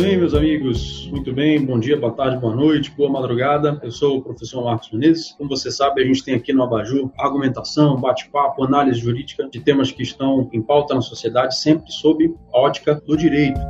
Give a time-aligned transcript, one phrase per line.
[0.00, 1.06] Bem, meus amigos?
[1.10, 3.78] Muito bem, bom dia, boa tarde, boa noite, boa madrugada.
[3.82, 5.32] Eu sou o professor Marcos Menezes.
[5.36, 9.92] Como você sabe, a gente tem aqui no Abaju argumentação, bate-papo, análise jurídica de temas
[9.92, 13.60] que estão em pauta na sociedade, sempre sob a ótica do direito.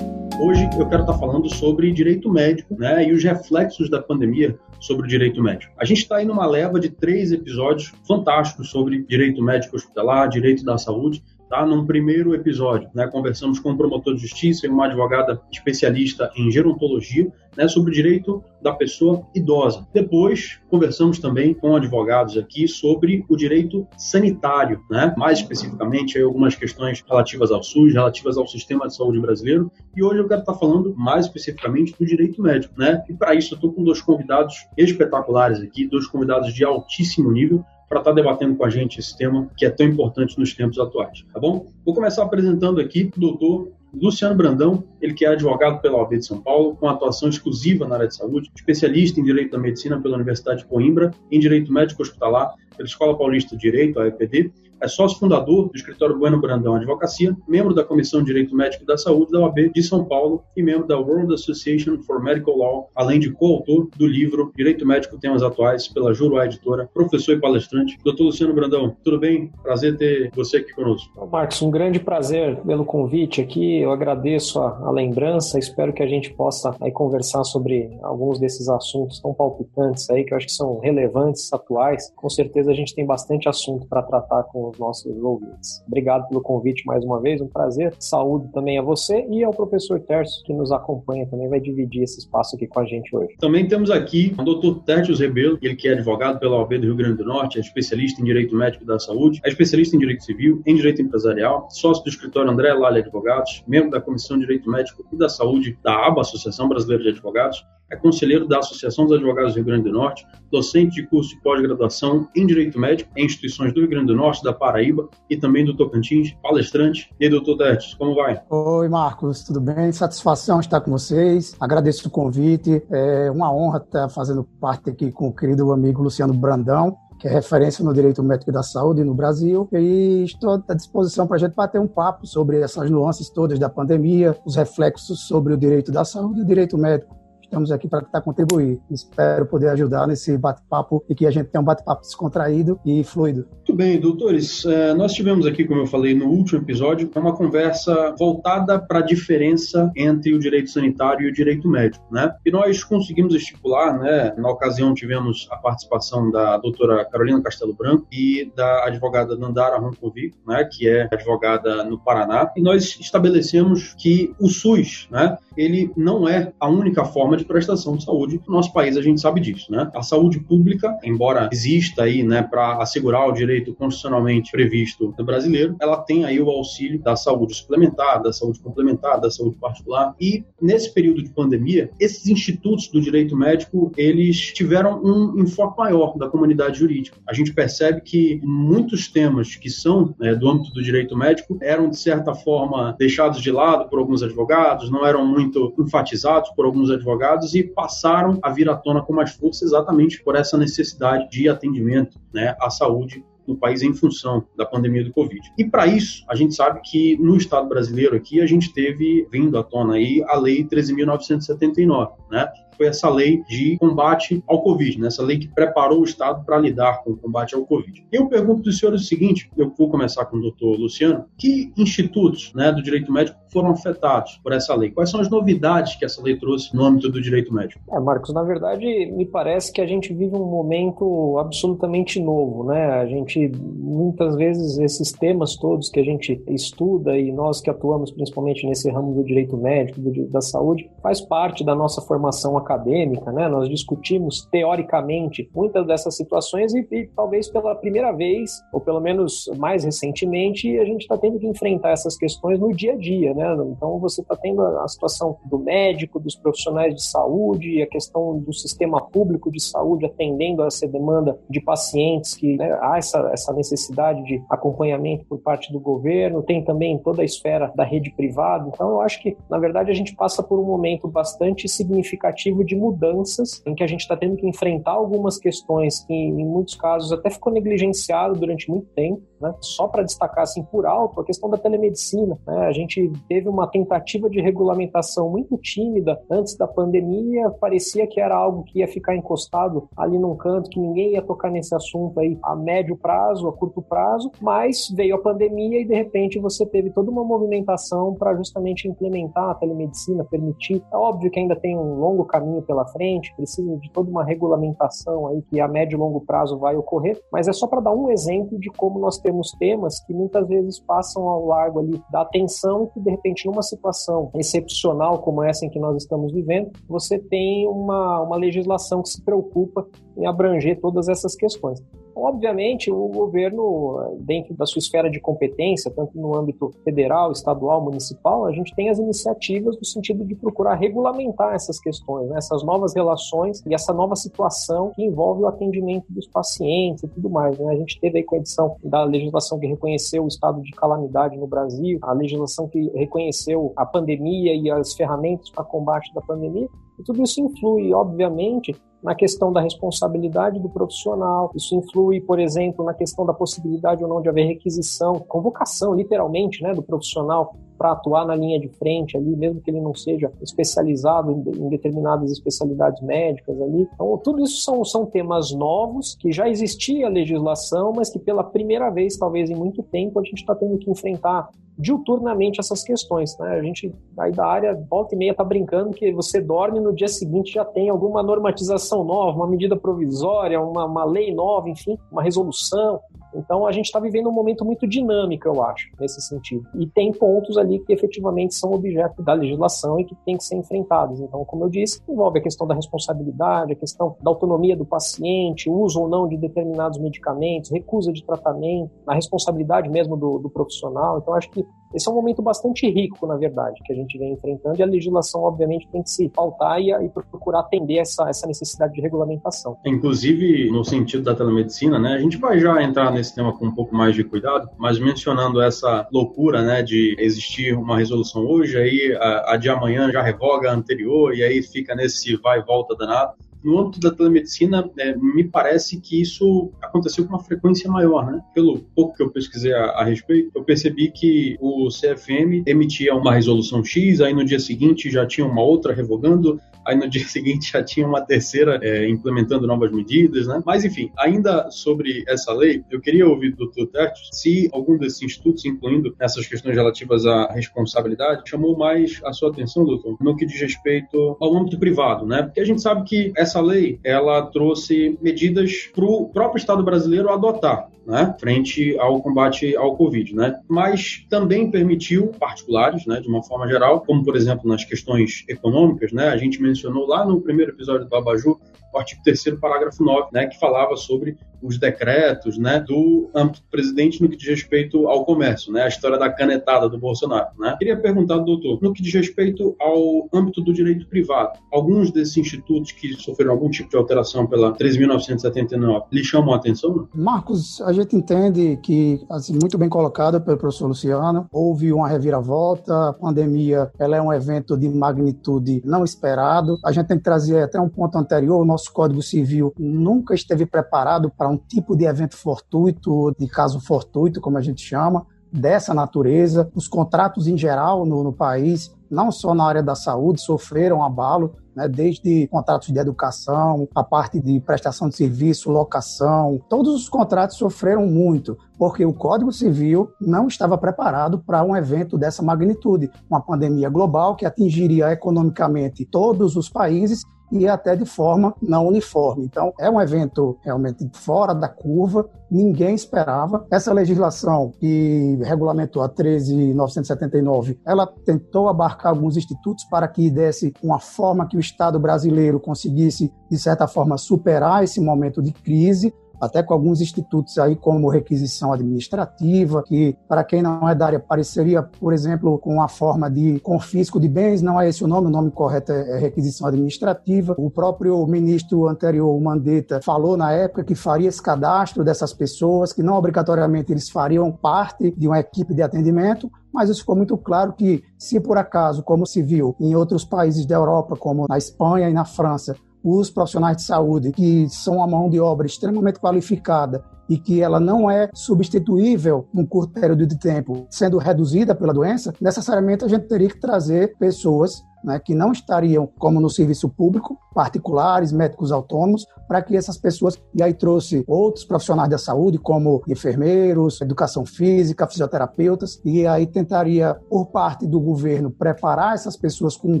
[0.38, 5.06] Hoje eu quero estar falando sobre direito médico né, e os reflexos da pandemia sobre
[5.06, 5.72] o direito médico.
[5.78, 10.62] A gente está aí numa leva de três episódios fantásticos sobre direito médico hospitalar, direito
[10.62, 11.64] da saúde, Tá?
[11.64, 16.50] Num primeiro episódio, né, conversamos com um promotor de justiça e uma advogada especialista em
[16.50, 19.86] gerontologia né, sobre o direito da pessoa idosa.
[19.92, 26.54] Depois, conversamos também com advogados aqui sobre o direito sanitário, né, mais especificamente aí, algumas
[26.54, 29.70] questões relativas ao SUS, relativas ao sistema de saúde brasileiro.
[29.96, 32.74] E hoje eu quero estar falando mais especificamente do direito médico.
[32.76, 33.02] Né?
[33.08, 37.64] E para isso, eu estou com dois convidados espetaculares aqui, dois convidados de altíssimo nível
[37.88, 40.78] para estar tá debatendo com a gente esse tema que é tão importante nos tempos
[40.78, 41.66] atuais, tá bom?
[41.84, 46.26] Vou começar apresentando aqui o doutor Luciano Brandão, ele que é advogado pela OAB de
[46.26, 50.16] São Paulo, com atuação exclusiva na área de saúde, especialista em Direito da Medicina pela
[50.16, 54.88] Universidade de Coimbra, em Direito Médico Hospitalar pela Escola Paulista de Direito, a EPD, é
[54.88, 59.32] sócio fundador do escritório Bueno Brandão Advocacia, membro da Comissão de Direito Médico da Saúde
[59.32, 63.30] da OAB de São Paulo e membro da World Association for Medical Law, além de
[63.32, 67.98] coautor do livro Direito Médico Temas Atuais pela Juruá Editora, professor e palestrante.
[68.04, 69.50] Doutor Luciano Brandão, tudo bem?
[69.62, 71.26] Prazer ter você aqui conosco.
[71.30, 73.80] Marcos, um grande prazer pelo convite aqui.
[73.80, 75.58] Eu agradeço a, a lembrança.
[75.58, 80.32] Espero que a gente possa aí conversar sobre alguns desses assuntos tão palpitantes aí que
[80.32, 82.12] eu acho que são relevantes, atuais.
[82.14, 85.82] Com certeza a gente tem bastante assunto para tratar com os nossos ouvintes.
[85.86, 87.94] Obrigado pelo convite mais uma vez, um prazer.
[87.98, 92.18] Saúde também a você e ao professor Terço, que nos acompanha também, vai dividir esse
[92.18, 93.34] espaço aqui com a gente hoje.
[93.38, 94.84] Também temos aqui o Dr.
[94.84, 98.20] Tertius Rebelo, ele que é advogado pela OAB do Rio Grande do Norte, é especialista
[98.20, 102.10] em Direito Médico da Saúde, é especialista em Direito Civil, em Direito Empresarial, sócio do
[102.10, 106.20] escritório André Lali Advogados, membro da Comissão de Direito Médico e da Saúde da ABA,
[106.20, 110.26] Associação Brasileira de Advogados, é conselheiro da Associação dos Advogados do Rio Grande do Norte,
[110.50, 114.42] docente de curso de pós-graduação em Direito Médico em instituições do Rio Grande do Norte,
[114.42, 117.10] da Paraíba e também do Tocantins, palestrante.
[117.20, 118.40] E aí, doutor Tertes, como vai?
[118.50, 119.92] Oi, Marcos, tudo bem?
[119.92, 121.54] Satisfação estar com vocês.
[121.60, 122.82] Agradeço o convite.
[122.90, 127.30] É uma honra estar fazendo parte aqui com o querido amigo Luciano Brandão, que é
[127.30, 129.68] referência no direito médico da saúde no Brasil.
[129.72, 133.68] E estou à disposição para a gente bater um papo sobre essas nuances todas da
[133.68, 138.02] pandemia, os reflexos sobre o direito da saúde e o direito médico Estamos aqui para
[138.02, 138.80] tentar contribuir.
[138.90, 143.46] Espero poder ajudar nesse bate-papo e que a gente tenha um bate-papo descontraído e fluido.
[143.54, 144.66] Muito bem, doutores.
[144.66, 149.02] É, nós tivemos aqui, como eu falei no último episódio, uma conversa voltada para a
[149.02, 152.34] diferença entre o direito sanitário e o direito médico, né?
[152.44, 154.34] E nós conseguimos estipular, né?
[154.36, 160.36] Na ocasião tivemos a participação da doutora Carolina Castelo Branco e da advogada Nandara Roncovic,
[160.46, 160.68] né?
[160.70, 162.50] Que é advogada no Paraná.
[162.56, 165.38] E nós estabelecemos que o SUS, né?
[165.56, 169.20] Ele não é a única forma de prestação de saúde no nosso país, a gente
[169.20, 169.90] sabe disso, né?
[169.94, 175.76] A saúde pública, embora exista aí, né, para assegurar o direito constitucionalmente previsto do brasileiro,
[175.80, 180.14] ela tem aí o auxílio da saúde suplementar, da saúde complementar, da saúde particular.
[180.20, 186.16] E nesse período de pandemia, esses institutos do direito médico, eles tiveram um enfoque maior
[186.16, 187.18] da comunidade jurídica.
[187.28, 191.88] A gente percebe que muitos temas que são né, do âmbito do direito médico eram,
[191.88, 196.90] de certa forma, deixados de lado por alguns advogados, não eram muito enfatizados por alguns
[196.90, 201.28] advogados advogados e passaram a vir à tona com mais força exatamente por essa necessidade
[201.30, 205.40] de atendimento né, à saúde no país em função da pandemia do Covid.
[205.56, 209.56] E para isso, a gente sabe que no Estado brasileiro aqui, a gente teve vindo
[209.56, 212.48] à tona aí a Lei 13.979, né?
[212.76, 215.06] Foi essa lei de combate ao Covid, né?
[215.08, 218.06] essa lei que preparou o Estado para lidar com o combate ao Covid.
[218.12, 221.72] Eu pergunto para os senhores o seguinte, eu vou começar com o doutor Luciano, que
[221.76, 224.90] institutos né, do direito médico foram afetados por essa lei?
[224.90, 227.80] Quais são as novidades que essa lei trouxe no âmbito do direito médico?
[227.90, 232.86] É, Marcos, na verdade, me parece que a gente vive um momento absolutamente novo, né?
[233.00, 238.10] A gente, muitas vezes, esses temas todos que a gente estuda e nós que atuamos
[238.10, 243.30] principalmente nesse ramo do direito médico, do, da saúde, faz parte da nossa formação acadêmica,
[243.30, 243.48] né?
[243.48, 249.48] Nós discutimos teoricamente muitas dessas situações e, e talvez pela primeira vez, ou pelo menos
[249.56, 253.56] mais recentemente, a gente está tendo que enfrentar essas questões no dia a dia, né?
[253.70, 258.52] Então você está tendo a situação do médico, dos profissionais de saúde, a questão do
[258.52, 263.52] sistema público de saúde atendendo a essa demanda de pacientes que né, há essa, essa
[263.52, 268.68] necessidade de acompanhamento por parte do governo, tem também toda a esfera da rede privada.
[268.72, 272.76] Então eu acho que, na verdade, a gente passa por um momento bastante significativo de
[272.76, 277.12] mudanças em que a gente está tendo que enfrentar algumas questões que, em muitos casos,
[277.12, 279.22] até ficou negligenciado durante muito tempo.
[279.40, 279.54] Né?
[279.60, 282.38] Só para destacar assim por alto a questão da telemedicina.
[282.46, 282.66] Né?
[282.66, 288.34] A gente teve uma tentativa de regulamentação muito tímida antes da pandemia, parecia que era
[288.34, 292.38] algo que ia ficar encostado ali num canto, que ninguém ia tocar nesse assunto aí
[292.42, 296.90] a médio prazo, a curto prazo, mas veio a pandemia e de repente você teve
[296.90, 300.82] toda uma movimentação para justamente implementar a telemedicina, permitir.
[300.92, 305.28] É óbvio que ainda tem um longo caminho pela frente, precisa de toda uma regulamentação
[305.28, 308.10] aí que a médio e longo prazo vai ocorrer, mas é só para dar um
[308.10, 312.84] exemplo de como nós temos temas que muitas vezes passam ao largo ali da atenção
[312.84, 317.18] e que de repente numa situação excepcional como essa em que nós estamos vivendo, você
[317.18, 321.82] tem uma, uma legislação que se preocupa em abranger todas essas questões.
[322.16, 328.46] Obviamente, o governo, dentro da sua esfera de competência, tanto no âmbito federal, estadual, municipal,
[328.46, 332.38] a gente tem as iniciativas no sentido de procurar regulamentar essas questões, né?
[332.38, 337.28] essas novas relações e essa nova situação que envolve o atendimento dos pacientes e tudo
[337.28, 337.58] mais.
[337.58, 337.70] Né?
[337.70, 341.36] A gente teve aí com a edição da legislação que reconheceu o estado de calamidade
[341.36, 346.66] no Brasil, a legislação que reconheceu a pandemia e as ferramentas para combate da pandemia,
[346.98, 348.74] e tudo isso influi, obviamente,
[349.06, 351.52] na questão da responsabilidade do profissional.
[351.54, 356.60] Isso influi, por exemplo, na questão da possibilidade ou não de haver requisição, convocação, literalmente,
[356.60, 360.32] né, do profissional para atuar na linha de frente ali, mesmo que ele não seja
[360.40, 363.88] especializado em, determinadas especialidades médicas ali.
[363.94, 368.44] Então, tudo isso são, são temas novos que já existia a legislação, mas que pela
[368.44, 373.36] primeira vez, talvez em muito tempo, a gente está tendo que enfrentar diuturnamente essas questões.
[373.38, 373.48] Né?
[373.50, 377.08] A gente aí da área volta e meia está brincando que você dorme no dia
[377.08, 382.22] seguinte já tem alguma normatização nova, uma medida provisória, uma, uma lei nova, enfim, uma
[382.22, 383.00] resolução.
[383.38, 386.66] Então a gente está vivendo um momento muito dinâmico, eu acho, nesse sentido.
[386.74, 390.56] E tem pontos ali que efetivamente são objeto da legislação e que tem que ser
[390.56, 391.20] enfrentados.
[391.20, 395.70] Então, como eu disse, envolve a questão da responsabilidade, a questão da autonomia do paciente,
[395.70, 401.18] uso ou não de determinados medicamentos, recusa de tratamento, a responsabilidade mesmo do, do profissional.
[401.18, 404.32] Então, acho que esse é um momento bastante rico, na verdade, que a gente vem
[404.32, 408.46] enfrentando e a legislação, obviamente, tem que se pautar e, e procurar atender essa, essa
[408.46, 409.76] necessidade de regulamentação.
[409.84, 413.74] Inclusive, no sentido da telemedicina, né, a gente vai já entrar nesse tema com um
[413.74, 419.16] pouco mais de cuidado, mas mencionando essa loucura né, de existir uma resolução hoje, aí
[419.18, 422.94] a, a de amanhã já revoga a anterior e aí fica nesse vai e volta
[422.96, 428.30] danado no âmbito da telemedicina, é, me parece que isso aconteceu com uma frequência maior,
[428.30, 428.40] né?
[428.54, 433.34] Pelo pouco que eu pesquisei a, a, respeito, eu percebi que o CFM emitia uma
[433.34, 437.72] resolução X, aí no dia seguinte já tinha uma outra revogando, aí no dia seguinte
[437.72, 440.62] já tinha uma terceira é, implementando novas medidas, né?
[440.64, 443.86] Mas enfim, ainda sobre essa lei, eu queria ouvir do Dr.
[443.92, 449.50] Tertes se algum desses institutos, incluindo essas questões relativas à responsabilidade, chamou mais a sua
[449.50, 452.42] atenção, doutor, no que diz respeito ao âmbito privado, né?
[452.42, 456.82] Porque a gente sabe que essa essa lei ela trouxe medidas para o próprio Estado
[456.82, 457.88] brasileiro adotar.
[458.06, 460.60] Né, frente ao combate ao Covid, né?
[460.68, 466.12] Mas também permitiu particulares, né, de uma forma geral, como por exemplo nas questões econômicas,
[466.12, 466.28] né?
[466.28, 468.60] A gente mencionou lá no primeiro episódio do Abaju
[468.94, 473.28] o artigo 3 parágrafo 9, né, que falava sobre os decretos, né, do
[473.70, 477.74] presidente no que diz respeito ao comércio, né, a história da canetada do Bolsonaro, né.
[477.78, 482.92] Queria perguntar, doutor, no que diz respeito ao âmbito do direito privado, alguns desses institutos
[482.92, 487.08] que sofreram algum tipo de alteração pela 13.979 lhe chamam a atenção?
[487.14, 493.08] Marcos, a gente entende que, assim, muito bem colocado pelo professor Luciano, houve uma reviravolta,
[493.08, 497.62] a pandemia, ela é um evento de magnitude não esperado, a gente tem que trazer
[497.62, 502.04] até um ponto anterior, o nosso Código Civil nunca esteve preparado para um tipo de
[502.04, 505.26] evento fortuito, de caso fortuito, como a gente chama,
[505.56, 506.70] dessa natureza.
[506.74, 511.54] Os contratos em geral no, no país, não só na área da saúde, sofreram abalo,
[511.74, 517.58] né, desde contratos de educação, a parte de prestação de serviço, locação, todos os contratos
[517.58, 523.40] sofreram muito, porque o Código Civil não estava preparado para um evento dessa magnitude, uma
[523.40, 529.44] pandemia global que atingiria economicamente todos os países e até de forma não uniforme.
[529.44, 533.66] Então, é um evento realmente fora da curva, ninguém esperava.
[533.70, 540.98] Essa legislação que regulamentou a 13.979, ela tentou abarcar alguns institutos para que desse uma
[540.98, 546.62] forma que o Estado brasileiro conseguisse, de certa forma, superar esse momento de crise, até
[546.62, 551.82] com alguns institutos aí como requisição administrativa, que para quem não é da área pareceria,
[551.82, 555.30] por exemplo, com a forma de confisco de bens, não é esse o nome, o
[555.30, 557.54] nome correto é requisição administrativa.
[557.58, 563.02] O próprio ministro anterior, Mandetta, falou na época que faria esse cadastro dessas pessoas, que
[563.02, 567.72] não obrigatoriamente eles fariam parte de uma equipe de atendimento, mas isso ficou muito claro
[567.72, 572.10] que, se por acaso, como se viu em outros países da Europa, como na Espanha
[572.10, 572.76] e na França,
[573.06, 577.78] os profissionais de saúde, que são uma mão de obra extremamente qualificada e que ela
[577.78, 583.26] não é substituível num curto período de tempo, sendo reduzida pela doença, necessariamente a gente
[583.26, 589.24] teria que trazer pessoas né, que não estariam como no serviço público, particulares, médicos autônomos,
[589.46, 595.06] para que essas pessoas, e aí trouxe outros profissionais da saúde, como enfermeiros, educação física,
[595.06, 600.00] fisioterapeutas, e aí tentaria, por parte do governo, preparar essas pessoas com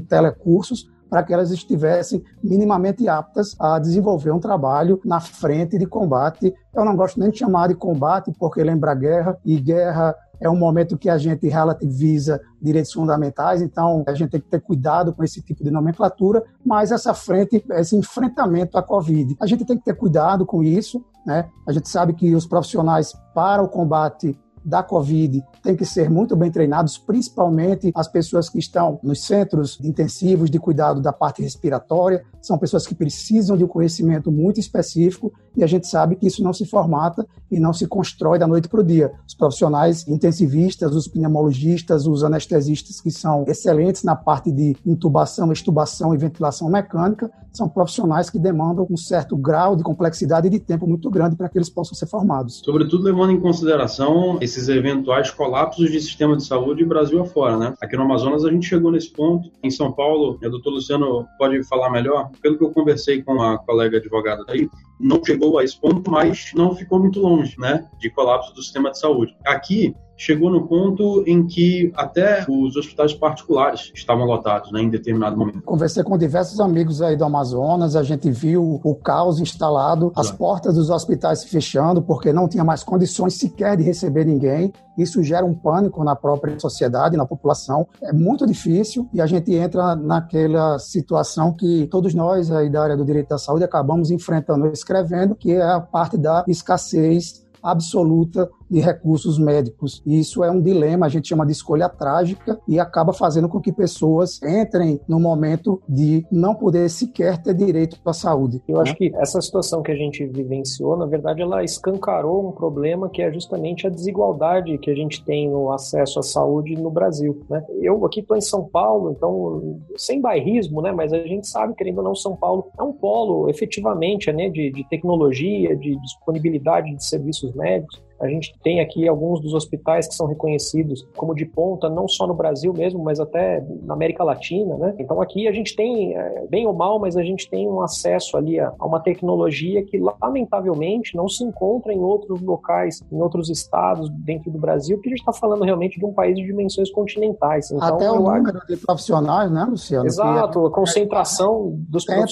[0.00, 6.54] telecursos para que elas estivessem minimamente aptas a desenvolver um trabalho na frente de combate.
[6.74, 10.56] Eu não gosto nem de chamar de combate, porque lembra guerra, e guerra é um
[10.56, 15.24] momento que a gente relativiza direitos fundamentais, então a gente tem que ter cuidado com
[15.24, 19.84] esse tipo de nomenclatura, mas essa frente, esse enfrentamento à Covid, a gente tem que
[19.84, 21.48] ter cuidado com isso, né?
[21.66, 26.34] A gente sabe que os profissionais para o combate da Covid têm que ser muito
[26.34, 32.24] bem treinados, principalmente as pessoas que estão nos centros intensivos de cuidado da parte respiratória,
[32.42, 36.42] são pessoas que precisam de um conhecimento muito específico e a gente sabe que isso
[36.42, 39.12] não se formata e não se constrói da noite para o dia.
[39.26, 46.14] Os profissionais intensivistas, os pneumologistas, os anestesistas que são excelentes na parte de intubação, extubação
[46.14, 50.86] e ventilação mecânica, são profissionais que demandam um certo grau de complexidade e de tempo
[50.86, 52.60] muito grande para que eles possam ser formados.
[52.64, 57.74] Sobretudo levando em consideração esses eventuais colapsos de sistema de saúde Brasil afora, né?
[57.80, 59.50] Aqui no Amazonas a gente chegou nesse ponto.
[59.62, 63.58] Em São Paulo, o doutor Luciano pode falar melhor, pelo que eu conversei com a
[63.58, 68.10] colega advogada aí, não chegou a esse ponto, mas não ficou muito longe, né, de
[68.10, 69.36] colapso do sistema de saúde.
[69.44, 75.36] Aqui, chegou no ponto em que até os hospitais particulares estavam lotados né, em determinado
[75.36, 75.62] momento.
[75.62, 80.74] Conversei com diversos amigos aí do Amazonas, a gente viu o caos instalado, as portas
[80.74, 84.72] dos hospitais se fechando porque não tinha mais condições sequer de receber ninguém.
[84.96, 87.86] Isso gera um pânico na própria sociedade, na população.
[88.02, 92.96] É muito difícil e a gente entra naquela situação que todos nós aí da área
[92.96, 98.80] do direito da saúde acabamos enfrentando escrevendo, que é a parte da escassez absoluta de
[98.80, 100.02] recursos médicos.
[100.04, 103.60] E isso é um dilema, a gente chama de escolha trágica e acaba fazendo com
[103.60, 108.62] que pessoas entrem no momento de não poder sequer ter direito à saúde.
[108.68, 108.82] Eu né?
[108.82, 113.22] acho que essa situação que a gente vivenciou, na verdade, ela escancarou um problema que
[113.22, 117.44] é justamente a desigualdade que a gente tem no acesso à saúde no Brasil.
[117.48, 117.64] Né?
[117.80, 120.92] Eu aqui estou em São Paulo, então, sem bairrismo, né?
[120.92, 124.48] mas a gente sabe, querendo ou não, São Paulo é um polo, efetivamente, né?
[124.48, 128.06] de, de tecnologia, de disponibilidade de serviços médicos.
[128.20, 132.26] A gente tem aqui alguns dos hospitais que são reconhecidos como de ponta, não só
[132.26, 134.94] no Brasil mesmo, mas até na América Latina, né?
[134.98, 138.36] Então aqui a gente tem, é, bem ou mal, mas a gente tem um acesso
[138.36, 144.08] ali a, uma tecnologia que lamentavelmente não se encontra em outros locais, em outros estados
[144.10, 147.70] dentro do Brasil, que a gente está falando realmente de um país de dimensões continentais.
[147.70, 148.66] Então, até o número acho...
[148.66, 150.06] de profissionais, né, Luciano?
[150.06, 152.26] Exato, a concentração dos profissionais.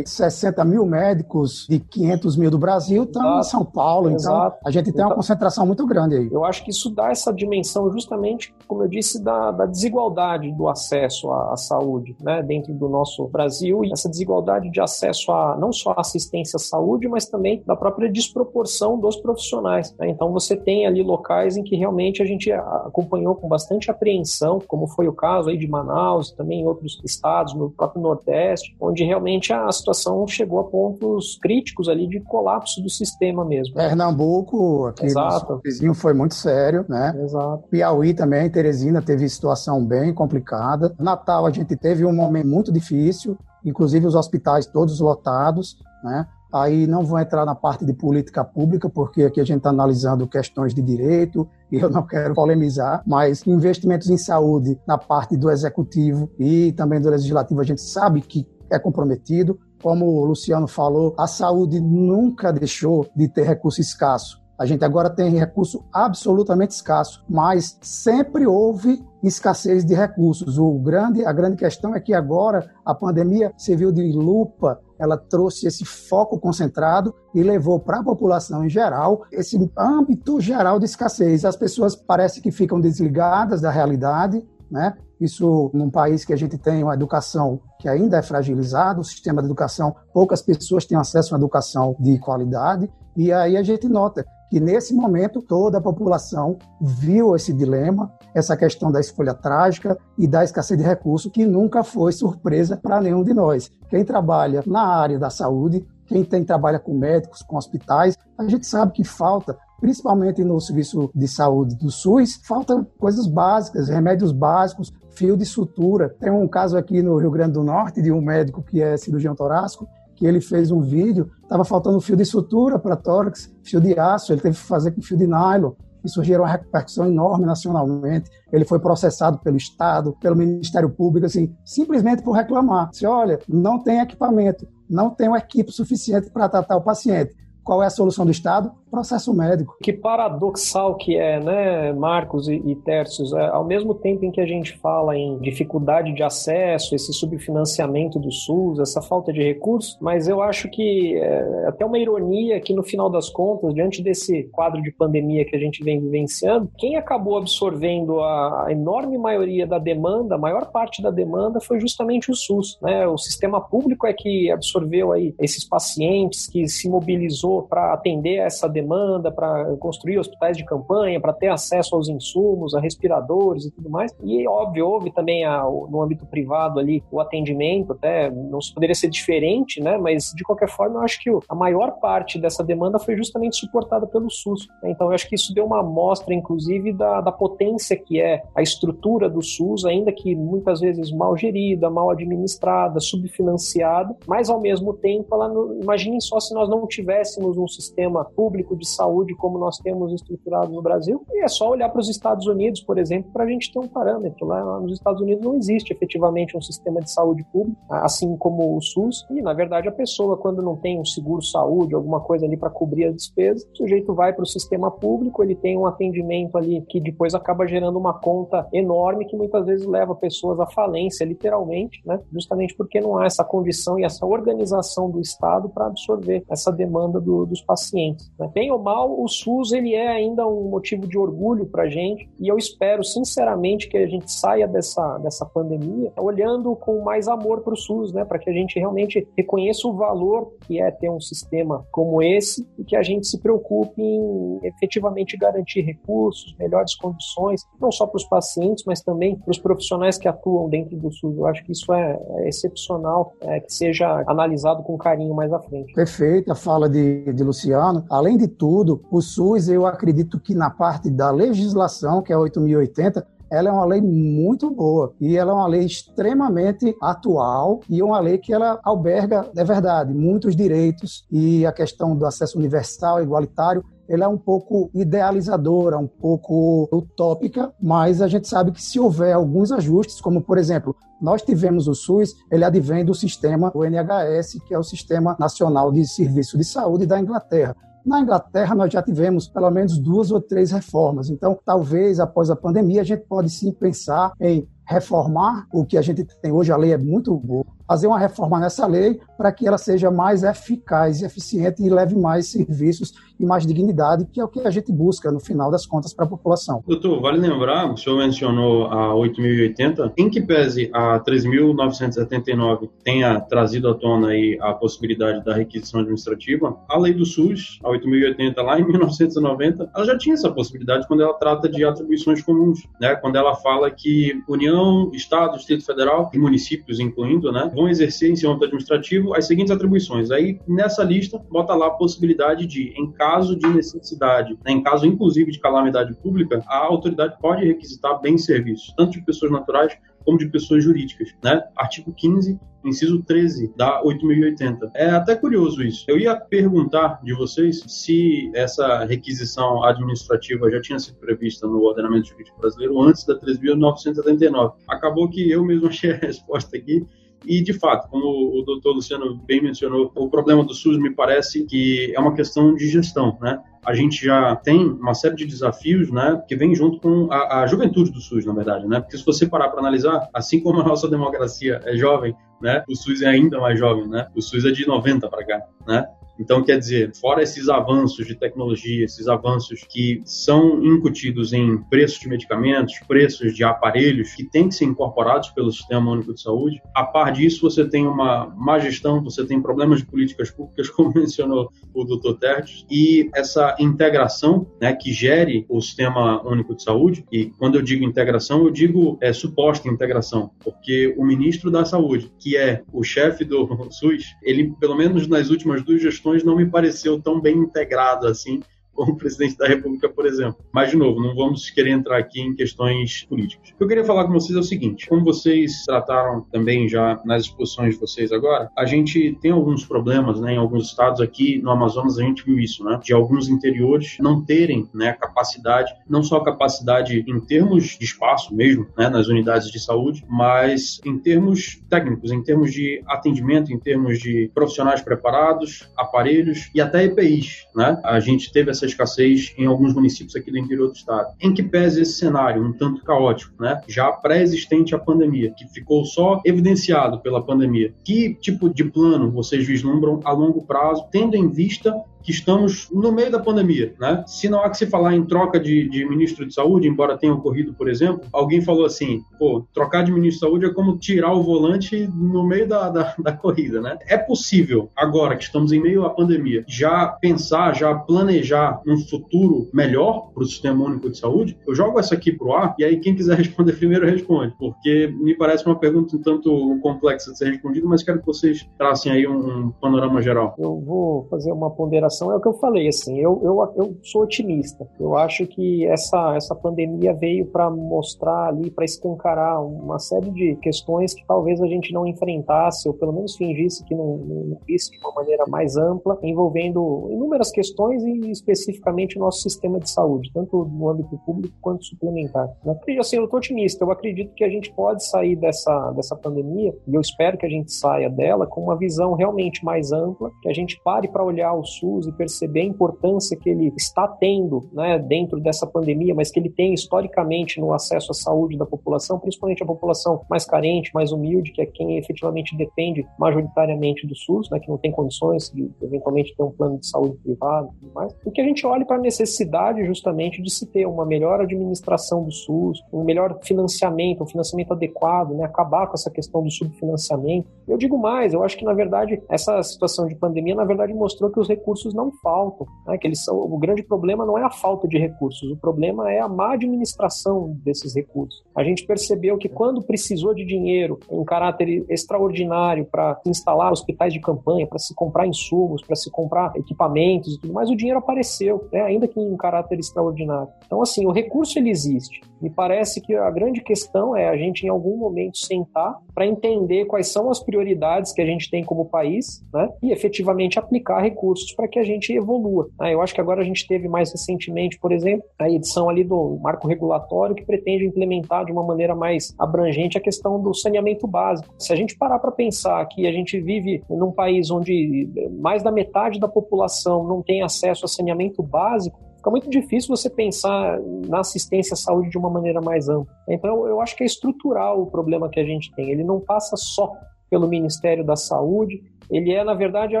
[0.10, 4.58] 160 mil médicos de 500 mil do Brasil estão em São Paulo, então Exato.
[4.64, 6.28] a gente tem uma concentração muito grande aí.
[6.30, 10.68] Eu acho que isso dá essa dimensão justamente, como eu disse, da, da desigualdade do
[10.68, 15.56] acesso à, à, saúde, né, dentro do nosso Brasil e essa desigualdade de acesso a
[15.58, 19.94] não só a assistência à saúde, mas também da própria desproporção dos profissionais.
[19.98, 20.08] Né?
[20.08, 24.86] Então você tem ali locais em que realmente a gente acompanhou com bastante apreensão, como
[24.86, 29.52] foi o caso aí de Manaus, também em outros estados, no próprio Nordeste, onde realmente
[29.52, 33.74] a situação chegou a pontos críticos ali de colapso do sistema mesmo.
[33.74, 35.60] Pernambuco, aqui Exato.
[35.64, 37.14] vizinho foi muito sério, né?
[37.22, 37.68] Exato.
[37.68, 40.94] Piauí também, Teresina teve situação bem complicada.
[40.98, 46.26] Natal a gente teve um momento muito difícil, inclusive os hospitais todos lotados, né?
[46.52, 50.28] Aí não vou entrar na parte de política pública, porque aqui a gente está analisando
[50.28, 55.50] questões de direito e eu não quero polemizar, mas investimentos em saúde na parte do
[55.50, 59.58] executivo e também do legislativo a gente sabe que é comprometido.
[59.82, 64.41] Como o Luciano falou, a saúde nunca deixou de ter recurso escasso.
[64.62, 70.56] A gente agora tem recurso absolutamente escasso, mas sempre houve escassez de recursos.
[70.56, 75.66] O grande, a grande questão é que agora a pandemia serviu de lupa, ela trouxe
[75.66, 81.44] esse foco concentrado e levou para a população em geral esse âmbito geral de escassez.
[81.44, 84.96] As pessoas parecem que ficam desligadas da realidade, né?
[85.20, 89.42] Isso num país que a gente tem uma educação que ainda é fragilizada, o sistema
[89.42, 93.88] de educação, poucas pessoas têm acesso a uma educação de qualidade, e aí a gente
[93.88, 99.96] nota que nesse momento toda a população viu esse dilema, essa questão da escolha trágica
[100.18, 103.70] e da escassez de recursos, que nunca foi surpresa para nenhum de nós.
[103.88, 108.66] Quem trabalha na área da saúde, quem tem trabalha com médicos, com hospitais, a gente
[108.66, 114.92] sabe que falta principalmente no serviço de saúde do SUS, faltam coisas básicas, remédios básicos,
[115.12, 116.14] fio de sutura.
[116.20, 119.34] Tem um caso aqui no Rio Grande do Norte de um médico que é cirurgião
[119.34, 123.98] torácico, que ele fez um vídeo, estava faltando fio de sutura para tórax, fio de
[123.98, 125.72] aço, ele teve que fazer com fio de nylon.
[126.04, 128.28] Isso gerou uma repercussão enorme nacionalmente.
[128.52, 132.90] Ele foi processado pelo Estado, pelo Ministério Público, assim, simplesmente por reclamar.
[132.92, 137.36] Se olha, não tem equipamento, não tem uma equipe suficiente para tratar o paciente.
[137.62, 138.72] Qual é a solução do Estado?
[138.92, 139.74] Processo médico.
[139.82, 143.32] Que paradoxal que é, né, Marcos e, e Tércios?
[143.32, 148.18] É, ao mesmo tempo em que a gente fala em dificuldade de acesso, esse subfinanciamento
[148.18, 152.74] do SUS, essa falta de recursos, mas eu acho que é até uma ironia que
[152.74, 156.96] no final das contas, diante desse quadro de pandemia que a gente vem vivenciando, quem
[156.96, 162.30] acabou absorvendo a, a enorme maioria da demanda, a maior parte da demanda foi justamente
[162.30, 163.06] o SUS, né?
[163.06, 168.68] O sistema público é que absorveu aí esses pacientes, que se mobilizou para atender essa
[168.68, 173.70] demanda demanda para construir hospitais de campanha, para ter acesso aos insumos, a respiradores e
[173.70, 174.14] tudo mais.
[174.22, 179.08] E, óbvio, houve também a, no âmbito privado ali o atendimento, até não poderia ser
[179.08, 179.96] diferente, né?
[179.98, 184.06] Mas, de qualquer forma, eu acho que a maior parte dessa demanda foi justamente suportada
[184.06, 184.68] pelo SUS.
[184.84, 188.62] Então, eu acho que isso deu uma amostra, inclusive, da, da potência que é a
[188.62, 194.94] estrutura do SUS, ainda que muitas vezes mal gerida, mal administrada, subfinanciada, mas, ao mesmo
[194.94, 199.58] tempo, ela, imaginem só se nós não tivéssemos um sistema público público de saúde como
[199.58, 201.24] nós temos estruturado no Brasil.
[201.30, 203.88] E é só olhar para os Estados Unidos, por exemplo, para a gente ter um
[203.88, 204.46] parâmetro.
[204.46, 208.80] Lá nos Estados Unidos não existe efetivamente um sistema de saúde público, assim como o
[208.80, 209.26] SUS.
[209.30, 212.70] E, na verdade, a pessoa, quando não tem um seguro saúde, alguma coisa ali para
[212.70, 216.82] cobrir as despesas, o sujeito vai para o sistema público, ele tem um atendimento ali
[216.88, 222.02] que depois acaba gerando uma conta enorme que muitas vezes leva pessoas à falência, literalmente,
[222.06, 222.20] né?
[222.32, 227.20] justamente porque não há essa condição e essa organização do Estado para absorver essa demanda
[227.20, 228.30] do, dos pacientes.
[228.38, 228.50] Né?
[228.62, 232.30] Bem ou mal, o SUS ele é ainda um motivo de orgulho para a gente
[232.38, 237.62] e eu espero sinceramente que a gente saia dessa, dessa pandemia olhando com mais amor
[237.62, 241.10] para o SUS, né, para que a gente realmente reconheça o valor que é ter
[241.10, 246.94] um sistema como esse e que a gente se preocupe em efetivamente garantir recursos, melhores
[246.94, 251.10] condições, não só para os pacientes, mas também para os profissionais que atuam dentro do
[251.10, 251.36] SUS.
[251.36, 255.58] Eu acho que isso é, é excepcional, é, que seja analisado com carinho mais à
[255.58, 255.92] frente.
[255.94, 258.04] Perfeita fala de, de Luciano.
[258.08, 262.40] Além de tudo, o SUS, eu acredito que na parte da legislação, que é a
[262.40, 268.02] 8080, ela é uma lei muito boa e ela é uma lei extremamente atual e
[268.02, 273.22] uma lei que ela alberga, é verdade, muitos direitos e a questão do acesso universal,
[273.22, 278.98] igualitário, ela é um pouco idealizadora, um pouco utópica, mas a gente sabe que se
[278.98, 283.84] houver alguns ajustes, como por exemplo, nós tivemos o SUS, ele advém do sistema o
[283.84, 287.76] NHS, que é o Sistema Nacional de Serviço de Saúde da Inglaterra.
[288.04, 291.30] Na Inglaterra, nós já tivemos pelo menos duas ou três reformas.
[291.30, 296.02] Então, talvez após a pandemia, a gente pode sim pensar em reformar o que a
[296.02, 296.72] gente tem hoje.
[296.72, 300.42] A lei é muito boa, fazer uma reforma nessa lei para que ela seja mais
[300.42, 304.70] eficaz e eficiente e leve mais serviços e mais dignidade, que é o que a
[304.70, 306.82] gente busca, no final das contas, para a população.
[306.86, 313.88] Doutor, vale lembrar, o senhor mencionou a 8.080, em que pese a 3.979 tenha trazido
[313.88, 318.78] à tona aí a possibilidade da requisição administrativa, a lei do SUS, a 8.080, lá
[318.78, 323.16] em 1990, ela já tinha essa possibilidade quando ela trata de atribuições comuns, né?
[323.16, 328.36] quando ela fala que União, Estado, Distrito Federal e municípios, incluindo, né, vão exercer em
[328.36, 330.30] seu âmbito administrativo as seguintes atribuições.
[330.30, 335.06] Aí, nessa lista, bota lá a possibilidade de, em caso de necessidade, né, em caso
[335.06, 339.96] inclusive de calamidade pública, a autoridade pode requisitar bens e serviços, tanto de pessoas naturais
[340.24, 341.62] como de pessoas jurídicas, né?
[341.76, 344.90] Artigo 15, inciso 13 da 8080.
[344.94, 346.04] É até curioso isso.
[346.08, 352.28] Eu ia perguntar de vocês se essa requisição administrativa já tinha sido prevista no ordenamento
[352.28, 354.74] jurídico brasileiro antes da 3.979.
[354.88, 357.04] Acabou que eu mesmo achei a resposta aqui
[357.44, 358.26] e, de fato, como
[358.58, 362.74] o doutor Luciano bem mencionou, o problema do SUS me parece que é uma questão
[362.74, 363.60] de gestão, né?
[363.84, 367.66] A gente já tem uma série de desafios, né, que vem junto com a, a
[367.66, 369.00] juventude do SUS, na verdade, né?
[369.00, 372.94] Porque se você parar para analisar, assim como a nossa democracia é jovem, né, o
[372.94, 374.28] SUS é ainda mais jovem, né?
[374.36, 376.06] O SUS é de 90 para cá, né?
[376.38, 382.18] Então, quer dizer, fora esses avanços de tecnologia, esses avanços que são incutidos em preços
[382.18, 386.80] de medicamentos, preços de aparelhos que têm que ser incorporados pelo Sistema Único de Saúde,
[386.94, 391.12] a par disso você tem uma má gestão, você tem problemas de políticas públicas, como
[391.14, 392.38] mencionou o Dr.
[392.38, 397.82] Tertes, e essa integração né, que gere o Sistema Único de Saúde, e quando eu
[397.82, 403.02] digo integração, eu digo é, suposta integração, porque o ministro da Saúde, que é o
[403.02, 407.56] chefe do SUS, ele, pelo menos nas últimas duas gestões, não me pareceu tão bem
[407.56, 408.62] integrado assim
[408.94, 410.64] como presidente da República, por exemplo.
[410.72, 413.70] Mas, de novo, não vamos querer entrar aqui em questões políticas.
[413.70, 417.20] O que eu queria falar com vocês é o seguinte: como vocês trataram também já
[417.24, 421.60] nas exposições de vocês agora, a gente tem alguns problemas, né, em alguns estados aqui
[421.62, 426.22] no Amazonas, a gente viu isso, né, de alguns interiores não terem, né, capacidade, não
[426.22, 431.82] só capacidade em termos de espaço mesmo, né, nas unidades de saúde, mas em termos
[431.88, 438.00] técnicos, em termos de atendimento, em termos de profissionais preparados, aparelhos e até EPIs, né?
[438.04, 441.32] A gente teve essa essa escassez em alguns municípios aqui do interior do estado.
[441.40, 446.04] Em que pese esse cenário um tanto caótico, né, já pré-existente à pandemia, que ficou
[446.04, 451.48] só evidenciado pela pandemia, que tipo de plano vocês vislumbram a longo prazo, tendo em
[451.48, 454.24] vista que estamos no meio da pandemia, né?
[454.26, 457.34] Se não há que se falar em troca de, de, ministro de saúde, embora tenha
[457.34, 461.32] ocorrido, por exemplo, alguém falou assim, pô, trocar de ministro de saúde é como tirar
[461.32, 463.98] o volante no meio da, da, da corrida, né?
[464.06, 469.68] É possível, agora que estamos em meio à pandemia, já pensar, já planejar um futuro
[469.72, 471.58] melhor para o Sistema Único de Saúde?
[471.66, 475.34] Eu jogo essa aqui pro ar e aí quem quiser responder primeiro responde, porque me
[475.34, 479.26] parece uma pergunta um tanto complexa de ser respondida, mas quero que vocês tracem aí
[479.26, 480.54] um, um panorama geral.
[480.58, 484.22] Eu vou fazer uma ponderação é o que eu falei, assim, eu, eu, eu sou
[484.22, 484.86] otimista.
[484.98, 490.56] Eu acho que essa, essa pandemia veio para mostrar ali, para escancarar uma série de
[490.56, 494.90] questões que talvez a gente não enfrentasse, ou pelo menos fingisse que não, não visse
[494.90, 500.30] de uma maneira mais ampla, envolvendo inúmeras questões e especificamente o nosso sistema de saúde,
[500.32, 502.48] tanto no âmbito público quanto suplementar.
[502.64, 502.78] Né?
[502.88, 506.74] E assim, eu estou otimista, eu acredito que a gente pode sair dessa, dessa pandemia,
[506.86, 510.48] e eu espero que a gente saia dela com uma visão realmente mais ampla, que
[510.48, 514.68] a gente pare para olhar o SUS e perceber a importância que ele está tendo
[514.72, 519.18] né, dentro dessa pandemia, mas que ele tem historicamente no acesso à saúde da população,
[519.18, 524.50] principalmente a população mais carente, mais humilde, que é quem efetivamente depende majoritariamente do SUS,
[524.50, 527.94] né, que não tem condições de eventualmente ter um plano de saúde privado e tudo
[527.94, 531.40] mais, e que a gente olhe para a necessidade justamente de se ter uma melhor
[531.40, 536.50] administração do SUS, um melhor financiamento, um financiamento adequado, né, acabar com essa questão do
[536.50, 537.48] subfinanciamento.
[537.66, 541.30] Eu digo mais, eu acho que na verdade essa situação de pandemia na verdade mostrou
[541.30, 542.98] que os recursos recursos não faltam, né?
[542.98, 546.20] que eles são o grande problema não é a falta de recursos, o problema é
[546.20, 548.42] a má administração desses recursos.
[548.56, 554.20] A gente percebeu que quando precisou de dinheiro em caráter extraordinário para instalar hospitais de
[554.20, 558.68] campanha, para se comprar insumos, para se comprar equipamentos e tudo mais, o dinheiro apareceu,
[558.72, 558.82] né?
[558.82, 560.48] ainda que em caráter extraordinário.
[560.66, 562.20] Então, assim, o recurso ele existe.
[562.40, 566.86] Me parece que a grande questão é a gente em algum momento sentar para entender
[566.86, 569.68] quais são as prioridades que a gente tem como país, né?
[569.80, 572.68] E efetivamente aplicar recursos para que a gente evolua.
[572.78, 572.94] Né?
[572.94, 576.38] Eu acho que agora a gente teve mais recentemente, por exemplo, a edição ali do
[576.42, 581.54] marco regulatório que pretende implementar de uma maneira mais abrangente a questão do saneamento básico.
[581.58, 585.08] Se a gente parar para pensar que a gente vive num país onde
[585.40, 590.10] mais da metade da população não tem acesso a saneamento básico, fica muito difícil você
[590.10, 593.14] pensar na assistência à saúde de uma maneira mais ampla.
[593.28, 595.90] Então, eu acho que é estrutural o problema que a gente tem.
[595.90, 596.92] Ele não passa só
[597.30, 600.00] pelo Ministério da Saúde, ele é, na verdade, eu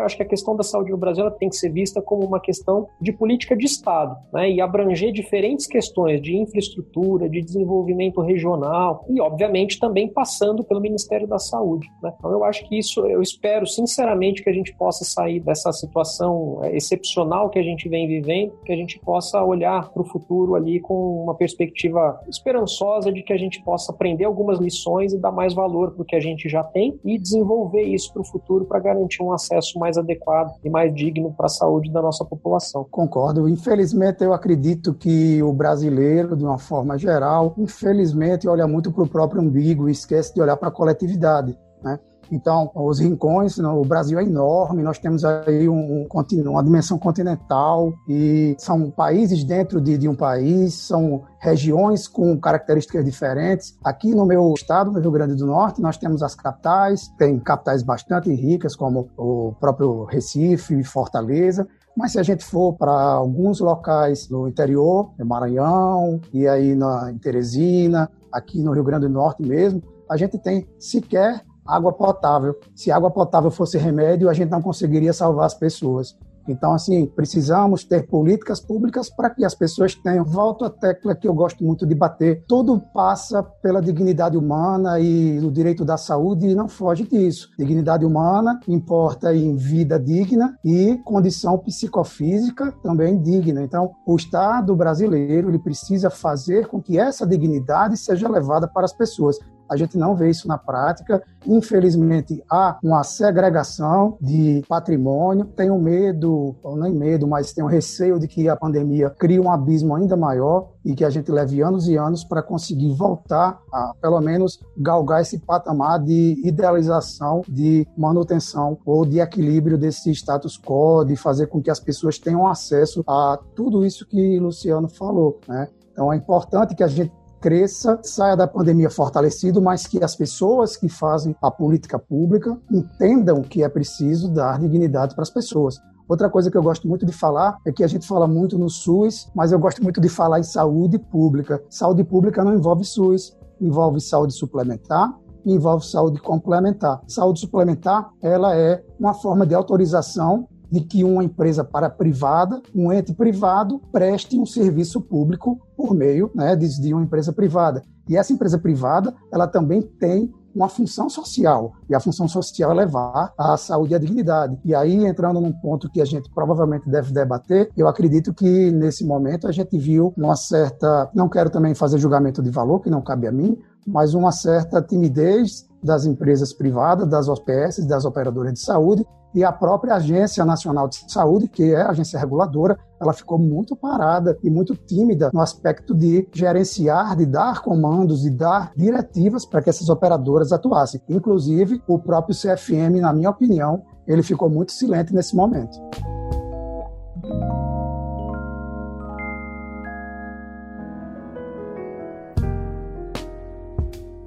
[0.00, 2.88] acho que a questão da saúde no Brasil tem que ser vista como uma questão
[3.00, 4.50] de política de Estado, né?
[4.50, 11.26] E abranger diferentes questões de infraestrutura, de desenvolvimento regional e, obviamente, também passando pelo Ministério
[11.26, 11.86] da Saúde.
[12.02, 12.12] Né?
[12.18, 16.60] Então, eu acho que isso, eu espero sinceramente que a gente possa sair dessa situação
[16.62, 20.54] é, excepcional que a gente vem vivendo, que a gente possa olhar para o futuro
[20.54, 25.32] ali com uma perspectiva esperançosa de que a gente possa aprender algumas lições e dar
[25.32, 28.64] mais valor para o que a gente já tem e desenvolver isso para o futuro
[28.64, 32.24] para garantir garantir um acesso mais adequado e mais digno para a saúde da nossa
[32.24, 32.86] população.
[32.90, 33.48] Concordo.
[33.48, 39.08] Infelizmente, eu acredito que o brasileiro, de uma forma geral, infelizmente olha muito para o
[39.08, 41.58] próprio umbigo e esquece de olhar para a coletividade.
[41.82, 41.98] Né?
[42.32, 47.92] Então, os rincões, o Brasil é enorme, nós temos aí um, um, uma dimensão continental
[48.08, 53.76] e são países dentro de, de, um país, são regiões com características diferentes.
[53.84, 57.82] Aqui no meu estado, no Rio Grande do Norte, nós temos as capitais, tem capitais
[57.82, 63.60] bastante ricas, como o próprio Recife e Fortaleza, mas se a gente for para alguns
[63.60, 69.42] locais no interior, Maranhão, e aí na, em Teresina, aqui no Rio Grande do Norte
[69.42, 72.58] mesmo, a gente tem sequer água potável.
[72.74, 76.16] Se água potável fosse remédio, a gente não conseguiria salvar as pessoas.
[76.48, 80.24] Então, assim, precisamos ter políticas públicas para que as pessoas tenham.
[80.24, 82.44] Volto à tecla que eu gosto muito de bater.
[82.48, 87.48] Tudo passa pela dignidade humana e o direito da saúde e não foge disso.
[87.58, 93.62] Dignidade humana importa em vida digna e condição psicofísica também digna.
[93.62, 98.92] Então, o Estado brasileiro ele precisa fazer com que essa dignidade seja levada para as
[98.92, 99.38] pessoas.
[99.72, 101.22] A gente não vê isso na prática.
[101.46, 105.46] Infelizmente, há uma segregação de patrimônio.
[105.46, 109.94] Tenho medo, ou nem medo, mas tenho receio de que a pandemia crie um abismo
[109.94, 114.20] ainda maior e que a gente leve anos e anos para conseguir voltar a, pelo
[114.20, 121.16] menos, galgar esse patamar de idealização, de manutenção ou de equilíbrio desse status quo, de
[121.16, 125.40] fazer com que as pessoas tenham acesso a tudo isso que Luciano falou.
[125.48, 125.66] Né?
[125.92, 130.76] Então é importante que a gente cresça, saia da pandemia fortalecido, mas que as pessoas
[130.76, 135.80] que fazem a política pública entendam que é preciso dar dignidade para as pessoas.
[136.08, 138.70] Outra coisa que eu gosto muito de falar é que a gente fala muito no
[138.70, 141.60] SUS, mas eu gosto muito de falar em saúde pública.
[141.68, 145.12] Saúde pública não envolve SUS, envolve saúde suplementar,
[145.44, 147.00] envolve saúde complementar.
[147.08, 152.90] Saúde suplementar, ela é uma forma de autorização de que uma empresa para privada, um
[152.90, 157.82] ente privado, preste um serviço público por meio né, de uma empresa privada.
[158.08, 162.74] E essa empresa privada, ela também tem uma função social, e a função social é
[162.74, 164.58] levar a saúde e a dignidade.
[164.64, 169.04] E aí, entrando num ponto que a gente provavelmente deve debater, eu acredito que nesse
[169.04, 173.00] momento a gente viu uma certa, não quero também fazer julgamento de valor, que não
[173.00, 178.60] cabe a mim, mas uma certa timidez das empresas privadas, das OPS, das operadoras de
[178.60, 183.38] saúde, e a própria Agência Nacional de Saúde, que é a agência reguladora, ela ficou
[183.38, 189.46] muito parada e muito tímida no aspecto de gerenciar, de dar comandos, de dar diretivas
[189.46, 191.00] para que essas operadoras atuassem.
[191.08, 195.78] Inclusive, o próprio CFM, na minha opinião, ele ficou muito silente nesse momento.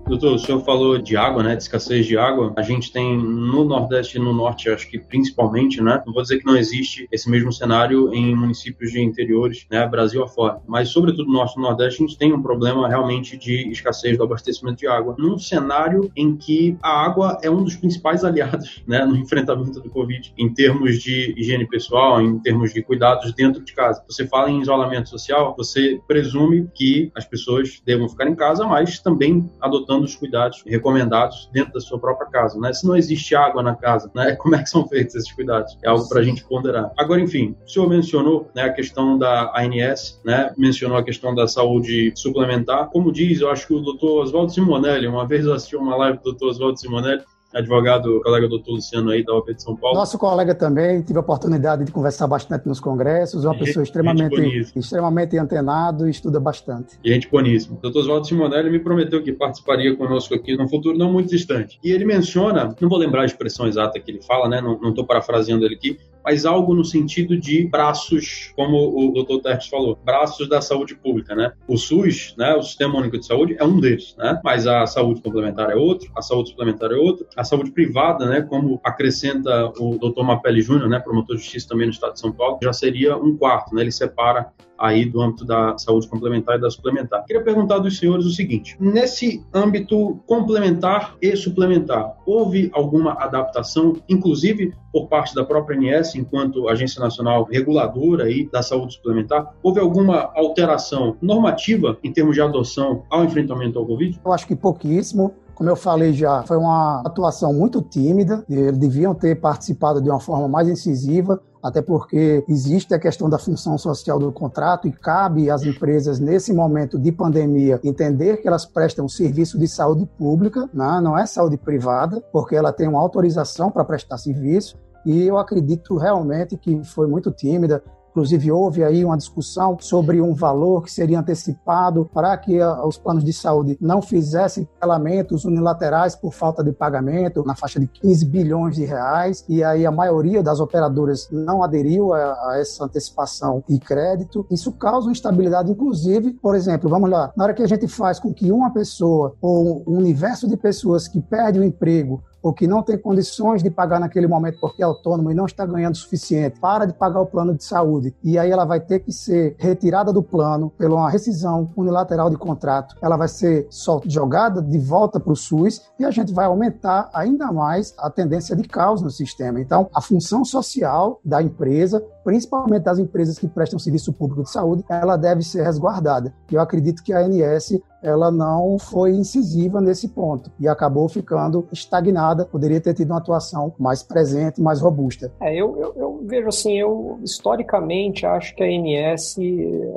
[0.08, 2.54] Doutor, o senhor falou de água, né, de escassez de água.
[2.56, 6.38] A gente tem no Nordeste e no Norte, acho que principalmente, né, não vou dizer
[6.38, 11.26] que não existe esse mesmo cenário em municípios de interiores, né, Brasil afora, mas sobretudo
[11.26, 14.78] no Norte e no Nordeste a gente tem um problema realmente de escassez do abastecimento
[14.78, 19.18] de água, num cenário em que a água é um dos principais aliados, né, no
[19.18, 24.04] enfrentamento do Covid, em termos de higiene pessoal, em termos de cuidados dentro de casa.
[24.08, 29.00] Você fala em isolamento social, você presume que as pessoas devam ficar em casa, mas
[29.00, 32.74] também adotando adotando os cuidados recomendados dentro da sua própria casa, né?
[32.74, 34.36] Se não existe água na casa, né?
[34.38, 35.78] Como é que são feitos esses cuidados?
[35.84, 36.92] É algo para a gente ponderar.
[36.98, 40.54] Agora, enfim, o senhor mencionou né, a questão da ANS, né?
[40.58, 42.90] Mencionou a questão da saúde suplementar.
[42.90, 46.18] Como diz, eu acho que o doutor Oswaldo Simonelli, uma vez eu assisti uma live
[46.18, 47.24] do doutor Oswaldo Simonelli,
[47.56, 49.98] advogado, colega doutor Luciano aí da OAB de São Paulo.
[49.98, 54.72] Nosso colega também, tive a oportunidade de conversar bastante nos congressos, uma gente, pessoa extremamente,
[54.76, 57.00] extremamente antenado e estuda bastante.
[57.04, 57.78] Gente boníssima.
[57.82, 61.80] Doutor Oswaldo Simonelli me prometeu que participaria conosco aqui num futuro não muito distante.
[61.84, 65.06] E ele menciona, não vou lembrar a expressão exata que ele fala, né, não estou
[65.06, 70.50] parafraseando ele aqui, mas algo no sentido de braços, como o doutor Tertes falou, braços
[70.50, 71.54] da saúde pública, né?
[71.68, 74.40] O SUS, né, o Sistema Único de Saúde, é um deles, né?
[74.44, 78.42] Mas a saúde complementar é outro, a saúde suplementar é outro, a saúde privada, né,
[78.42, 82.32] como acrescenta o doutor Mapelli Júnior, né, promotor de justiça também no estado de São
[82.32, 83.82] Paulo, já seria um quarto, né?
[83.82, 87.26] Ele separa aí do âmbito da saúde complementar e da suplementar.
[87.26, 94.74] Queria perguntar dos senhores o seguinte: nesse âmbito complementar e suplementar, houve alguma adaptação, inclusive
[94.92, 99.54] por parte da própria ANS, enquanto agência nacional reguladora aí da saúde suplementar?
[99.62, 104.20] Houve alguma alteração normativa em termos de adoção ao enfrentamento ao Covid?
[104.24, 105.34] Eu acho que pouquíssimo.
[105.56, 110.20] Como eu falei já, foi uma atuação muito tímida, eles deviam ter participado de uma
[110.20, 115.50] forma mais incisiva, até porque existe a questão da função social do contrato e cabe
[115.50, 121.00] às empresas, nesse momento de pandemia, entender que elas prestam serviço de saúde pública, né?
[121.02, 124.76] não é saúde privada, porque ela tem uma autorização para prestar serviço.
[125.06, 127.82] E eu acredito realmente que foi muito tímida.
[128.16, 133.26] Inclusive, houve aí uma discussão sobre um valor que seria antecipado para que os planos
[133.26, 138.76] de saúde não fizessem pagamentos unilaterais por falta de pagamento, na faixa de 15 bilhões
[138.78, 139.44] de reais.
[139.50, 144.48] E aí a maioria das operadoras não aderiu a, a essa antecipação de crédito.
[144.50, 148.34] Isso causa instabilidade, inclusive, por exemplo, vamos lá, na hora que a gente faz com
[148.34, 152.84] que uma pessoa ou um universo de pessoas que perde o emprego ou que não
[152.84, 156.60] tem condições de pagar naquele momento porque é autônomo e não está ganhando o suficiente,
[156.60, 160.14] para de pagar o plano de saúde e aí ela vai ter que ser retirada
[160.14, 165.20] do plano pela uma rescisão unilateral de contrato, ela vai ser só jogada de volta
[165.20, 169.10] para o SUS e a gente vai aumentar ainda mais a tendência de caos no
[169.10, 169.60] sistema.
[169.60, 174.84] Então, a função social da empresa principalmente das empresas que prestam serviço público de saúde,
[174.90, 176.34] ela deve ser resguardada.
[176.52, 182.46] Eu acredito que a ANS ela não foi incisiva nesse ponto e acabou ficando estagnada.
[182.46, 185.32] Poderia ter tido uma atuação mais presente, mais robusta.
[185.42, 189.36] É, eu, eu, eu, vejo assim, eu historicamente acho que a ANS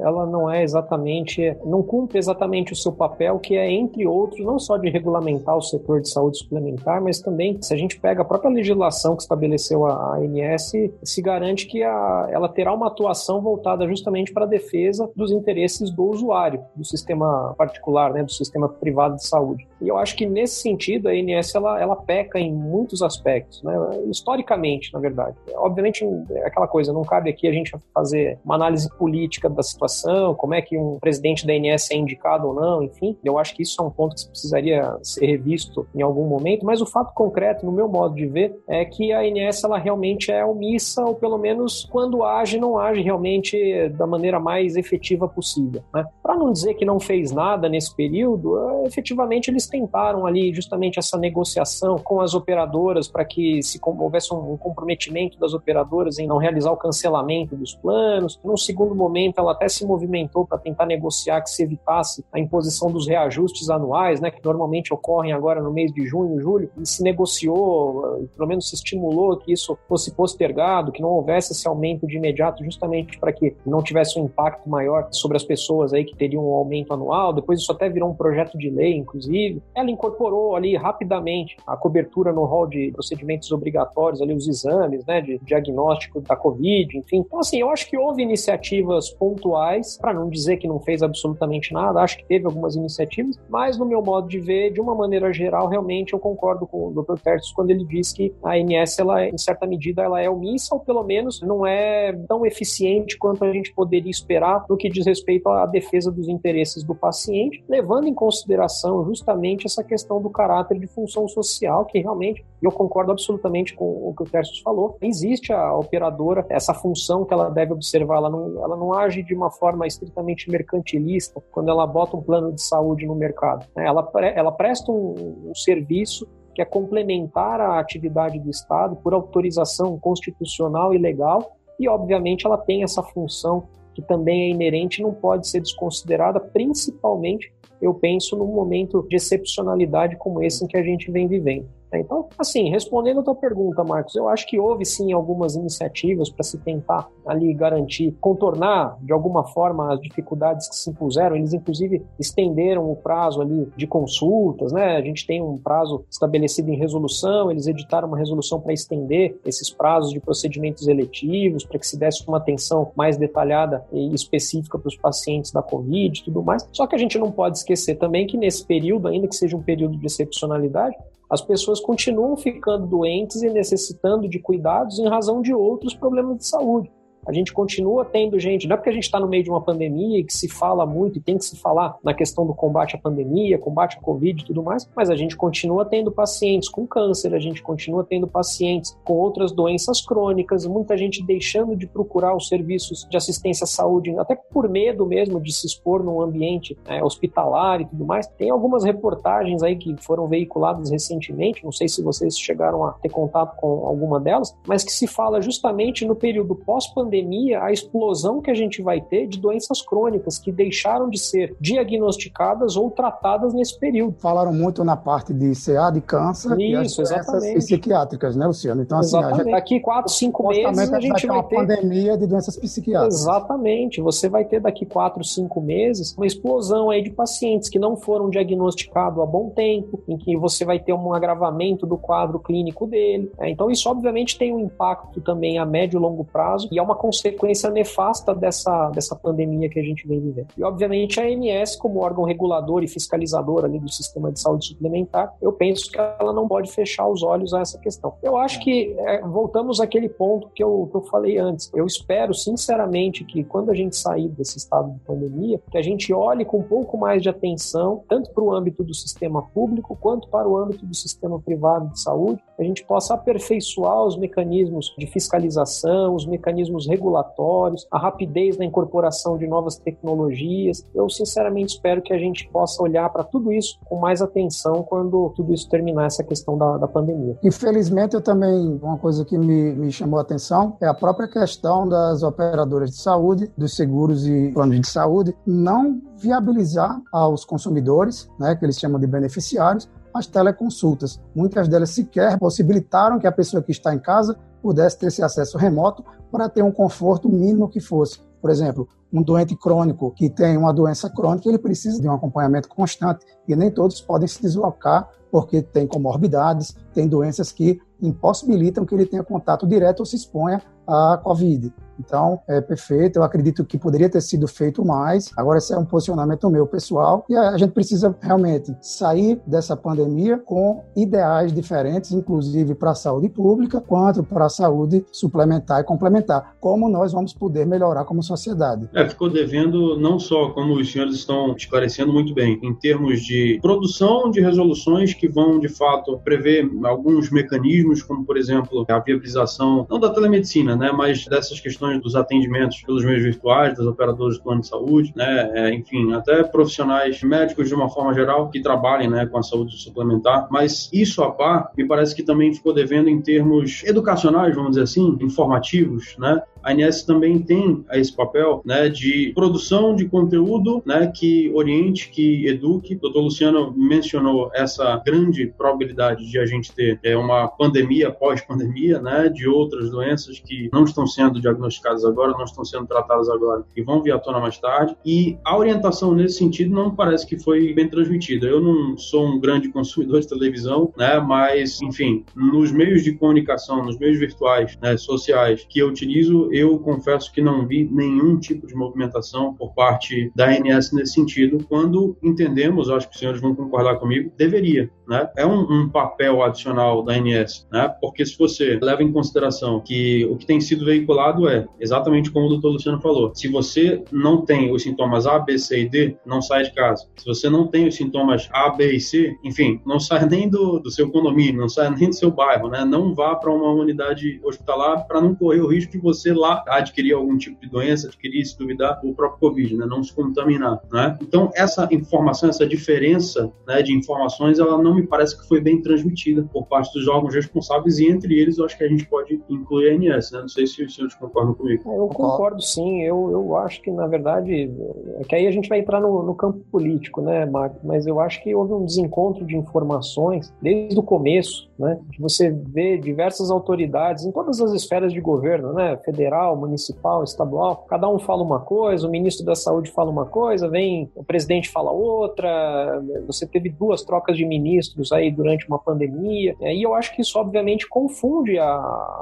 [0.00, 4.58] ela não é exatamente, não cumpre exatamente o seu papel, que é entre outros, não
[4.58, 8.24] só de regulamentar o setor de saúde suplementar, mas também se a gente pega a
[8.24, 13.86] própria legislação que estabeleceu a ANS, se garante que a, ela terá uma atuação voltada
[13.86, 19.16] justamente para a defesa dos interesses do usuário, do sistema particular né, do sistema privado
[19.16, 19.66] de saúde.
[19.80, 23.74] E eu acho que nesse sentido a ANS ela, ela peca em muitos aspectos, né,
[24.10, 25.36] historicamente, na verdade.
[25.54, 30.34] Obviamente, é aquela coisa, não cabe aqui a gente fazer uma análise política da situação,
[30.34, 33.16] como é que um presidente da ANS é indicado ou não, enfim.
[33.24, 36.80] Eu acho que isso é um ponto que precisaria ser revisto em algum momento, mas
[36.80, 40.44] o fato concreto, no meu modo de ver, é que a ANS ela realmente é
[40.44, 45.82] omissa, ou pelo menos quando age, não age realmente da maneira mais efetiva possível.
[45.94, 46.04] Né?
[46.22, 50.98] Para não dizer que não fez nada nesse período, eh, efetivamente eles tentaram ali justamente
[50.98, 56.38] essa negociação com as operadoras para que se houvesse um comprometimento das operadoras em não
[56.38, 58.38] realizar o cancelamento dos planos.
[58.44, 62.90] Num segundo momento, ela até se movimentou para tentar negociar que se evitasse a imposição
[62.90, 67.02] dos reajustes anuais, né, que normalmente ocorrem agora no mês de junho, julho, e se
[67.02, 72.16] negociou, pelo menos se estimulou que isso fosse postergado, que não houvesse esse aumento de
[72.16, 76.48] imediato, justamente para que não tivesse um impacto maior sobre as pessoas aí que teriam
[76.48, 77.32] um aumento anual.
[77.32, 79.62] Depois isso até virou um projeto de lei, inclusive.
[79.74, 85.20] Ela incorporou ali rapidamente a cobertura no rol de procedimentos obrigatórios, ali os exames, né,
[85.20, 87.18] de diagnóstico da Covid, enfim.
[87.18, 91.72] Então, assim, eu acho que houve iniciativas pontuais, para não dizer que não fez absolutamente
[91.72, 95.32] nada, acho que teve algumas iniciativas, mas no meu modo de ver, de uma maneira
[95.32, 97.20] geral, realmente eu concordo com o Dr.
[97.22, 100.80] Tertius quando ele diz que a ANS, ela, em certa medida, ela é omissa ou
[100.80, 101.87] pelo menos não é
[102.28, 106.82] tão eficiente quanto a gente poderia esperar no que diz respeito à defesa dos interesses
[106.82, 112.44] do paciente levando em consideração justamente essa questão do caráter de função social, que realmente,
[112.62, 117.32] eu concordo absolutamente com o que o Tercius falou, existe a operadora, essa função que
[117.32, 121.86] ela deve observar, ela não, ela não age de uma forma estritamente mercantilista quando ela
[121.86, 123.66] bota um plano de saúde no mercado.
[123.76, 123.86] Né?
[123.86, 129.96] Ela, ela presta um, um serviço que é complementar à atividade do Estado por autorização
[129.96, 135.12] constitucional e legal, e obviamente ela tem essa função que também é inerente e não
[135.12, 140.82] pode ser desconsiderada, principalmente, eu penso, num momento de excepcionalidade como esse em que a
[140.82, 141.68] gente vem vivendo.
[141.92, 146.42] Então, assim, respondendo a tua pergunta, Marcos, eu acho que houve sim algumas iniciativas para
[146.42, 151.36] se tentar ali garantir, contornar de alguma forma as dificuldades que se impuseram.
[151.36, 154.96] Eles, inclusive, estenderam o prazo ali de consultas, né?
[154.96, 159.70] A gente tem um prazo estabelecido em resolução, eles editaram uma resolução para estender esses
[159.70, 164.88] prazos de procedimentos eletivos, para que se desse uma atenção mais detalhada e específica para
[164.88, 166.68] os pacientes da Covid e tudo mais.
[166.72, 169.62] Só que a gente não pode esquecer também que nesse período, ainda que seja um
[169.62, 170.96] período de excepcionalidade,
[171.30, 176.46] as pessoas continuam ficando doentes e necessitando de cuidados em razão de outros problemas de
[176.46, 176.90] saúde.
[177.28, 179.60] A gente continua tendo gente, não é porque a gente está no meio de uma
[179.60, 182.96] pandemia e que se fala muito e tem que se falar na questão do combate
[182.96, 186.86] à pandemia, combate à Covid e tudo mais, mas a gente continua tendo pacientes com
[186.86, 192.34] câncer, a gente continua tendo pacientes com outras doenças crônicas, muita gente deixando de procurar
[192.34, 196.78] os serviços de assistência à saúde, até por medo mesmo de se expor num ambiente
[196.86, 198.26] é, hospitalar e tudo mais.
[198.26, 203.10] Tem algumas reportagens aí que foram veiculadas recentemente, não sei se vocês chegaram a ter
[203.10, 208.40] contato com alguma delas, mas que se fala justamente no período pós-pandemia pandemia, a explosão
[208.40, 213.52] que a gente vai ter de doenças crônicas que deixaram de ser diagnosticadas ou tratadas
[213.52, 214.16] nesse período.
[214.18, 217.58] Falaram muito na parte de CA, de câncer Isso, e exatamente.
[217.58, 218.82] psiquiátricas, né, Luciano?
[218.82, 219.44] Então, assim, exatamente.
[219.44, 219.52] Gente...
[219.52, 223.20] daqui quatro, cinco meses a gente vai, ter uma pandemia de doenças psiquiátricas.
[223.20, 224.00] Exatamente.
[224.00, 228.30] Você vai ter daqui quatro, cinco meses uma explosão aí de pacientes que não foram
[228.30, 233.30] diagnosticados há bom tempo, em que você vai ter um agravamento do quadro clínico dele.
[233.40, 236.94] Então, isso obviamente tem um impacto também a médio e longo prazo e é uma
[237.08, 240.48] consequência nefasta dessa, dessa pandemia que a gente vem vivendo.
[240.56, 245.34] E, obviamente, a ANS, como órgão regulador e fiscalizador ali do sistema de saúde suplementar,
[245.40, 248.12] eu penso que ela não pode fechar os olhos a essa questão.
[248.22, 251.70] Eu acho que é, voltamos àquele ponto que eu, que eu falei antes.
[251.74, 256.12] Eu espero, sinceramente, que quando a gente sair desse estado de pandemia, que a gente
[256.12, 260.28] olhe com um pouco mais de atenção, tanto para o âmbito do sistema público quanto
[260.28, 265.06] para o âmbito do sistema privado de saúde, a gente possa aperfeiçoar os mecanismos de
[265.06, 270.84] fiscalização, os mecanismos regulatórios, a rapidez na incorporação de novas tecnologias.
[270.94, 275.32] Eu, sinceramente, espero que a gente possa olhar para tudo isso com mais atenção quando
[275.36, 277.38] tudo isso terminar, essa questão da, da pandemia.
[277.42, 281.88] Infelizmente, eu também, uma coisa que me, me chamou a atenção é a própria questão
[281.88, 288.56] das operadoras de saúde, dos seguros e planos de saúde, não viabilizar aos consumidores, né,
[288.56, 291.20] que eles chamam de beneficiários, as teleconsultas.
[291.34, 295.56] Muitas delas sequer possibilitaram que a pessoa que está em casa pudesse ter esse acesso
[295.56, 298.20] remoto para ter um conforto mínimo que fosse.
[298.40, 302.68] Por exemplo, um doente crônico que tem uma doença crônica, ele precisa de um acompanhamento
[302.68, 308.94] constante e nem todos podem se deslocar porque tem comorbidades, tem doenças que impossibilitam que
[308.94, 311.72] ele tenha contato direto ou se exponha à Covid.
[311.98, 313.18] Então, é perfeito.
[313.18, 315.30] Eu acredito que poderia ter sido feito mais.
[315.36, 317.24] Agora, esse é um posicionamento meu pessoal.
[317.28, 323.28] E a gente precisa realmente sair dessa pandemia com ideais diferentes, inclusive para a saúde
[323.28, 326.56] pública, quanto para a saúde suplementar e complementar.
[326.60, 328.88] Como nós vamos poder melhorar como sociedade.
[328.94, 333.58] É, ficou devendo não só, como os senhores estão esclarecendo muito bem, em termos de
[333.60, 339.86] produção de resoluções que vão, de fato, prever alguns mecanismos, como, por exemplo, a viabilização,
[339.88, 344.36] não da telemedicina, né, mas dessas questões questões dos atendimentos pelos meios virtuais, das operadoras
[344.36, 348.60] de plano de saúde, né, é, enfim, até profissionais médicos de uma forma geral que
[348.60, 350.48] trabalhem né, com a saúde suplementar.
[350.50, 354.82] Mas isso a par, me parece que também ficou devendo em termos educacionais, vamos dizer
[354.82, 356.42] assim, informativos, né?
[356.62, 362.46] A ANS também tem esse papel né, de produção de conteúdo né, que oriente, que
[362.46, 362.96] eduque.
[362.96, 369.00] O doutor Luciano mencionou essa grande probabilidade de a gente ter é, uma pandemia pós-pandemia,
[369.00, 373.64] né, de outras doenças que não estão sendo diagnosticadas agora, não estão sendo tratadas agora
[373.76, 374.96] e vão vir à tona mais tarde.
[375.04, 378.46] E a orientação nesse sentido não parece que foi bem transmitida.
[378.46, 383.84] Eu não sou um grande consumidor de televisão, né, mas, enfim, nos meios de comunicação,
[383.84, 388.66] nos meios virtuais, né, sociais que eu utilizo, eu confesso que não vi nenhum tipo
[388.66, 393.54] de movimentação por parte da ANS nesse sentido, quando entendemos, acho que os senhores vão
[393.54, 394.90] concordar comigo, deveria.
[395.08, 395.28] Né?
[395.36, 397.88] É um, um papel adicional da ANS, né?
[398.00, 402.46] porque se você leva em consideração que o que tem sido veiculado é exatamente como
[402.46, 406.16] o doutor Luciano falou, se você não tem os sintomas A, B, C e D,
[406.26, 407.08] não sai de casa.
[407.16, 410.78] Se você não tem os sintomas A, B e C, enfim, não sai nem do,
[410.78, 412.84] do seu condomínio, não sai nem do seu bairro, né?
[412.84, 417.14] não vá para uma unidade hospitalar para não correr o risco de você lá adquirir
[417.14, 419.86] algum tipo de doença, adquirir, se duvidar, o próprio Covid, né?
[419.86, 420.80] não se contaminar.
[420.90, 421.18] Né?
[421.20, 425.82] Então, essa informação, essa diferença né, de informações, ela não me parece que foi bem
[425.82, 429.40] transmitida por parte dos órgãos responsáveis e entre eles eu acho que a gente pode
[429.48, 430.30] incluir a ANS.
[430.30, 430.40] Né?
[430.40, 431.90] Não sei se os senhores concordam comigo.
[431.90, 433.02] É, eu concordo sim.
[433.02, 434.70] Eu, eu acho que, na verdade,
[435.18, 437.78] é que aí a gente vai entrar no, no campo político, né, Marco?
[437.84, 441.98] Mas eu acho que houve um desencontro de informações desde o começo, né?
[442.18, 445.96] Você vê diversas autoridades em todas as esferas de governo, né?
[446.04, 450.68] Federal, municipal, estadual, cada um fala uma coisa, o ministro da Saúde fala uma coisa,
[450.68, 456.54] vem o presidente fala outra, você teve duas trocas de ministros aí durante uma pandemia,
[456.60, 456.74] né?
[456.74, 458.66] e eu acho que isso obviamente confunde a,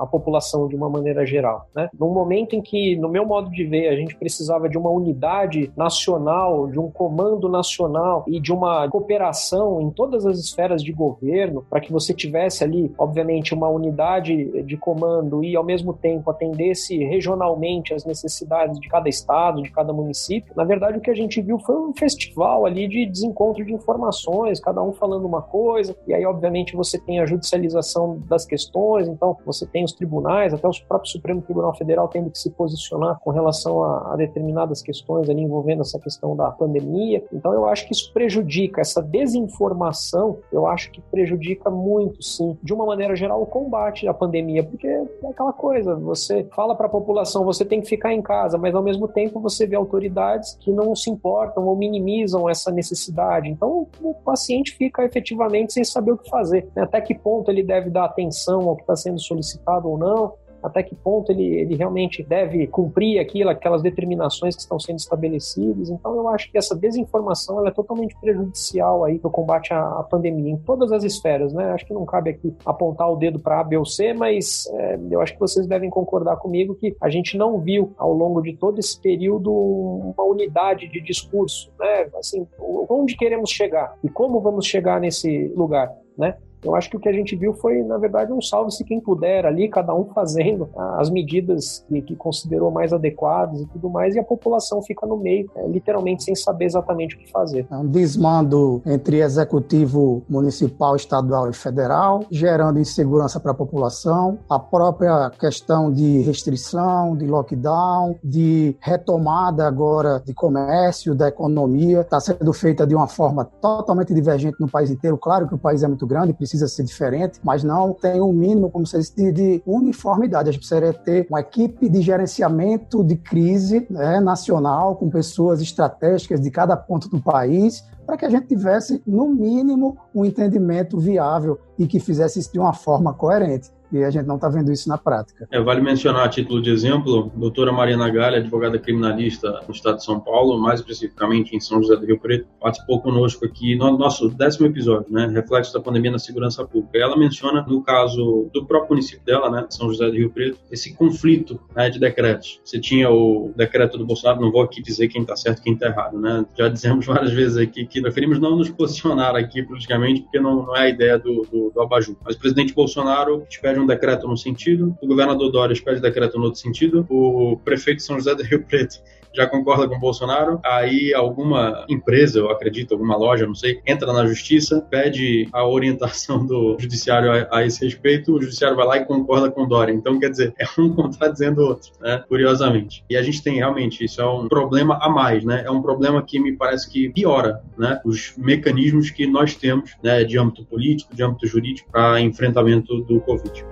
[0.00, 1.88] a população de uma maneira geral, né?
[1.98, 5.70] Num momento em que, no meu modo de ver, a gente precisava de uma unidade
[5.76, 11.64] nacional, de um comando nacional e de uma cooperação em todas as esferas de governo,
[11.68, 16.95] para que você tivesse ali, obviamente, uma unidade de comando e, ao mesmo tempo, atendesse
[17.04, 20.52] regionalmente as necessidades de cada estado, de cada município.
[20.56, 24.60] Na verdade, o que a gente viu foi um festival ali de desencontro de informações,
[24.60, 29.36] cada um falando uma coisa, e aí, obviamente, você tem a judicialização das questões, então
[29.44, 33.30] você tem os tribunais, até o próprio Supremo Tribunal Federal tendo que se posicionar com
[33.30, 37.24] relação a, a determinadas questões ali envolvendo essa questão da pandemia.
[37.32, 42.72] Então, eu acho que isso prejudica, essa desinformação, eu acho que prejudica muito, sim, de
[42.72, 46.88] uma maneira geral, o combate à pandemia, porque é aquela coisa, você fala para a
[46.88, 50.56] população população, você tem que ficar em casa, mas ao mesmo tempo você vê autoridades
[50.60, 53.48] que não se importam ou minimizam essa necessidade.
[53.48, 56.68] Então o paciente fica efetivamente sem saber o que fazer.
[56.74, 56.82] Né?
[56.82, 60.34] Até que ponto ele deve dar atenção ao que está sendo solicitado ou não
[60.66, 65.88] até que ponto ele, ele realmente deve cumprir aquilo, aquelas determinações que estão sendo estabelecidas.
[65.90, 70.50] Então, eu acho que essa desinformação é totalmente prejudicial aí no combate à, à, pandemia,
[70.50, 71.70] em todas as esferas, né?
[71.70, 74.98] Acho que não cabe aqui apontar o dedo para A, B ou C, mas é,
[75.08, 78.54] eu acho que vocês devem concordar comigo que a gente não viu ao longo de
[78.56, 82.08] todo esse período uma unidade de discurso, né?
[82.18, 86.36] Assim, onde queremos chegar e como vamos chegar nesse lugar, né?
[86.66, 89.46] Eu acho que o que a gente viu foi, na verdade, um salve-se quem puder
[89.46, 94.18] ali, cada um fazendo as medidas que, que, considerou mais adequadas e tudo mais, e
[94.18, 97.66] a população fica no meio, é, literalmente sem saber exatamente o que fazer.
[97.70, 104.58] É um desmando entre executivo municipal, estadual e federal, gerando insegurança para a população, a
[104.58, 112.52] própria questão de restrição, de lockdown, de retomada agora de comércio, da economia, está sendo
[112.52, 115.16] feita de uma forma totalmente divergente no país inteiro.
[115.16, 118.32] Claro que o país é muito grande, precisa precisa ser diferente, mas não tem um
[118.32, 120.48] mínimo, como você disse, de, de, uniformidade.
[120.48, 126.40] A gente precisaria ter uma equipe de gerenciamento de crise né, nacional, com pessoas estratégicas
[126.40, 131.58] de cada ponto do país, para que a gente tivesse, no mínimo, um entendimento viável
[131.78, 134.88] e que fizesse isso de uma forma coerente e a gente não está vendo isso
[134.88, 135.46] na prática.
[135.50, 140.04] É, vale mencionar a título de exemplo, doutora Mariana Galha, advogada criminalista no estado de
[140.04, 144.28] São Paulo, mais especificamente em São José do Rio Preto, participou conosco aqui no nosso
[144.28, 146.98] décimo episódio, né, Reflexo da Pandemia na Segurança Pública.
[146.98, 150.94] Ela menciona, no caso do próprio município dela, né, São José do Rio Preto, esse
[150.94, 152.60] conflito né, de decretos.
[152.64, 155.74] Você tinha o decreto do Bolsonaro, não vou aqui dizer quem está certo e quem
[155.74, 160.22] está errado, né, já dizemos várias vezes aqui que preferimos não nos posicionar aqui politicamente,
[160.22, 162.16] porque não, não é a ideia do, do, do Abaju.
[162.24, 166.44] Mas o presidente Bolsonaro espera um decreto num sentido, o governador Dória pede decreto no
[166.44, 169.00] outro sentido, o prefeito de São José do Rio Preto
[169.36, 174.12] já concorda com o Bolsonaro, aí alguma empresa, eu acredito, alguma loja, não sei, entra
[174.12, 178.96] na justiça, pede a orientação do judiciário a, a esse respeito, o judiciário vai lá
[178.96, 179.92] e concorda com o Dória.
[179.92, 182.24] Então, quer dizer, é um contradizendo o outro, né?
[182.28, 183.04] Curiosamente.
[183.10, 185.62] E a gente tem realmente, isso é um problema a mais, né?
[185.66, 188.00] É um problema que me parece que piora, né?
[188.04, 193.20] Os mecanismos que nós temos, né, de âmbito político, de âmbito jurídico, para enfrentamento do
[193.20, 193.64] Covid.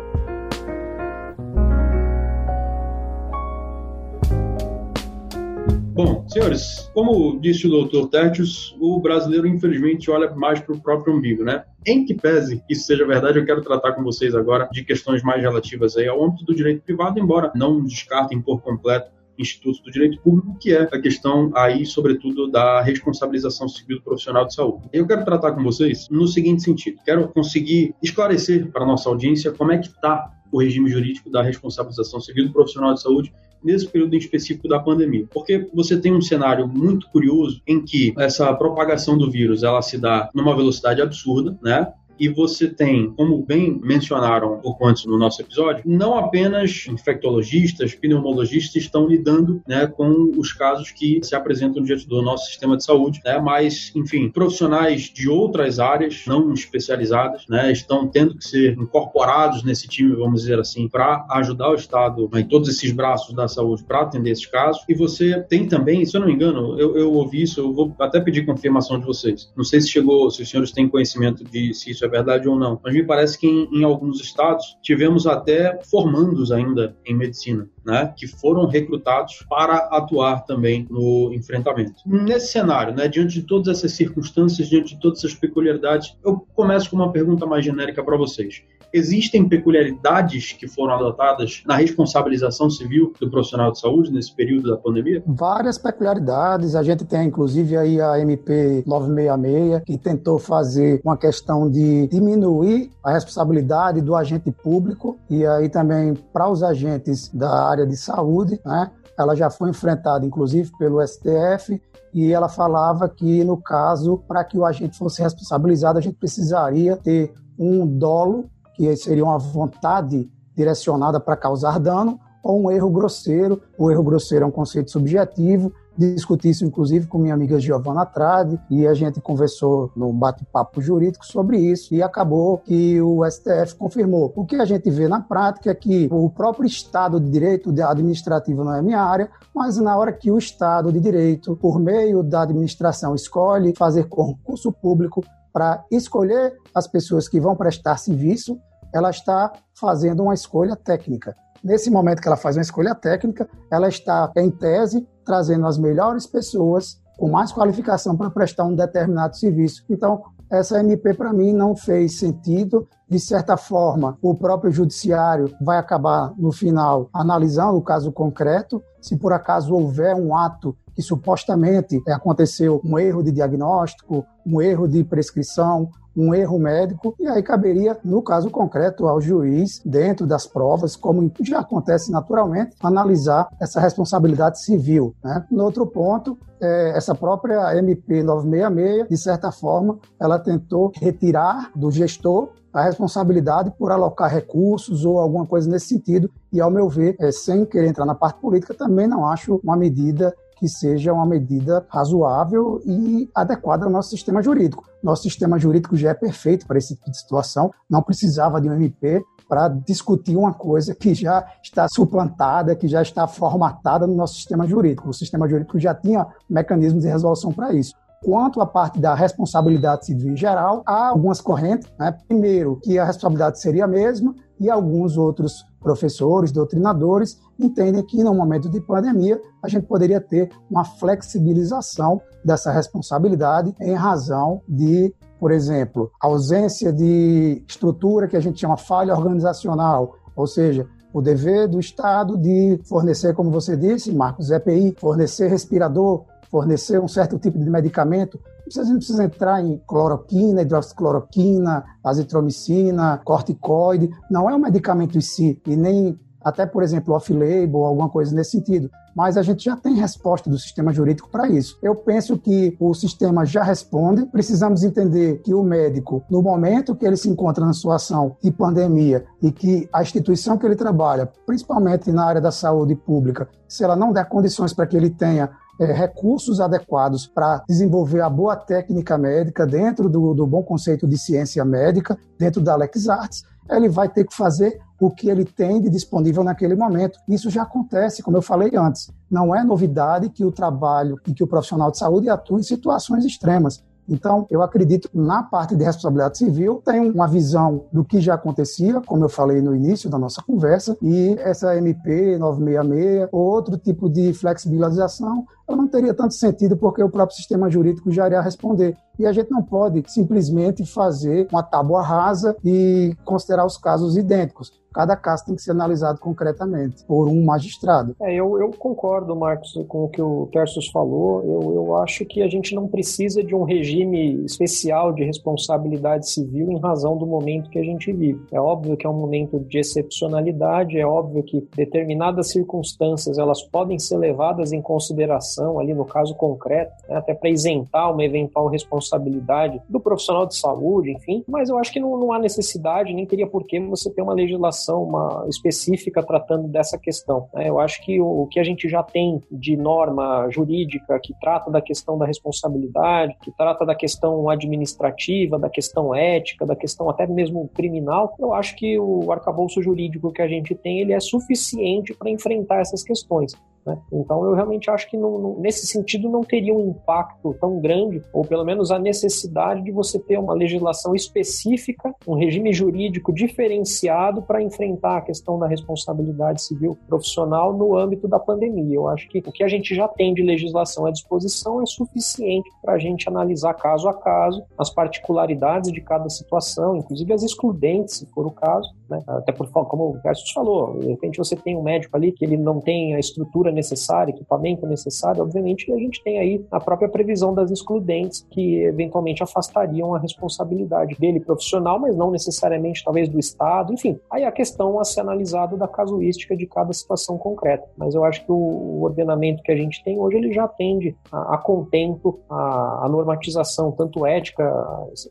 [5.95, 11.14] Bom, senhores, como disse o doutor Tertius, o brasileiro infelizmente olha mais para o próprio
[11.14, 11.64] umbigo, né?
[11.86, 15.40] Em que pese isso seja verdade, eu quero tratar com vocês agora de questões mais
[15.40, 20.20] relativas aí ao âmbito do direito privado, embora não descartem por completo institutos do direito
[20.20, 24.88] público, que é a questão aí, sobretudo, da responsabilização civil do profissional de saúde.
[24.92, 29.53] Eu quero tratar com vocês no seguinte sentido: quero conseguir esclarecer para a nossa audiência
[29.53, 33.32] como é que está o regime jurídico da responsabilização civil do profissional de saúde
[33.65, 35.27] nesse período em específico da pandemia.
[35.33, 39.99] Porque você tem um cenário muito curioso em que essa propagação do vírus ela se
[39.99, 41.93] dá numa velocidade absurda, né?
[42.19, 48.83] E você tem, como bem mencionaram pouco antes no nosso episódio, não apenas infectologistas, pneumologistas
[48.83, 53.21] estão lidando né, com os casos que se apresentam diante do nosso sistema de saúde,
[53.25, 59.62] né, mas, enfim, profissionais de outras áreas não especializadas né, estão tendo que ser incorporados
[59.62, 63.49] nesse time, vamos dizer assim, para ajudar o Estado né, em todos esses braços da
[63.49, 64.83] saúde para atender esses casos.
[64.89, 67.95] E você tem também, se eu não me engano, eu, eu ouvi isso, eu vou
[67.99, 69.53] até pedir confirmação de vocês.
[69.57, 72.57] Não sei se chegou, se os senhores têm conhecimento de se isso é verdade ou
[72.59, 72.80] não.
[72.82, 77.68] Mas me parece que em, em alguns estados tivemos até formandos ainda em medicina.
[77.85, 81.95] Né, que foram recrutados para atuar também no enfrentamento.
[82.07, 86.89] Nesse cenário, né, diante de todas essas circunstâncias, diante de todas essas peculiaridades, eu começo
[86.89, 88.62] com uma pergunta mais genérica para vocês.
[88.95, 94.76] Existem peculiaridades que foram adotadas na responsabilização civil do profissional de saúde nesse período da
[94.76, 95.20] pandemia?
[95.26, 96.76] Várias peculiaridades.
[96.76, 102.89] A gente tem, inclusive, aí a MP 966, que tentou fazer uma questão de diminuir
[103.03, 108.61] a responsabilidade do agente público e aí também para os agentes da área de saúde,
[108.64, 108.91] né?
[109.16, 111.81] Ela já foi enfrentada, inclusive, pelo STF
[112.12, 116.97] e ela falava que, no caso, para que o agente fosse responsabilizado, a gente precisaria
[116.97, 123.61] ter um dolo, que seria uma vontade direcionada para causar dano, ou um erro grosseiro.
[123.77, 128.61] O erro grosseiro é um conceito subjetivo discuti isso, inclusive, com minha amiga Giovana Trade,
[128.70, 134.32] e a gente conversou no bate-papo jurídico sobre isso, e acabou que o STF confirmou.
[134.34, 138.64] O que a gente vê na prática é que o próprio Estado de Direito administrativo
[138.64, 142.42] não é minha área, mas na hora que o Estado de Direito, por meio da
[142.42, 148.59] administração, escolhe fazer concurso público para escolher as pessoas que vão prestar serviço,
[148.92, 151.34] ela está fazendo uma escolha técnica.
[151.62, 156.27] Nesse momento que ela faz uma escolha técnica, ela está, em tese, trazendo as melhores
[156.27, 159.85] pessoas com mais qualificação para prestar um determinado serviço.
[159.89, 165.78] Então, essa MP para mim não fez sentido de certa forma, o próprio judiciário vai
[165.78, 168.82] acabar, no final, analisando o caso concreto.
[169.00, 174.88] Se por acaso houver um ato que supostamente aconteceu um erro de diagnóstico, um erro
[174.88, 180.46] de prescrição, um erro médico, e aí caberia, no caso concreto, ao juiz, dentro das
[180.46, 185.14] provas, como já acontece naturalmente, analisar essa responsabilidade civil.
[185.22, 185.44] Né?
[185.50, 191.90] No outro ponto, é, essa própria MP 966, de certa forma, ela tentou retirar do
[191.90, 196.31] gestor a responsabilidade por alocar recursos ou alguma coisa nesse sentido.
[196.53, 199.77] E, ao meu ver, é, sem querer entrar na parte política, também não acho uma
[199.77, 204.85] medida que seja uma medida razoável e adequada ao nosso sistema jurídico.
[205.03, 208.72] Nosso sistema jurídico já é perfeito para esse tipo de situação, não precisava de um
[208.72, 214.35] MP para discutir uma coisa que já está suplantada, que já está formatada no nosso
[214.37, 215.11] sistema jurídico.
[215.11, 217.95] O sistema jurídico já tinha mecanismos de resolução para isso.
[218.25, 221.93] Quanto à parte da responsabilidade civil em geral, há algumas correntes.
[221.99, 222.16] Né?
[222.27, 228.35] Primeiro, que a responsabilidade seria a mesma, e alguns outros professores, doutrinadores, entendem que no
[228.35, 235.51] momento de pandemia a gente poderia ter uma flexibilização dessa responsabilidade em razão de, por
[235.51, 241.79] exemplo, ausência de estrutura que a gente chama falha organizacional, ou seja, o dever do
[241.79, 247.68] Estado de fornecer, como você disse, Marcos, EPI, fornecer respirador, fornecer um certo tipo de
[247.68, 248.38] medicamento.
[248.64, 254.09] Você não precisa entrar em cloroquina, hidroxicloroquina, azitromicina, corticoide.
[254.30, 258.52] Não é um medicamento em si, e nem até, por exemplo, off-label, alguma coisa nesse
[258.52, 258.88] sentido.
[259.16, 261.76] Mas a gente já tem resposta do sistema jurídico para isso.
[261.82, 264.26] Eu penso que o sistema já responde.
[264.26, 269.24] Precisamos entender que o médico, no momento que ele se encontra na situação de pandemia
[269.42, 273.96] e que a instituição que ele trabalha, principalmente na área da saúde pública, se ela
[273.96, 275.50] não der condições para que ele tenha
[275.81, 281.18] é, recursos adequados para desenvolver a boa técnica médica dentro do, do bom conceito de
[281.18, 285.91] ciência médica, dentro da LexArts, ele vai ter que fazer o que ele tem de
[285.91, 287.18] disponível naquele momento.
[287.29, 289.11] Isso já acontece, como eu falei antes.
[289.31, 293.25] Não é novidade que o trabalho e que o profissional de saúde atue em situações
[293.25, 293.83] extremas.
[294.09, 298.34] Então, eu acredito que na parte de responsabilidade civil tem uma visão do que já
[298.34, 303.78] acontecia, como eu falei no início da nossa conversa, e essa MP 966 ou outro
[303.78, 308.40] tipo de flexibilização, ela não teria tanto sentido porque o próprio sistema jurídico já iria
[308.40, 308.96] responder.
[309.18, 314.72] E a gente não pode simplesmente fazer uma tábua rasa e considerar os casos idênticos
[314.95, 318.14] cada caso tem que ser analisado concretamente por um magistrado.
[318.22, 321.42] É, eu, eu concordo, Marcos, com o que o Tercius falou.
[321.42, 326.70] Eu, eu acho que a gente não precisa de um regime especial de responsabilidade civil
[326.70, 328.40] em razão do momento que a gente vive.
[328.53, 333.99] É óbvio que é um momento de excepcionalidade, é óbvio que determinadas circunstâncias elas podem
[333.99, 339.80] ser levadas em consideração ali no caso concreto, né, até para isentar uma eventual responsabilidade
[339.88, 341.42] do profissional de saúde, enfim.
[341.49, 344.34] Mas eu acho que não, não há necessidade, nem teria por que você ter uma
[344.34, 347.49] legislação legislação uma, específica tratando dessa questão.
[347.55, 347.68] Né?
[347.68, 351.70] Eu acho que o, o, que a gente já tem de norma jurídica que trata
[351.70, 357.26] da questão da responsabilidade, que trata da questão administrativa, da questão ética, da questão até
[357.26, 362.14] mesmo criminal, eu acho que o arcabouço jurídico que a gente tem ele é suficiente
[362.14, 363.55] para enfrentar essas questões.
[363.87, 363.99] Né?
[364.12, 368.22] Então, eu realmente acho que não, não, nesse sentido não teria um impacto tão grande,
[368.32, 374.43] ou pelo menos a necessidade de você ter uma legislação específica, um regime jurídico diferenciado
[374.43, 378.97] para enfrentar a questão da responsabilidade civil profissional no âmbito da pandemia.
[378.97, 382.70] Eu acho que o que a gente já tem de legislação à disposição é suficiente
[382.80, 388.16] para a gente analisar caso a caso as particularidades de cada situação, inclusive as excludentes,
[388.16, 389.22] se for o caso, né?
[389.26, 392.57] até por como o Gerson falou, de repente você tem um médico ali que ele
[392.57, 397.55] não tem a estrutura necessária, equipamento necessário, obviamente a gente tem aí a própria previsão
[397.55, 403.92] das excludentes que eventualmente afastariam a responsabilidade dele profissional, mas não necessariamente talvez do Estado,
[403.92, 404.18] enfim.
[404.30, 407.88] Aí a questão a ser analisada da casuística de cada situação concreta.
[407.96, 411.55] Mas eu acho que o ordenamento que a gente tem hoje ele já atende a,
[411.55, 414.64] a contento a, a normatização tanto ética,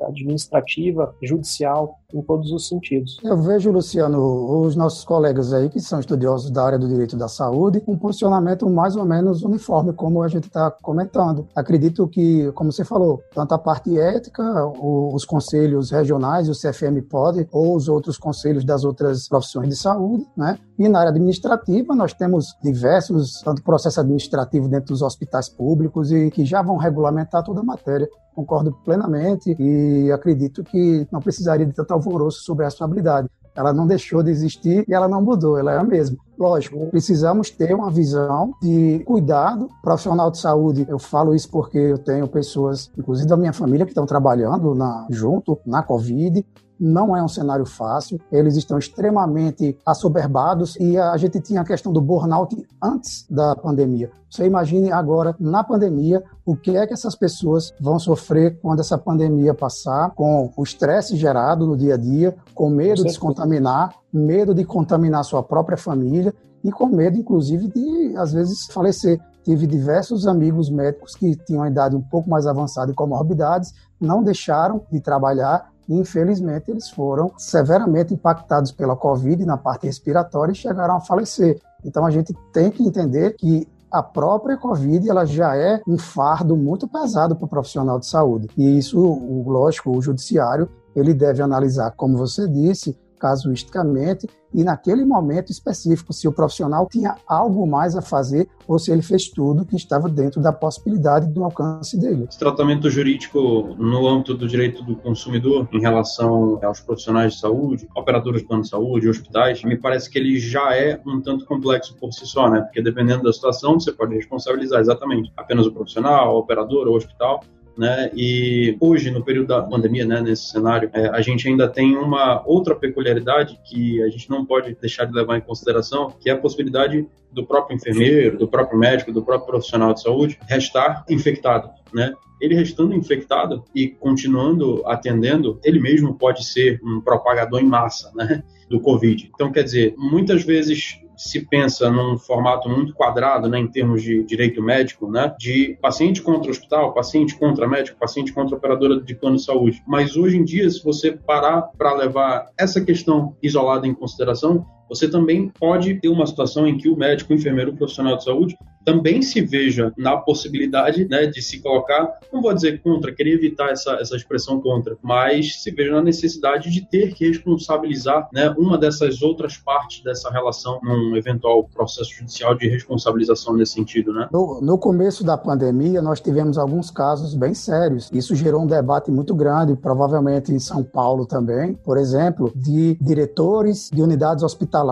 [0.01, 3.17] administrativa, judicial em todos os sentidos.
[3.23, 7.27] Eu vejo, Luciano, os nossos colegas aí que são estudiosos da área do direito da
[7.27, 11.47] saúde, um posicionamento mais ou menos uniforme, como a gente está comentando.
[11.55, 14.43] Acredito que, como você falou, tanto a parte ética,
[14.79, 20.25] os conselhos regionais, o CFM pode, ou os outros conselhos das outras profissões de saúde,
[20.35, 20.57] né?
[20.77, 26.31] E na área administrativa, nós temos diversos, tanto processo administrativo dentro dos hospitais públicos e
[26.31, 28.09] que já vão regulamentar toda a matéria.
[28.35, 33.29] Concordo plenamente e acredito que não precisaria de tanto alvoroço sobre a responsabilidade.
[33.55, 36.17] Ela não deixou de existir e ela não mudou, ela é a mesma.
[36.37, 40.85] Lógico, precisamos ter uma visão de cuidado profissional de saúde.
[40.89, 45.05] Eu falo isso porque eu tenho pessoas, inclusive da minha família, que estão trabalhando na,
[45.09, 46.43] junto na Covid
[46.79, 51.93] não é um cenário fácil, eles estão extremamente assoberbados e a gente tinha a questão
[51.93, 54.11] do burnout antes da pandemia.
[54.29, 58.97] Você imagine agora, na pandemia, o que é que essas pessoas vão sofrer quando essa
[58.97, 63.93] pandemia passar, com o estresse gerado no dia a dia, com medo de se contaminar,
[64.11, 69.19] medo de contaminar sua própria família e com medo, inclusive, de, às vezes, falecer.
[69.43, 74.23] Tive diversos amigos médicos que tinham a idade um pouco mais avançada e comorbidades, não
[74.23, 80.95] deixaram de trabalhar infelizmente, eles foram severamente impactados pela Covid na parte respiratória e chegaram
[80.95, 81.59] a falecer.
[81.83, 86.57] Então, a gente tem que entender que a própria Covid ela já é um fardo
[86.57, 88.49] muito pesado para o profissional de saúde.
[88.57, 88.99] E isso,
[89.45, 96.27] lógico, o judiciário ele deve analisar, como você disse, casuisticamente e naquele momento específico, se
[96.27, 100.41] o profissional tinha algo mais a fazer ou se ele fez tudo que estava dentro
[100.41, 102.27] da possibilidade do alcance dele.
[102.29, 107.87] Esse tratamento jurídico no âmbito do direito do consumidor em relação aos profissionais de saúde,
[107.95, 111.95] operadores de plano de saúde, hospitais, me parece que ele já é um tanto complexo
[111.95, 112.59] por si só, né?
[112.61, 117.41] Porque dependendo da situação, você pode responsabilizar exatamente apenas o profissional, operador, o hospital,
[117.77, 118.11] né?
[118.13, 122.43] E hoje, no período da pandemia, né, nesse cenário, é, a gente ainda tem uma
[122.45, 126.37] outra peculiaridade que a gente não pode deixar de levar em consideração, que é a
[126.37, 132.13] possibilidade do próprio enfermeiro, do próprio médico, do próprio profissional de saúde restar infectado, né?
[132.39, 138.43] Ele restando infectado e continuando atendendo, ele mesmo pode ser um propagador em massa, né?
[138.69, 139.31] Do Covid.
[139.33, 144.23] Então, quer dizer, muitas vezes se pensa num formato muito quadrado, né, em termos de
[144.23, 149.37] direito médico, né, de paciente contra hospital, paciente contra médico, paciente contra operadora de plano
[149.37, 149.81] de saúde.
[149.87, 155.09] Mas hoje em dia, se você parar para levar essa questão isolada em consideração, você
[155.09, 158.57] também pode ter uma situação em que o médico, o enfermeiro, o profissional de saúde
[158.85, 163.69] também se veja na possibilidade né, de se colocar, não vou dizer contra, queria evitar
[163.69, 168.77] essa, essa expressão contra, mas se veja na necessidade de ter que responsabilizar né, uma
[168.77, 174.11] dessas outras partes dessa relação num eventual processo judicial de responsabilização nesse sentido.
[174.11, 174.27] Né?
[174.31, 178.09] No, no começo da pandemia, nós tivemos alguns casos bem sérios.
[178.11, 183.89] Isso gerou um debate muito grande, provavelmente em São Paulo também, por exemplo, de diretores
[183.91, 184.82] de unidades hospitalares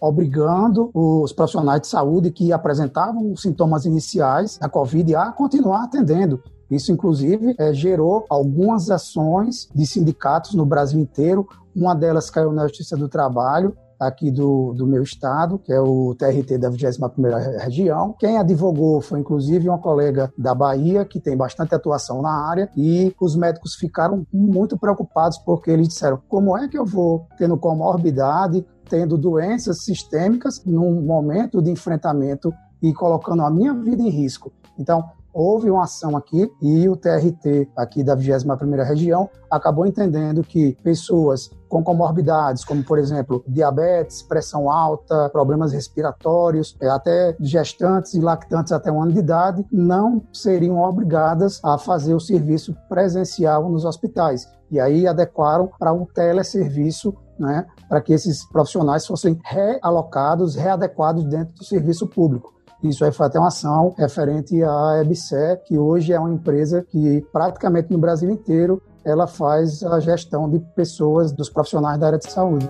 [0.00, 6.42] obrigando os profissionais de saúde que apresentavam sintomas iniciais da Covid a continuar atendendo.
[6.70, 11.46] Isso, inclusive, é, gerou algumas ações de sindicatos no Brasil inteiro.
[11.76, 13.76] Uma delas caiu na Justiça do Trabalho,
[14.06, 18.14] aqui do, do meu estado, que é o TRT da 21ª Região.
[18.18, 23.14] Quem advogou foi, inclusive, uma colega da Bahia, que tem bastante atuação na área, e
[23.20, 28.66] os médicos ficaram muito preocupados, porque eles disseram, como é que eu vou tendo comorbidade,
[28.92, 34.52] tendo doenças sistêmicas, num momento de enfrentamento e colocando a minha vida em risco.
[34.78, 40.76] Então, houve uma ação aqui e o TRT aqui da 21ª região acabou entendendo que
[40.82, 48.20] pessoas com comorbidades, como por exemplo diabetes, pressão alta, problemas respiratórios, é, até gestantes e
[48.20, 53.86] lactantes até um ano de idade, não seriam obrigadas a fazer o serviço presencial nos
[53.86, 54.46] hospitais.
[54.70, 61.52] E aí adequaram para um teleserviço né, para que esses profissionais fossem realocados, readequados dentro
[61.56, 62.54] do serviço público.
[62.82, 67.22] Isso aí foi até uma ação referente à EBSE, que hoje é uma empresa que
[67.30, 72.32] praticamente no Brasil inteiro ela faz a gestão de pessoas, dos profissionais da área de
[72.32, 72.66] saúde.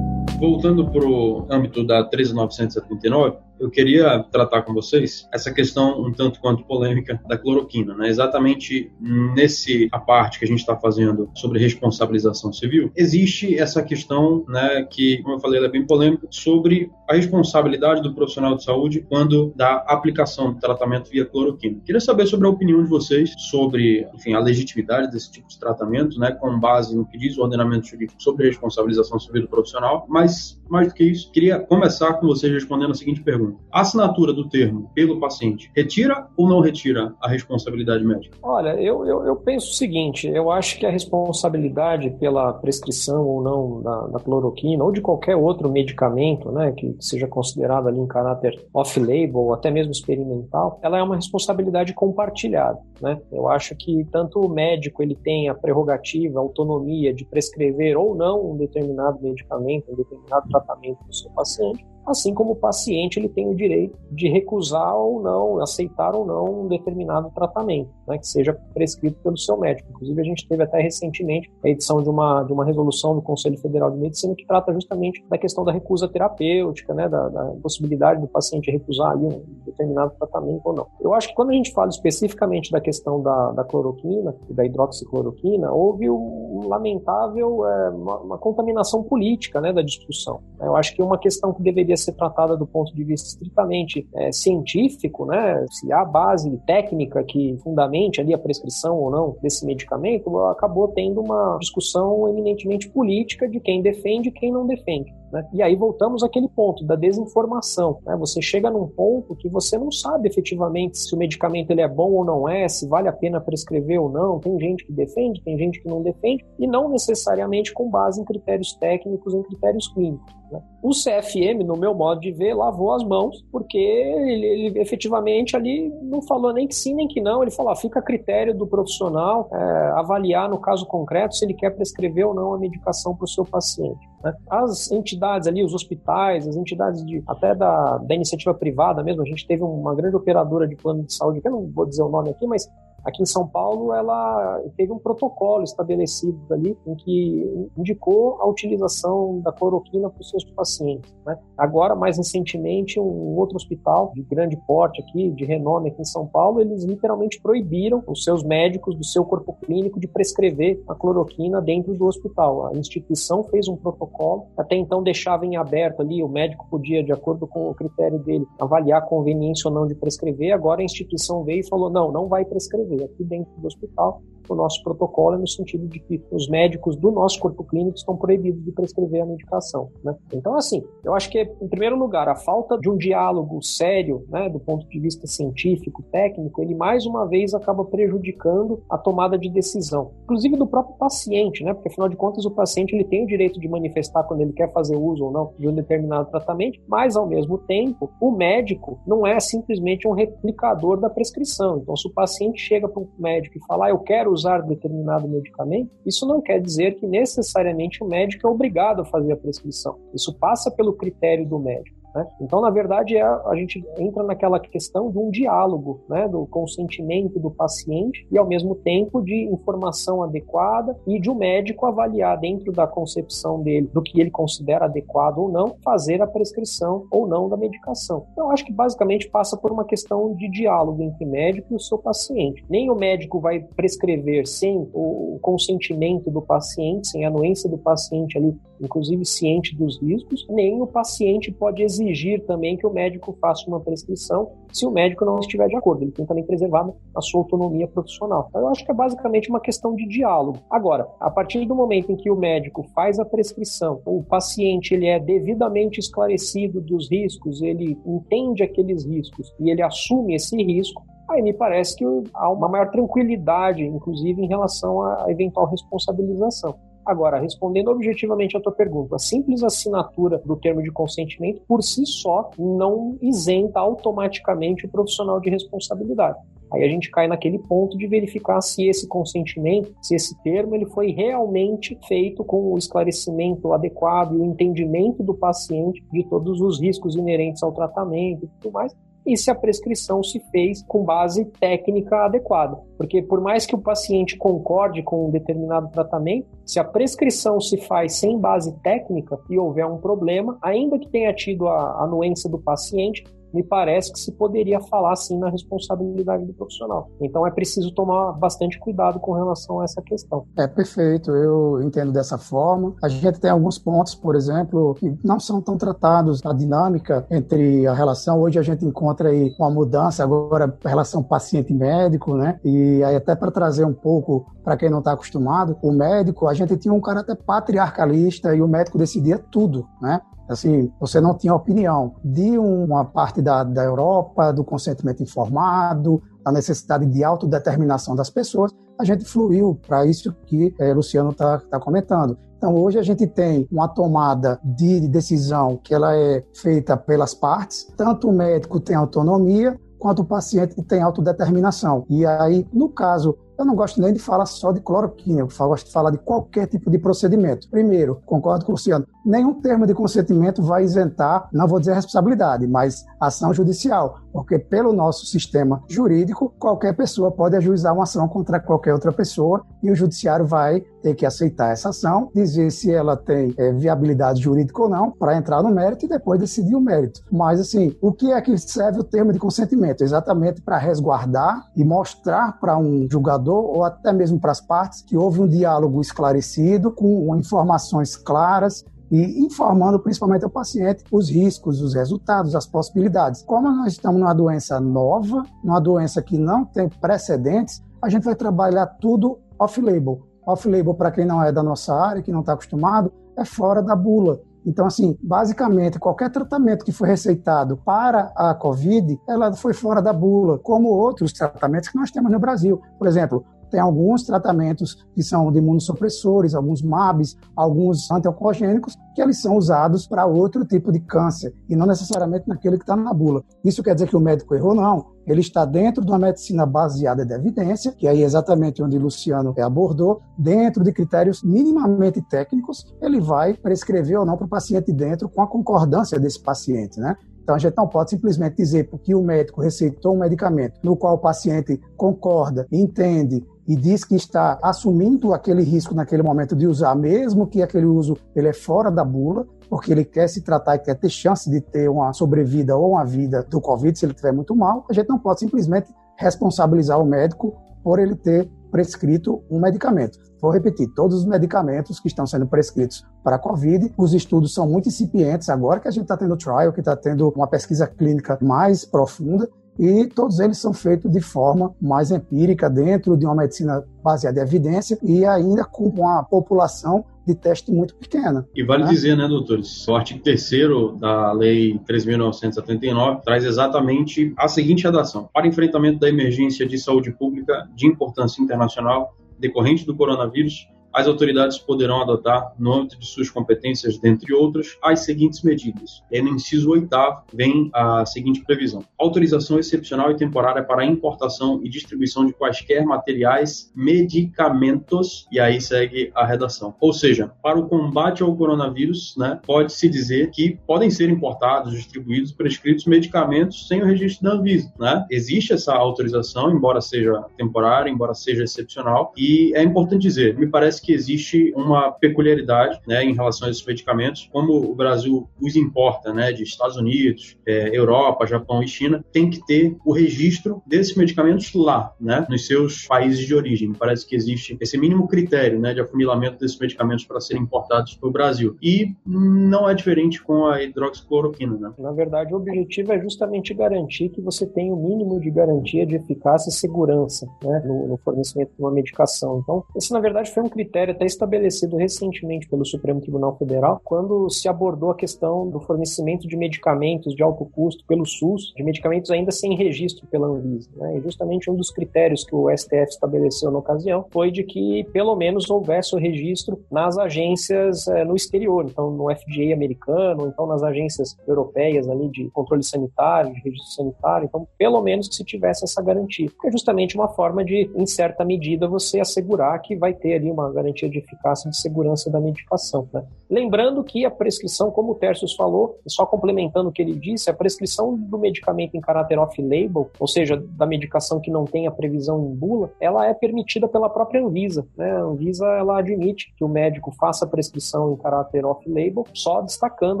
[0.38, 6.40] Voltando para o âmbito da 13979, eu queria tratar com vocês essa questão um tanto
[6.40, 8.08] quanto polêmica da cloroquina, né?
[8.08, 14.44] Exatamente nesse a parte que a gente está fazendo sobre responsabilização civil, existe essa questão,
[14.48, 19.04] né, que, como eu falei, é bem polêmica, sobre a responsabilidade do profissional de saúde
[19.08, 21.80] quando da aplicação do tratamento via cloroquina.
[21.84, 26.18] Queria saber sobre a opinião de vocês sobre, enfim, a legitimidade desse tipo de tratamento,
[26.18, 30.58] né, com base no que diz o ordenamento jurídico sobre responsabilização civil do profissional, mas
[30.68, 34.48] mais do que isso, queria começar com vocês respondendo a seguinte pergunta a assinatura do
[34.48, 38.36] termo pelo paciente retira ou não retira a responsabilidade médica?
[38.42, 43.42] Olha, eu, eu, eu penso o seguinte: eu acho que a responsabilidade pela prescrição ou
[43.42, 48.06] não da, da cloroquina ou de qualquer outro medicamento, né, que seja considerado ali em
[48.06, 53.20] caráter off-label ou até mesmo experimental, ela é uma responsabilidade compartilhada, né?
[53.30, 58.14] Eu acho que tanto o médico ele tem a prerrogativa, a autonomia de prescrever ou
[58.14, 63.18] não um determinado medicamento, um determinado tratamento para o seu paciente, assim como o paciente
[63.18, 67.90] ele tem o direito de recusar ou não, aceitar ou não um determinado tratamento.
[68.08, 69.88] Né, que seja prescrito pelo seu médico.
[69.90, 73.58] Inclusive, a gente teve até recentemente a edição de uma, de uma resolução do Conselho
[73.58, 78.20] Federal de Medicina que trata justamente da questão da recusa terapêutica, né, da, da possibilidade
[78.20, 80.86] do paciente recusar ali um determinado tratamento ou não.
[81.00, 85.70] Eu acho que quando a gente fala especificamente da questão da, da cloroquina da hidroxicloroquina,
[85.70, 90.40] houve um, lamentável, é, uma, uma, contaminação política né, da discussão.
[90.60, 94.32] Eu acho que uma questão que deveria ser tratada do ponto de vista estritamente é,
[94.32, 97.56] científico, né, se há base técnica que
[97.98, 103.60] fundamente ali a prescrição ou não desse medicamento, acabou tendo uma discussão eminentemente política de
[103.60, 105.12] quem defende e quem não defende.
[105.32, 105.46] Né?
[105.52, 107.98] E aí voltamos àquele ponto da desinformação.
[108.04, 108.16] Né?
[108.16, 112.12] Você chega num ponto que você não sabe efetivamente se o medicamento ele é bom
[112.12, 114.38] ou não é, se vale a pena prescrever ou não.
[114.38, 118.24] Tem gente que defende, tem gente que não defende, e não necessariamente com base em
[118.24, 120.38] critérios técnicos, em critérios clínicos.
[120.50, 120.62] Né?
[120.82, 125.92] O CFM, no meu modo de ver, lavou as mãos, porque ele, ele, efetivamente ali
[126.02, 127.42] não falou nem que sim nem que não.
[127.42, 129.58] Ele falou: ah, fica a critério do profissional é,
[129.96, 133.44] avaliar no caso concreto se ele quer prescrever ou não a medicação para o seu
[133.44, 134.08] paciente.
[134.22, 134.34] Né?
[134.50, 139.26] As entidades ali, os hospitais, as entidades de, até da, da iniciativa privada mesmo, a
[139.26, 142.08] gente teve uma grande operadora de plano de saúde, que eu não vou dizer o
[142.08, 142.68] nome aqui, mas
[143.04, 149.40] Aqui em São Paulo, ela teve um protocolo estabelecido ali em que indicou a utilização
[149.40, 151.14] da cloroquina para os seus pacientes.
[151.24, 151.38] Né?
[151.56, 156.26] Agora, mais recentemente, um outro hospital de grande porte aqui, de renome aqui em São
[156.26, 161.60] Paulo, eles literalmente proibiram os seus médicos do seu corpo clínico de prescrever a cloroquina
[161.60, 162.66] dentro do hospital.
[162.66, 167.12] A instituição fez um protocolo, até então deixava em aberto ali, o médico podia, de
[167.12, 170.52] acordo com o critério dele, avaliar a conveniência ou não de prescrever.
[170.52, 174.22] Agora a instituição veio e falou: não, não vai prescrever aqui dentro do hospital
[174.52, 178.16] o nosso protocolo é no sentido de que os médicos do nosso corpo clínico estão
[178.16, 179.90] proibidos de prescrever a medicação.
[180.02, 180.14] Né?
[180.32, 184.48] Então, assim, eu acho que, em primeiro lugar, a falta de um diálogo sério, né,
[184.48, 189.48] do ponto de vista científico, técnico, ele mais uma vez acaba prejudicando a tomada de
[189.48, 191.72] decisão, inclusive do próprio paciente, né?
[191.74, 194.72] Porque afinal de contas o paciente ele tem o direito de manifestar quando ele quer
[194.72, 199.26] fazer uso ou não de um determinado tratamento, mas ao mesmo tempo o médico não
[199.26, 201.78] é simplesmente um replicador da prescrição.
[201.78, 205.28] Então, se o paciente chega para um médico e fala, ah, eu quero usar determinado
[205.28, 209.98] medicamento, isso não quer dizer que necessariamente o médico é obrigado a fazer a prescrição.
[210.14, 211.97] Isso passa pelo critério do médico.
[212.18, 212.26] Né?
[212.40, 217.38] Então, na verdade, é, a gente entra naquela questão de um diálogo, né, do consentimento
[217.38, 222.38] do paciente e, ao mesmo tempo, de informação adequada e de o um médico avaliar
[222.38, 227.26] dentro da concepção dele, do que ele considera adequado ou não, fazer a prescrição ou
[227.26, 228.26] não da medicação.
[228.32, 231.98] Então, acho que basicamente passa por uma questão de diálogo entre médico e o seu
[231.98, 232.64] paciente.
[232.68, 238.36] Nem o médico vai prescrever sem o consentimento do paciente, sem a anuência do paciente
[238.36, 243.68] ali, inclusive ciente dos riscos, nem o paciente pode exigir também que o médico faça
[243.68, 246.02] uma prescrição se o médico não estiver de acordo.
[246.02, 248.46] Ele tem também preservar a sua autonomia profissional.
[248.48, 250.58] Então, eu acho que é basicamente uma questão de diálogo.
[250.70, 255.06] Agora, a partir do momento em que o médico faz a prescrição, o paciente ele
[255.06, 261.42] é devidamente esclarecido dos riscos, ele entende aqueles riscos e ele assume esse risco, aí
[261.42, 262.04] me parece que
[262.34, 266.74] há uma maior tranquilidade, inclusive em relação à eventual responsabilização.
[267.08, 272.04] Agora, respondendo objetivamente a tua pergunta, a simples assinatura do termo de consentimento por si
[272.04, 276.36] só não isenta automaticamente o profissional de responsabilidade.
[276.70, 280.84] Aí a gente cai naquele ponto de verificar se esse consentimento, se esse termo, ele
[280.84, 286.78] foi realmente feito com o esclarecimento adequado e o entendimento do paciente de todos os
[286.78, 288.94] riscos inerentes ao tratamento e tudo mais,
[289.28, 292.78] e se a prescrição se fez com base técnica adequada.
[292.96, 297.76] Porque por mais que o paciente concorde com um determinado tratamento, se a prescrição se
[297.76, 302.58] faz sem base técnica e houver um problema, ainda que tenha tido a anuência do
[302.58, 303.22] paciente,
[303.52, 307.10] me parece que se poderia falar sim na responsabilidade do profissional.
[307.20, 310.46] Então é preciso tomar bastante cuidado com relação a essa questão.
[310.56, 312.94] É perfeito, eu entendo dessa forma.
[313.02, 317.86] A gente tem alguns pontos, por exemplo, que não são tão tratados a dinâmica entre
[317.86, 318.40] a relação.
[318.40, 322.60] Hoje a gente encontra aí uma mudança agora a relação paciente-médico, né?
[322.64, 326.54] E aí até para trazer um pouco para quem não está acostumado, o médico, a
[326.54, 330.20] gente tinha um caráter patriarcalista e o médico decidia tudo, né?
[330.48, 336.50] Assim, você não tinha opinião de uma parte da, da Europa, do consentimento informado, da
[336.50, 341.78] necessidade de autodeterminação das pessoas, a gente fluiu para isso que é, Luciano está tá
[341.78, 342.36] comentando.
[342.56, 347.86] Então, hoje a gente tem uma tomada de decisão que ela é feita pelas partes,
[347.96, 352.04] tanto o médico tem autonomia, quanto o paciente tem autodeterminação.
[352.08, 355.86] E aí, no caso eu não gosto nem de falar só de cloroquina, eu gosto
[355.86, 357.68] de falar de qualquer tipo de procedimento.
[357.68, 362.66] Primeiro, concordo com o Luciano, nenhum termo de consentimento vai isentar, não vou dizer responsabilidade,
[362.66, 368.58] mas ação judicial, porque pelo nosso sistema jurídico, qualquer pessoa pode ajuizar uma ação contra
[368.58, 373.16] qualquer outra pessoa e o judiciário vai ter que aceitar essa ação, dizer se ela
[373.16, 377.20] tem é, viabilidade jurídica ou não, para entrar no mérito e depois decidir o mérito.
[377.30, 380.02] Mas, assim, o que é que serve o termo de consentimento?
[380.02, 385.16] Exatamente para resguardar e mostrar para um julgador ou até mesmo para as partes que
[385.16, 391.94] houve um diálogo esclarecido, com informações claras e informando principalmente ao paciente os riscos, os
[391.94, 393.42] resultados, as possibilidades.
[393.42, 398.34] Como nós estamos numa doença nova, numa doença que não tem precedentes, a gente vai
[398.34, 400.22] trabalhar tudo off-label.
[400.46, 403.94] Off-label, para quem não é da nossa área, que não está acostumado, é fora da
[403.94, 404.40] bula.
[404.64, 410.12] Então, assim, basicamente, qualquer tratamento que foi receitado para a COVID, ela foi fora da
[410.12, 412.80] bula, como outros tratamentos que nós temos no Brasil.
[412.98, 419.40] Por exemplo, tem alguns tratamentos que são de imunossupressores, alguns MABs, alguns antioncogênicos, que eles
[419.40, 423.42] são usados para outro tipo de câncer e não necessariamente naquele que está na bula.
[423.64, 424.74] Isso quer dizer que o médico errou?
[424.74, 425.06] Não.
[425.26, 429.54] Ele está dentro de uma medicina baseada em evidência, que aí é exatamente onde Luciano
[429.58, 435.28] abordou, dentro de critérios minimamente técnicos, ele vai prescrever ou não para o paciente dentro
[435.28, 437.14] com a concordância desse paciente, né?
[437.48, 441.14] Então a gente não pode simplesmente dizer porque o médico receitou um medicamento no qual
[441.14, 446.94] o paciente concorda, entende e diz que está assumindo aquele risco naquele momento de usar,
[446.94, 450.78] mesmo que aquele uso ele é fora da bula, porque ele quer se tratar e
[450.78, 454.32] quer ter chance de ter uma sobrevida ou uma vida do Covid se ele estiver
[454.32, 457.54] muito mal, a gente não pode simplesmente responsabilizar o médico
[457.84, 460.18] por ele ter prescrito um medicamento.
[460.40, 464.66] Vou repetir, todos os medicamentos que estão sendo prescritos para a Covid, os estudos são
[464.66, 468.38] muito incipientes agora que a gente está tendo trial, que está tendo uma pesquisa clínica
[468.40, 469.48] mais profunda,
[469.78, 474.42] e todos eles são feitos de forma mais empírica, dentro de uma medicina baseada em
[474.42, 478.46] evidência e ainda com uma população de teste muito pequena.
[478.54, 478.90] E vale né?
[478.90, 480.50] dizer, né, doutores, o artigo 3
[480.98, 487.68] da Lei 3.979 traz exatamente a seguinte redação: para enfrentamento da emergência de saúde pública
[487.74, 490.66] de importância internacional decorrente do coronavírus,
[490.98, 496.02] as autoridades poderão adotar, no âmbito de suas competências, dentre outras, as seguintes medidas.
[496.10, 496.88] E no inciso 8
[497.32, 503.70] vem a seguinte previsão: autorização excepcional e temporária para importação e distribuição de quaisquer materiais,
[503.76, 506.74] medicamentos, e aí segue a redação.
[506.80, 512.32] Ou seja, para o combate ao coronavírus, né, pode-se dizer que podem ser importados, distribuídos,
[512.32, 514.72] prescritos medicamentos sem o registro da Anvisa.
[514.76, 515.06] Né?
[515.12, 520.82] Existe essa autorização, embora seja temporária, embora seja excepcional, e é importante dizer, me parece
[520.82, 526.12] que existe uma peculiaridade né, em relação a esses medicamentos, como o Brasil os importa
[526.12, 530.94] né, de Estados Unidos, é, Europa, Japão e China, tem que ter o registro desses
[530.94, 533.72] medicamentos lá, né, nos seus países de origem.
[533.72, 538.08] Parece que existe esse mínimo critério né, de afunilamento desses medicamentos para serem importados para
[538.08, 538.56] o Brasil.
[538.62, 541.56] E não é diferente com a hidroxicloroquina.
[541.56, 541.72] Né?
[541.78, 545.96] Na verdade, o objetivo é justamente garantir que você tenha o mínimo de garantia de
[545.96, 549.40] eficácia e segurança né, no, no fornecimento de uma medicação.
[549.42, 553.80] Então, esse, na verdade, foi um critério critério até estabelecido recentemente pelo Supremo Tribunal Federal,
[553.84, 558.62] quando se abordou a questão do fornecimento de medicamentos de alto custo pelo SUS, de
[558.62, 560.70] medicamentos ainda sem registro pela Anvisa.
[560.76, 560.98] Né?
[560.98, 565.16] E justamente um dos critérios que o STF estabeleceu na ocasião foi de que pelo
[565.16, 570.62] menos houvesse o registro nas agências é, no exterior, então no FDA americano, então nas
[570.62, 575.64] agências europeias ali de controle sanitário, de registro sanitário, então pelo menos que se tivesse
[575.64, 576.28] essa garantia.
[576.44, 580.50] É justamente uma forma de, em certa medida, você assegurar que vai ter ali uma
[580.58, 582.88] garantia de eficácia e de segurança da medicação.
[582.92, 583.04] Né?
[583.30, 587.34] Lembrando que a prescrição, como o Tercius falou, só complementando o que ele disse, a
[587.34, 592.24] prescrição do medicamento em caráter off-label, ou seja, da medicação que não tem a previsão
[592.26, 594.66] em bula, ela é permitida pela própria Anvisa.
[594.76, 594.90] Né?
[594.90, 600.00] A Anvisa ela admite que o médico faça a prescrição em caráter off-label, só destacando,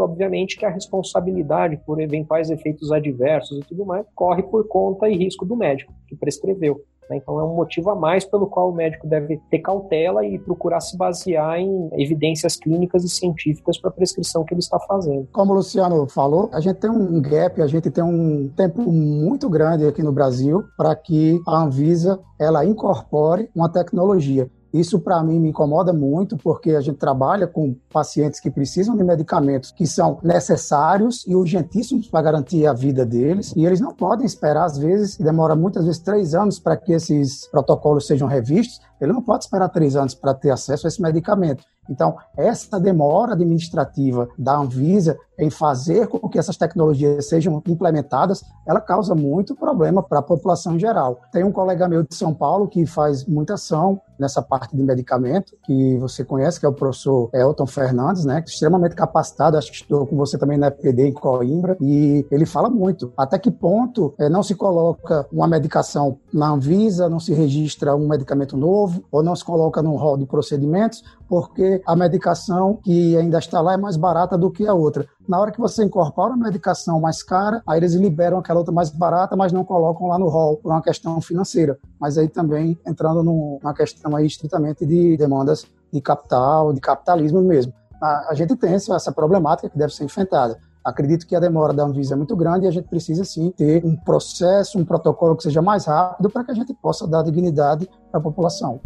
[0.00, 5.16] obviamente, que a responsabilidade por eventuais efeitos adversos e tudo mais corre por conta e
[5.16, 6.82] risco do médico que prescreveu.
[7.08, 7.16] Né?
[7.16, 10.80] Então é um motivo a mais pelo qual o médico deve ter cautela e procurar
[10.80, 15.28] se basear em evidências clínicas e científicas para a prescrição que ele está fazendo.
[15.32, 19.48] Como o Luciano falou, a gente tem um gap, a gente tem um tempo muito
[19.48, 24.50] grande aqui no Brasil para que a Anvisa ela incorpore uma tecnologia.
[24.72, 29.02] Isso para mim me incomoda muito, porque a gente trabalha com pacientes que precisam de
[29.02, 34.26] medicamentos que são necessários e urgentíssimos para garantir a vida deles, e eles não podem
[34.26, 39.12] esperar, às vezes, demora muitas vezes três anos para que esses protocolos sejam revistos, ele
[39.12, 41.64] não pode esperar três anos para ter acesso a esse medicamento.
[41.88, 48.80] Então, essa demora administrativa da Anvisa em fazer com que essas tecnologias sejam implementadas, ela
[48.80, 51.20] causa muito problema para a população em geral.
[51.32, 55.54] Tem um colega meu de São Paulo que faz muita ação nessa parte de medicamento,
[55.64, 58.42] que você conhece, que é o professor Elton Fernandes, né?
[58.46, 62.68] Extremamente capacitado, acho que estou com você também na FPD em Coimbra, e ele fala
[62.68, 63.12] muito.
[63.16, 68.08] Até que ponto é, não se coloca uma medicação na Anvisa, não se registra um
[68.08, 73.38] medicamento novo, ou não se coloca num rol de procedimentos, porque a medicação que ainda
[73.38, 75.06] está lá é mais barata do que a outra.
[75.28, 78.88] Na hora que você incorpora a medicação mais cara, aí eles liberam aquela outra mais
[78.88, 81.78] barata, mas não colocam lá no rol por uma questão financeira.
[82.00, 87.74] Mas aí também entrando numa questão aí estritamente de demandas de capital, de capitalismo mesmo.
[88.00, 90.58] A, a gente tem essa problemática que deve ser enfrentada.
[90.82, 93.84] Acredito que a demora da Anvisa é muito grande e a gente precisa sim ter
[93.84, 97.86] um processo, um protocolo que seja mais rápido para que a gente possa dar dignidade
[98.10, 98.80] a população.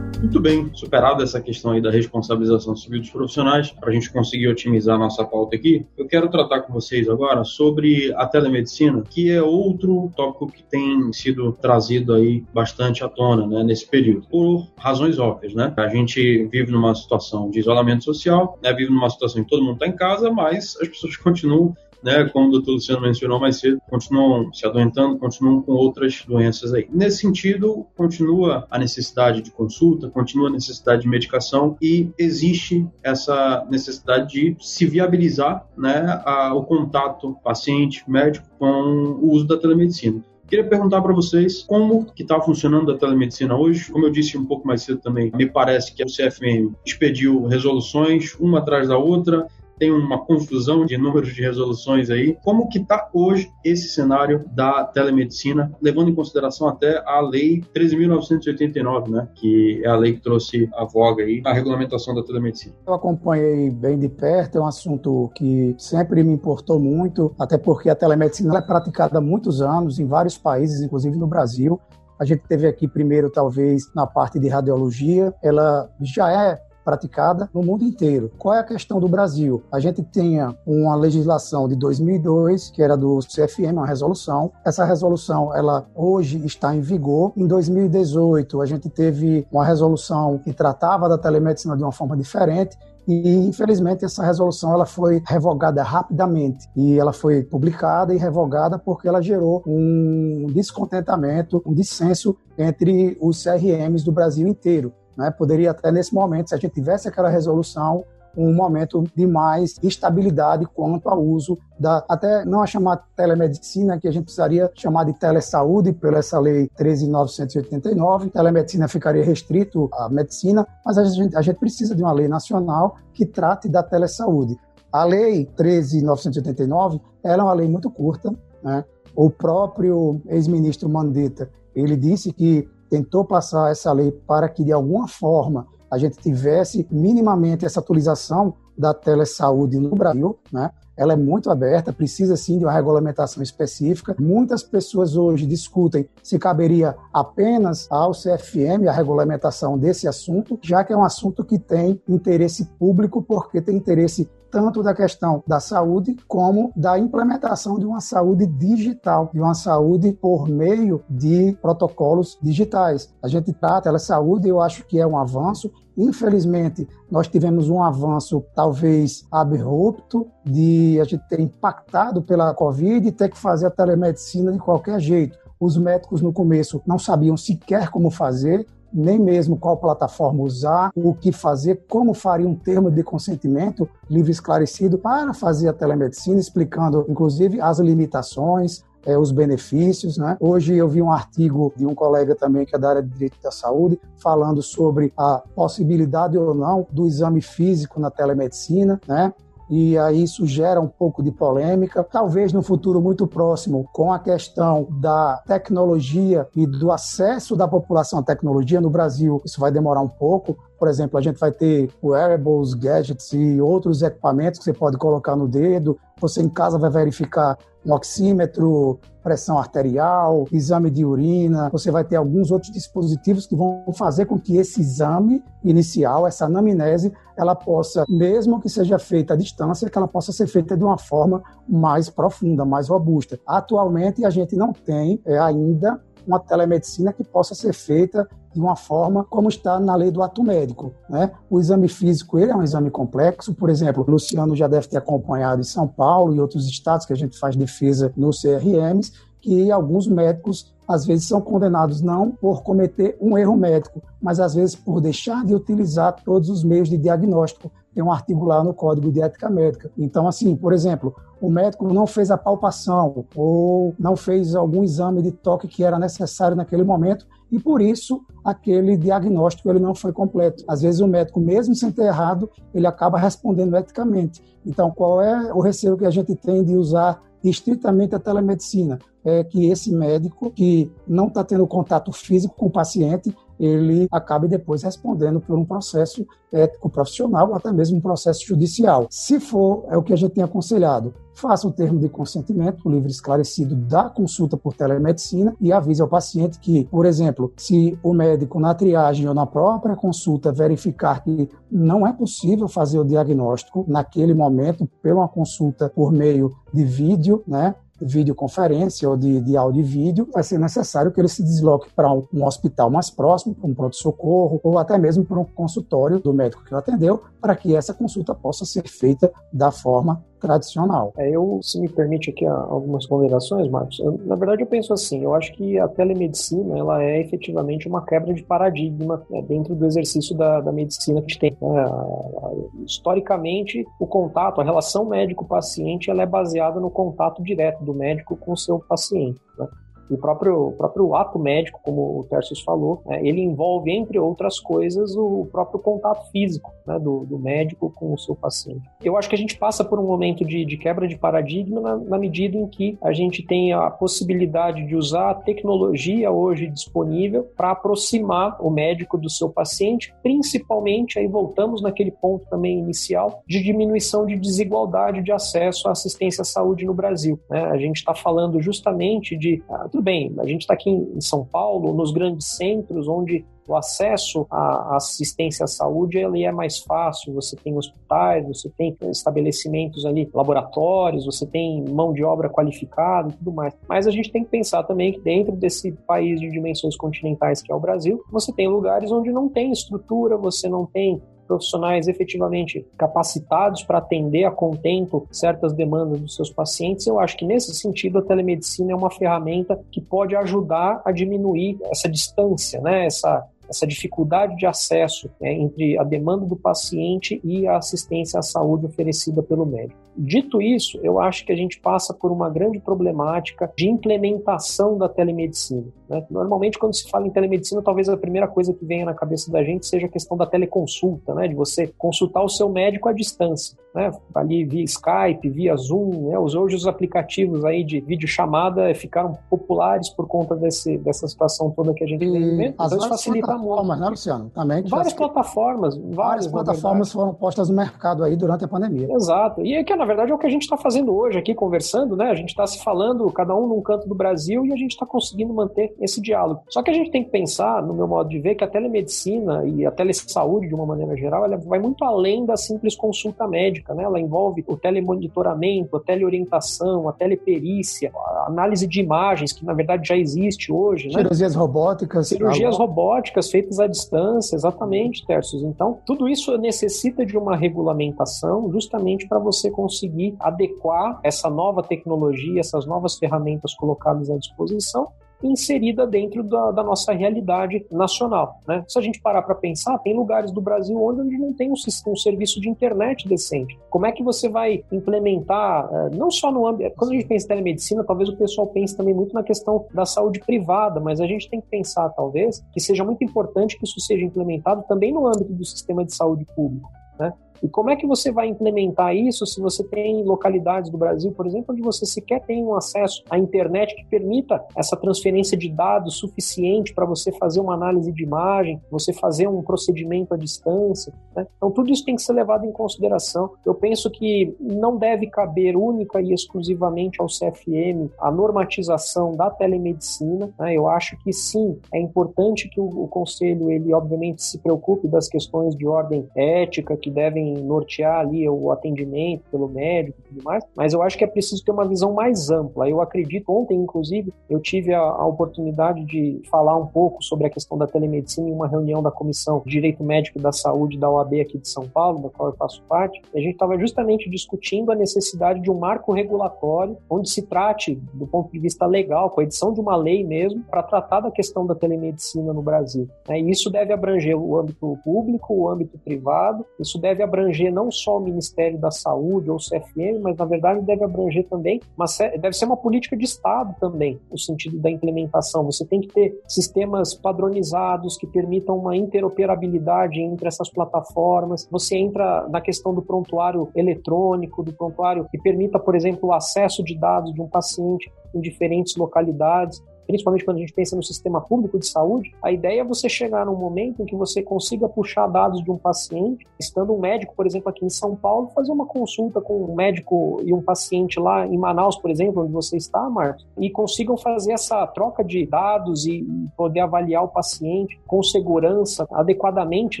[0.18, 4.48] Muito bem, superada essa questão aí da responsabilização civil dos profissionais, para a gente conseguir
[4.48, 9.30] otimizar a nossa pauta aqui, eu quero tratar com vocês agora sobre a telemedicina, que
[9.30, 14.66] é outro tópico que tem sido trazido aí bastante à tona né, nesse período, por
[14.76, 15.54] razões óbvias.
[15.54, 15.72] Né?
[15.76, 19.62] A gente vive numa situação de isolamento social, né, vive numa situação em que todo
[19.62, 23.58] mundo está em casa, mas as pessoas continuam né, como o doutor Luciano mencionou mais
[23.58, 26.88] cedo, continuam se adoentando, continuam com outras doenças aí.
[26.92, 33.66] Nesse sentido, continua a necessidade de consulta, continua a necessidade de medicação e existe essa
[33.70, 40.22] necessidade de se viabilizar né, a, o contato paciente-médico com o uso da telemedicina.
[40.48, 43.92] Queria perguntar para vocês como que está funcionando a telemedicina hoje.
[43.92, 48.34] Como eu disse um pouco mais cedo também, me parece que o CFM expediu resoluções
[48.40, 49.46] uma atrás da outra,
[49.78, 52.36] tem uma confusão de números de resoluções aí.
[52.42, 59.08] Como que está hoje esse cenário da telemedicina, levando em consideração até a lei 13.989,
[59.08, 62.74] né, que é a lei que trouxe a voga aí, a regulamentação da telemedicina?
[62.86, 67.88] Eu acompanhei bem de perto, é um assunto que sempre me importou muito, até porque
[67.88, 71.80] a telemedicina é praticada há muitos anos em vários países, inclusive no Brasil.
[72.18, 75.32] A gente teve aqui primeiro, talvez, na parte de radiologia.
[75.40, 78.32] Ela já é praticada no mundo inteiro.
[78.38, 79.62] Qual é a questão do Brasil?
[79.70, 84.50] A gente tinha uma legislação de 2002, que era do CFM, uma resolução.
[84.64, 87.34] Essa resolução, ela hoje está em vigor.
[87.36, 92.78] Em 2018, a gente teve uma resolução que tratava da telemedicina de uma forma diferente
[93.06, 99.08] e infelizmente essa resolução ela foi revogada rapidamente e ela foi publicada e revogada porque
[99.08, 104.92] ela gerou um descontentamento, um dissenso entre os CRMs do Brasil inteiro.
[105.18, 105.32] Né?
[105.32, 108.04] Poderia até nesse momento, se a gente tivesse aquela resolução,
[108.36, 114.06] um momento de mais estabilidade quanto ao uso da, até não a chamar telemedicina, que
[114.06, 120.64] a gente precisaria chamar de telesaúde, pela essa lei 13.989, telemedicina ficaria restrito à medicina,
[120.86, 124.56] mas a gente, a gente precisa de uma lei nacional que trate da telesaúde.
[124.92, 128.84] A lei 13.989, ela é uma lei muito curta, né?
[129.16, 135.08] O próprio ex-ministro Mandetta, ele disse que tentou passar essa lei para que, de alguma
[135.08, 140.70] forma, a gente tivesse minimamente essa atualização da telesaúde no Brasil, né?
[140.96, 144.16] Ela é muito aberta, precisa sim de uma regulamentação específica.
[144.18, 150.92] Muitas pessoas hoje discutem se caberia apenas ao CFM a regulamentação desse assunto, já que
[150.92, 156.16] é um assunto que tem interesse público, porque tem interesse tanto da questão da saúde
[156.26, 163.14] como da implementação de uma saúde digital, de uma saúde por meio de protocolos digitais.
[163.22, 165.70] A gente trata ela saúde, eu acho que é um avanço.
[165.96, 173.12] Infelizmente, nós tivemos um avanço talvez abrupto de a gente ter impactado pela Covid e
[173.12, 175.38] ter que fazer a telemedicina de qualquer jeito.
[175.60, 181.14] Os médicos no começo não sabiam sequer como fazer, nem mesmo qual plataforma usar, o
[181.14, 187.04] que fazer, como faria um termo de consentimento livre esclarecido para fazer a telemedicina, explicando
[187.08, 190.18] inclusive as limitações, é, os benefícios.
[190.18, 190.36] Né?
[190.40, 193.38] Hoje eu vi um artigo de um colega também que é da área de direito
[193.42, 199.32] da saúde, falando sobre a possibilidade ou não do exame físico na telemedicina, né?
[199.70, 202.02] E aí isso gera um pouco de polêmica.
[202.02, 208.20] Talvez no futuro muito próximo, com a questão da tecnologia e do acesso da população
[208.20, 210.56] à tecnologia no Brasil, isso vai demorar um pouco.
[210.78, 215.34] Por exemplo, a gente vai ter wearables, gadgets e outros equipamentos que você pode colocar
[215.34, 215.98] no dedo.
[216.20, 221.68] Você em casa vai verificar um oxímetro, pressão arterial, exame de urina.
[221.70, 226.46] Você vai ter alguns outros dispositivos que vão fazer com que esse exame inicial, essa
[226.46, 230.84] anamnese, ela possa, mesmo que seja feita à distância, que ela possa ser feita de
[230.84, 233.38] uma forma mais profunda, mais robusta.
[233.46, 238.76] Atualmente, a gente não tem é, ainda uma telemedicina que possa ser feita de uma
[238.76, 240.92] forma como está na lei do ato médico.
[241.08, 241.30] Né?
[241.48, 244.98] O exame físico ele é um exame complexo, por exemplo, o Luciano já deve ter
[244.98, 249.70] acompanhado em São Paulo e outros estados que a gente faz defesa nos CRMs, que
[249.70, 254.74] alguns médicos às vezes são condenados não por cometer um erro médico, mas às vezes
[254.74, 257.70] por deixar de utilizar todos os meios de diagnóstico.
[257.94, 259.90] Tem um artigo lá no Código de Ética Médica.
[259.98, 265.20] Então, assim, por exemplo, o médico não fez a palpação ou não fez algum exame
[265.20, 270.12] de toque que era necessário naquele momento e por isso aquele diagnóstico ele não foi
[270.12, 270.64] completo.
[270.68, 274.42] Às vezes o médico, mesmo sem ter errado, ele acaba respondendo eticamente.
[274.64, 278.98] Então, qual é o receio que a gente tem de usar estritamente a telemedicina?
[279.24, 284.48] É que esse médico que não está tendo contato físico com o paciente, ele acabe
[284.48, 289.06] depois respondendo por um processo ético profissional ou até mesmo um processo judicial.
[289.10, 292.90] Se for, é o que a gente tem aconselhado, faça o termo de consentimento, o
[292.90, 298.12] livre esclarecido da consulta por telemedicina e avise ao paciente que, por exemplo, se o
[298.12, 303.84] médico na triagem ou na própria consulta verificar que não é possível fazer o diagnóstico
[303.86, 307.74] naquele momento pela consulta por meio de vídeo, né?
[308.00, 312.12] Videoconferência ou de, de áudio e vídeo, vai ser necessário que ele se desloque para
[312.12, 316.32] um, um, hospital mais próximo, para um pronto-socorro, ou até mesmo para um consultório do
[316.32, 321.12] médico que o atendeu, para que essa consulta possa ser feita da forma tradicional.
[321.16, 325.22] É, eu, se me permite aqui algumas considerações, Marcos, eu, na verdade eu penso assim,
[325.22, 329.86] eu acho que a telemedicina ela é efetivamente uma quebra de paradigma né, dentro do
[329.86, 331.56] exercício da, da medicina que a gente tem.
[331.60, 338.36] É, historicamente, o contato, a relação médico-paciente, ela é baseada no contato direto do médico
[338.36, 339.40] com o seu paciente.
[339.58, 339.66] Né?
[340.10, 345.16] O próprio, próprio ato médico, como o Tercius falou, né, ele envolve, entre outras coisas,
[345.16, 348.82] o próprio contato físico né, do, do, médico com o seu paciente.
[349.02, 351.96] Eu acho que a gente passa por um momento de, de quebra de paradigma na,
[351.96, 357.44] na, medida em que a gente tem a possibilidade de usar a tecnologia hoje disponível
[357.56, 363.62] para aproximar o médico do seu paciente, principalmente, aí voltamos naquele ponto também inicial, de
[363.62, 367.38] diminuição de desigualdade de acesso à assistência à saúde no Brasil.
[367.50, 367.62] Né?
[367.64, 371.44] A gente está falando justamente de ah, tudo bem, a gente está aqui em São
[371.44, 377.34] Paulo, nos grandes centros, onde o acesso à assistência à saúde ele é mais fácil.
[377.34, 383.32] Você tem hospitais, você tem estabelecimentos ali, laboratórios, você tem mão de obra qualificada e
[383.32, 383.76] tudo mais.
[383.88, 387.72] Mas a gente tem que pensar também que dentro desse país de dimensões continentais que
[387.72, 392.86] é o Brasil, você tem lugares onde não tem estrutura, você não tem profissionais efetivamente
[392.96, 398.18] capacitados para atender a contento certas demandas dos seus pacientes, eu acho que nesse sentido
[398.18, 403.06] a telemedicina é uma ferramenta que pode ajudar a diminuir essa distância, né?
[403.06, 408.42] essa essa dificuldade de acesso né, entre a demanda do paciente e a assistência à
[408.42, 410.00] saúde oferecida pelo médico.
[410.16, 415.08] Dito isso, eu acho que a gente passa por uma grande problemática de implementação da
[415.08, 415.86] telemedicina.
[416.08, 416.24] Né?
[416.30, 419.62] Normalmente, quando se fala em telemedicina, talvez a primeira coisa que venha na cabeça da
[419.62, 421.48] gente seja a questão da teleconsulta, né?
[421.48, 424.10] de você consultar o seu médico à distância, né?
[424.34, 426.30] ali via Skype, via Zoom.
[426.30, 426.38] Né?
[426.38, 432.04] Hoje os aplicativos aí de videochamada ficaram populares por conta desse, dessa situação toda que
[432.04, 432.66] a gente tem.
[432.66, 434.50] Então, isso facilita plataformas, né, Luciano?
[434.50, 434.82] Também.
[434.84, 435.96] Várias plataformas.
[435.96, 439.08] Várias, várias plataformas foram postas no mercado aí durante a pandemia.
[439.12, 439.64] Exato.
[439.64, 442.16] E é que, na verdade, é o que a gente está fazendo hoje aqui, conversando,
[442.16, 442.30] né?
[442.30, 445.06] A gente está se falando, cada um num canto do Brasil, e a gente está
[445.06, 446.62] conseguindo manter esse diálogo.
[446.68, 449.64] Só que a gente tem que pensar, no meu modo de ver, que a telemedicina
[449.66, 453.94] e a telesaúde, de uma maneira geral, ela vai muito além da simples consulta médica,
[453.94, 454.04] né?
[454.04, 460.08] Ela envolve o telemonitoramento, a teleorientação, a teleperícia, a análise de imagens, que na verdade
[460.08, 461.22] já existe hoje, né?
[461.22, 462.28] Cirurgias robóticas.
[462.28, 465.62] Cirurgias robóticas feitas à distância, exatamente, Tercios.
[465.62, 472.60] Então, tudo isso necessita de uma regulamentação justamente para você conseguir adequar essa nova tecnologia,
[472.60, 475.08] essas novas ferramentas colocadas à disposição
[475.42, 478.60] inserida dentro da, da nossa realidade nacional.
[478.66, 478.84] Né?
[478.88, 482.16] Se a gente parar para pensar, tem lugares do Brasil onde não tem um, um,
[482.16, 483.78] serviço de internet decente.
[483.90, 486.94] Como é que você vai implementar, eh, não só no âmbito.
[486.96, 490.04] Quando a gente pensa em telemedicina, talvez o pessoal pense também muito na questão da
[490.04, 494.00] saúde privada, mas a gente tem que pensar, talvez, que seja muito importante que isso
[494.00, 496.90] seja implementado também no âmbito do sistema de saúde público.
[497.18, 497.32] Né?
[497.62, 501.46] E como é que você vai implementar isso se você tem localidades do Brasil, por
[501.46, 506.16] exemplo, onde você sequer tem um acesso à internet que permita essa transferência de dados
[506.16, 511.12] suficiente para você fazer uma análise de imagem, você fazer um procedimento à distância?
[511.34, 511.46] Né?
[511.56, 513.50] Então, tudo isso tem que ser levado em consideração.
[513.64, 520.50] Eu penso que não deve caber única e exclusivamente ao CFM a normatização da telemedicina.
[520.58, 520.74] Né?
[520.74, 525.28] Eu acho que sim, é importante que o, o Conselho, ele obviamente se preocupe das
[525.28, 530.64] questões de ordem ética que devem nortear ali o atendimento pelo médico e tudo mais,
[530.76, 532.88] mas eu acho que é preciso ter uma visão mais ampla.
[532.88, 537.50] Eu acredito, ontem, inclusive, eu tive a, a oportunidade de falar um pouco sobre a
[537.50, 541.40] questão da telemedicina em uma reunião da Comissão de Direito Médico da Saúde da OAB
[541.40, 544.90] aqui de São Paulo, da qual eu faço parte, e a gente estava justamente discutindo
[544.90, 549.40] a necessidade de um marco regulatório onde se trate, do ponto de vista legal, com
[549.40, 553.08] a edição de uma lei mesmo, para tratar da questão da telemedicina no Brasil.
[553.28, 557.37] É, e isso deve abranger o âmbito público, o âmbito privado, isso deve abranger
[557.72, 561.80] não só o Ministério da Saúde ou o CFM, mas na verdade deve abranger também,
[561.96, 562.06] uma,
[562.38, 565.64] deve ser uma política de Estado também, no sentido da implementação.
[565.64, 571.68] Você tem que ter sistemas padronizados que permitam uma interoperabilidade entre essas plataformas.
[571.70, 576.82] Você entra na questão do prontuário eletrônico, do prontuário que permita, por exemplo, o acesso
[576.82, 581.40] de dados de um paciente em diferentes localidades principalmente quando a gente pensa no sistema
[581.40, 585.26] público de saúde, a ideia é você chegar num momento em que você consiga puxar
[585.26, 588.86] dados de um paciente, estando um médico, por exemplo, aqui em São Paulo, fazer uma
[588.86, 593.08] consulta com um médico e um paciente lá em Manaus, por exemplo, onde você está,
[593.10, 596.26] Marcos, e consigam fazer essa troca de dados e
[596.56, 600.00] poder avaliar o paciente com segurança, adequadamente,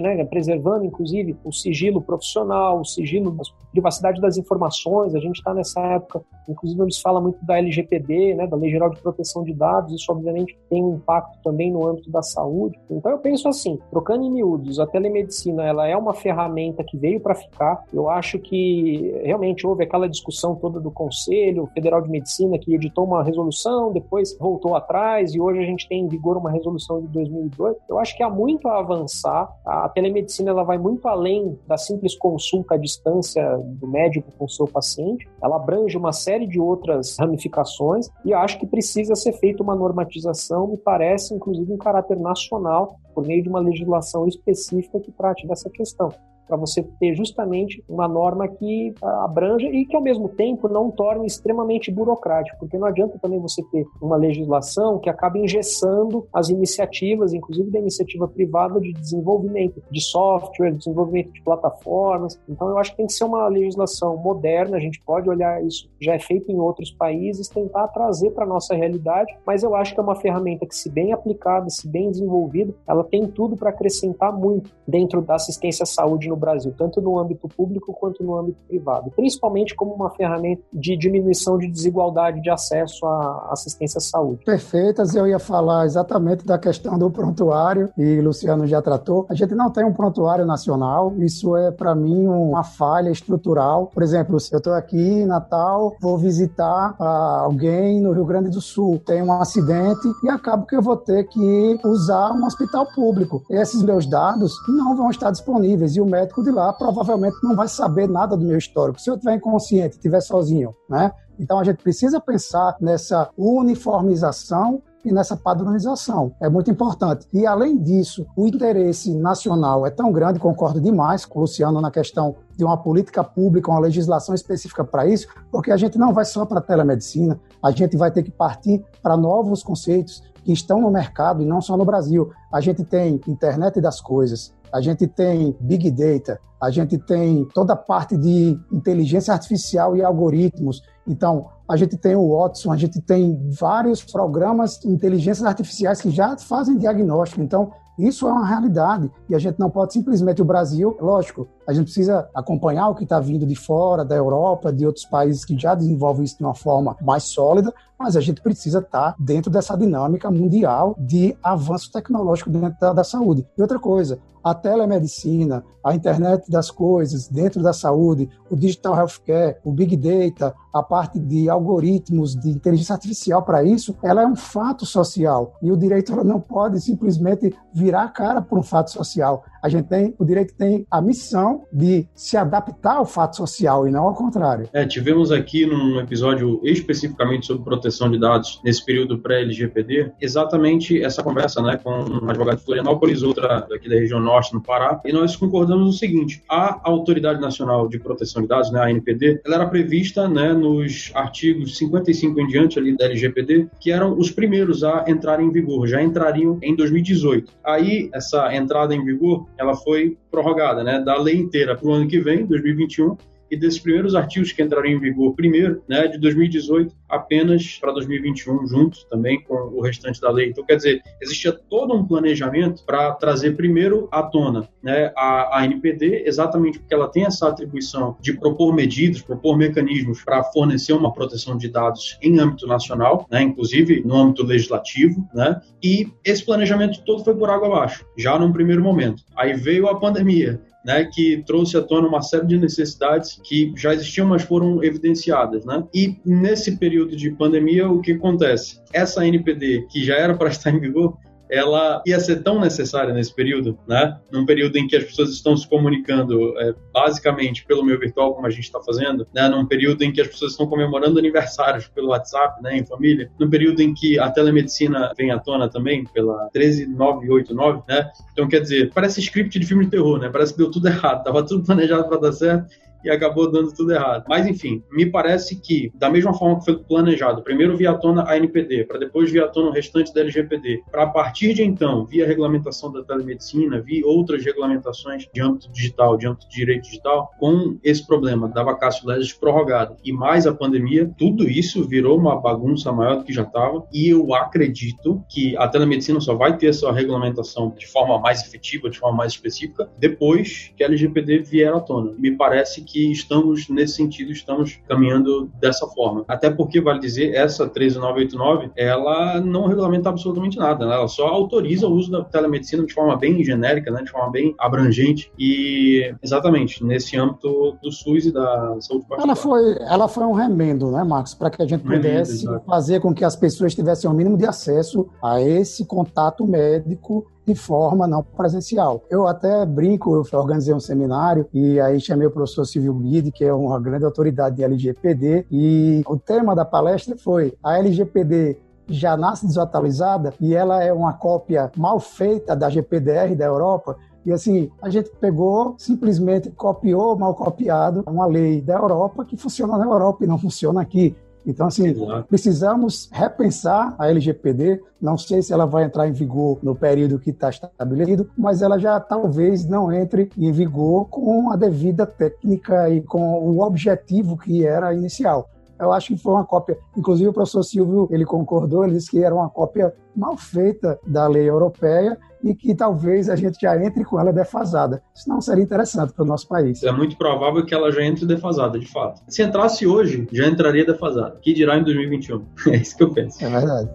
[0.00, 5.14] né, preservando, inclusive, o sigilo profissional, o sigilo da privacidade das informações.
[5.14, 8.70] A gente está nessa época, inclusive, onde se fala muito da LGPD, né, da Lei
[8.70, 12.78] Geral de Proteção de Dados, isso obviamente tem um impacto também no âmbito da saúde.
[12.90, 17.20] Então eu penso assim, trocando em miúdos, a telemedicina ela é uma ferramenta que veio
[17.20, 17.84] para ficar.
[17.92, 23.04] Eu acho que realmente houve aquela discussão toda do Conselho Federal de Medicina que editou
[23.04, 27.08] uma resolução, depois voltou atrás e hoje a gente tem em vigor uma resolução de
[27.08, 27.76] 2002.
[27.88, 29.48] Eu acho que há muito a avançar.
[29.64, 34.48] A telemedicina ela vai muito além da simples consulta à distância do médico com o
[34.48, 35.28] seu paciente.
[35.42, 40.68] Ela abrange uma série de outras ramificações e acho que precisa ser feita uma normatização
[40.68, 45.70] me parece, inclusive, um caráter nacional, por meio de uma legislação específica que trate dessa
[45.70, 46.12] questão
[46.48, 50.90] para você ter justamente uma norma que ah, abranja e que ao mesmo tempo não
[50.90, 56.48] torne extremamente burocrático, porque não adianta também você ter uma legislação que acaba engessando as
[56.48, 62.40] iniciativas, inclusive da iniciativa privada de desenvolvimento de software, desenvolvimento de plataformas.
[62.48, 65.90] Então eu acho que tem que ser uma legislação moderna, a gente pode olhar isso,
[66.00, 70.00] já é feito em outros países, tentar trazer para nossa realidade, mas eu acho que
[70.00, 74.32] é uma ferramenta que se bem aplicada, se bem desenvolvida, ela tem tudo para acrescentar
[74.32, 78.62] muito dentro da assistência à saúde no Brasil, tanto no âmbito público quanto no âmbito
[78.66, 84.44] privado, principalmente como uma ferramenta de diminuição de desigualdade de acesso à assistência à saúde.
[84.44, 89.26] Perfeitas, eu ia falar exatamente da questão do prontuário, e Luciano já tratou.
[89.28, 93.90] A gente não tem um prontuário nacional, isso é, para mim, uma falha estrutural.
[93.92, 98.50] Por exemplo, se eu estou aqui em Natal, vou visitar ah, alguém no Rio Grande
[98.50, 102.86] do Sul, tem um acidente e acabo que eu vou ter que usar um hospital
[102.94, 103.42] público.
[103.50, 107.56] Esses meus dados não vão estar disponíveis e o médico médico de lá provavelmente não
[107.56, 109.00] vai saber nada do meu histórico.
[109.00, 111.10] Se eu estiver inconsciente, estiver sozinho, né?
[111.40, 116.34] Então a gente precisa pensar nessa uniformização e nessa padronização.
[116.40, 117.26] É muito importante.
[117.32, 121.90] E além disso, o interesse nacional é tão grande, concordo demais com o Luciano na
[121.90, 126.24] questão de uma política pública, uma legislação específica para isso, porque a gente não vai
[126.24, 130.80] só para a telemedicina, a gente vai ter que partir para novos conceitos que estão
[130.80, 132.30] no mercado e não só no Brasil.
[132.50, 137.74] A gente tem internet das coisas, a gente tem Big Data, a gente tem toda
[137.74, 140.80] a parte de inteligência artificial e algoritmos.
[141.06, 146.10] Então, a gente tem o Watson, a gente tem vários programas de inteligências artificiais que
[146.10, 147.42] já fazem diagnóstico.
[147.42, 151.72] Então, isso é uma realidade e a gente não pode simplesmente o Brasil, lógico, a
[151.72, 155.58] gente precisa acompanhar o que está vindo de fora, da Europa, de outros países que
[155.58, 159.50] já desenvolvem isso de uma forma mais sólida, mas a gente precisa estar tá dentro
[159.50, 163.46] dessa dinâmica mundial de avanço tecnológico dentro da, da saúde.
[163.56, 169.56] E outra coisa, a telemedicina, a internet das coisas dentro da saúde, o digital healthcare,
[169.64, 174.36] o big data, a parte de algoritmos de inteligência artificial para isso, ela é um
[174.36, 179.44] fato social e o direito não pode simplesmente virar a cara para um fato social.
[179.62, 183.90] A gente tem, o direito tem a missão de se adaptar ao fato social e
[183.90, 184.68] não ao contrário.
[184.72, 191.22] É, tivemos aqui num episódio especificamente sobre proteção de dados nesse período pré-LGPD, exatamente essa
[191.22, 195.12] conversa, né, com um advogado de Florianópolis, outra daqui da região norte, no Pará, e
[195.12, 199.56] nós concordamos no seguinte: a Autoridade Nacional de Proteção de Dados, né, a ANPD, ela
[199.56, 204.84] era prevista, né, nos artigos 55 em diante ali da LGPD, que eram os primeiros
[204.84, 207.52] a entrarem em vigor, já entrariam em 2018.
[207.64, 212.08] Aí essa entrada em vigor ela foi prorrogada, né, da lei inteira para o ano
[212.08, 213.16] que vem, 2021,
[213.50, 218.66] e desses primeiros artigos que entraram em vigor primeiro, né, de 2018 apenas para 2021,
[218.66, 220.50] juntos também com o restante da lei.
[220.50, 225.64] Então, quer dizer, existia todo um planejamento para trazer primeiro à tona né, a, a
[225.64, 231.12] NPD, exatamente porque ela tem essa atribuição de propor medidas, propor mecanismos para fornecer uma
[231.12, 237.02] proteção de dados em âmbito nacional, né, inclusive no âmbito legislativo, né, e esse planejamento
[237.04, 239.22] todo foi por água abaixo, já num primeiro momento.
[239.36, 243.92] Aí veio a pandemia, né, que trouxe à tona uma série de necessidades que já
[243.92, 245.64] existiam, mas foram evidenciadas.
[245.64, 245.84] Né?
[245.94, 248.80] E nesse período de pandemia, o que acontece?
[248.92, 251.18] Essa NPD, que já era para estar em vigor,
[251.50, 254.18] ela ia ser tão necessária nesse período, né?
[254.30, 258.46] Num período em que as pessoas estão se comunicando é, basicamente pelo meio virtual, como
[258.46, 259.48] a gente está fazendo, né?
[259.48, 262.76] Num período em que as pessoas estão comemorando aniversários pelo WhatsApp, né?
[262.78, 263.30] Em família.
[263.38, 268.10] Num período em que a telemedicina vem à tona também, pela 13989, né?
[268.32, 270.28] Então, quer dizer, parece script de filme de terror, né?
[270.28, 272.68] Parece que deu tudo errado, tava tudo planejado para dar certo
[273.04, 274.24] e acabou dando tudo errado.
[274.28, 278.36] Mas, enfim, me parece que, da mesma forma que foi planejado, primeiro via tona a
[278.36, 282.26] NPD, para depois via tona o restante da LGPD, para a partir de então, via
[282.26, 287.78] regulamentação da telemedicina, via outras regulamentações de âmbito digital, de âmbito de direito digital, com
[287.82, 292.92] esse problema da vacácio legis prorrogada e mais a pandemia, tudo isso virou uma bagunça
[292.92, 293.86] maior do que já estava.
[293.92, 298.90] E eu acredito que a telemedicina só vai ter essa regulamentação de forma mais efetiva,
[298.90, 302.12] de forma mais específica, depois que a LGPD vier à tona.
[302.18, 306.24] Me parece que estamos, nesse sentido, estamos caminhando dessa forma.
[306.26, 310.94] Até porque, vale dizer, essa 13989, ela não regulamenta absolutamente nada, né?
[310.94, 314.02] ela só autoriza o uso da telemedicina de forma bem genérica, né?
[314.02, 319.22] de forma bem abrangente e, exatamente, nesse âmbito do SUS e da saúde particular.
[319.22, 323.00] Ela foi, ela foi um remendo, né, Marcos, para que a gente pudesse remendo, fazer
[323.00, 328.06] com que as pessoas tivessem o mínimo de acesso a esse contato médico de forma
[328.06, 329.02] não presencial.
[329.08, 333.42] Eu até brinco, eu organizei um seminário e aí chamei o professor Silvio Guide, que
[333.42, 338.58] é uma grande autoridade de LGPD, e o tema da palestra foi a LGPD
[338.90, 343.96] já nasce desatualizada e ela é uma cópia mal feita da GPDR da Europa,
[344.26, 349.78] e assim, a gente pegou, simplesmente copiou, mal copiado, uma lei da Europa que funciona
[349.78, 351.16] na Europa e não funciona aqui.
[351.48, 351.94] Então, assim,
[352.28, 354.82] precisamos repensar a LGPD.
[355.00, 358.78] Não sei se ela vai entrar em vigor no período que está estabelecido, mas ela
[358.78, 364.66] já talvez não entre em vigor com a devida técnica e com o objetivo que
[364.66, 365.48] era inicial.
[365.80, 366.76] Eu acho que foi uma cópia.
[366.94, 371.26] Inclusive, o professor Silvio ele concordou, ele disse que era uma cópia mal feita da
[371.26, 375.02] lei europeia e que talvez a gente já entre com ela defasada.
[375.14, 376.82] Isso não seria interessante para o nosso país.
[376.82, 379.20] É muito provável que ela já entre defasada, de fato.
[379.28, 381.38] Se entrasse hoje, já entraria defasada.
[381.40, 382.44] Que dirá em 2021?
[382.68, 383.42] É isso que eu penso.
[383.44, 383.88] É verdade.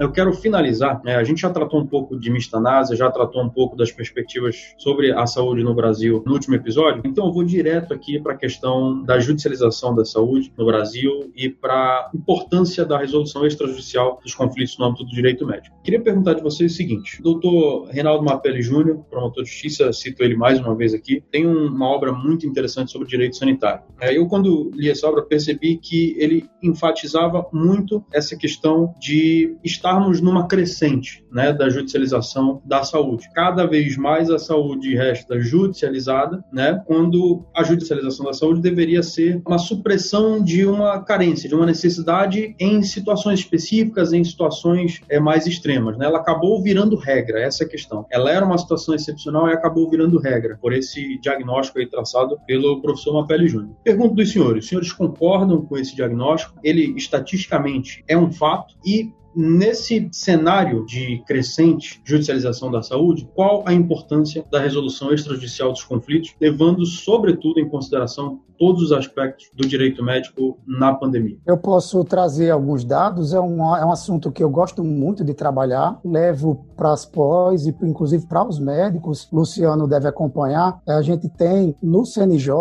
[0.00, 3.48] Eu quero finalizar, né, a gente já tratou um pouco de mistanase, já tratou um
[3.48, 7.92] pouco das perspectivas sobre a saúde no Brasil no último episódio, então eu vou direto
[7.92, 12.96] aqui para a questão da judicialização da saúde no Brasil e para a importância da
[12.96, 15.76] resolução extrajudicial dos conflitos no âmbito do direito médico.
[15.82, 20.36] Queria perguntar de vocês o seguinte, doutor Reinaldo Mapelli Júnior, promotor de justiça, cito ele
[20.36, 23.82] mais uma vez aqui, tem uma obra muito interessante sobre direito sanitário.
[24.00, 29.87] É, eu, quando li essa obra, percebi que ele enfatizava muito essa questão de estar
[29.88, 33.28] estarmos numa crescente né, da judicialização da saúde.
[33.34, 39.40] Cada vez mais a saúde resta judicializada, né, quando a judicialização da saúde deveria ser
[39.46, 45.46] uma supressão de uma carência, de uma necessidade em situações específicas, em situações é, mais
[45.46, 45.96] extremas.
[45.96, 46.04] Né?
[46.04, 48.04] Ela acabou virando regra, essa é a questão.
[48.10, 52.82] Ela era uma situação excepcional e acabou virando regra, por esse diagnóstico aí traçado pelo
[52.82, 53.74] professor Mapelli Júnior.
[53.82, 56.58] Pergunto dos senhores, os senhores concordam com esse diagnóstico?
[56.62, 63.72] Ele, estatisticamente, é um fato e Nesse cenário de crescente judicialização da saúde, qual a
[63.72, 70.02] importância da resolução extrajudicial dos conflitos, levando, sobretudo, em consideração todos os aspectos do direito
[70.02, 71.38] médico na pandemia?
[71.46, 75.34] Eu posso trazer alguns dados, é um, é um assunto que eu gosto muito de
[75.34, 80.80] trabalhar, levo para as pós e inclusive para os médicos, Luciano deve acompanhar.
[80.86, 82.52] A gente tem no CNJ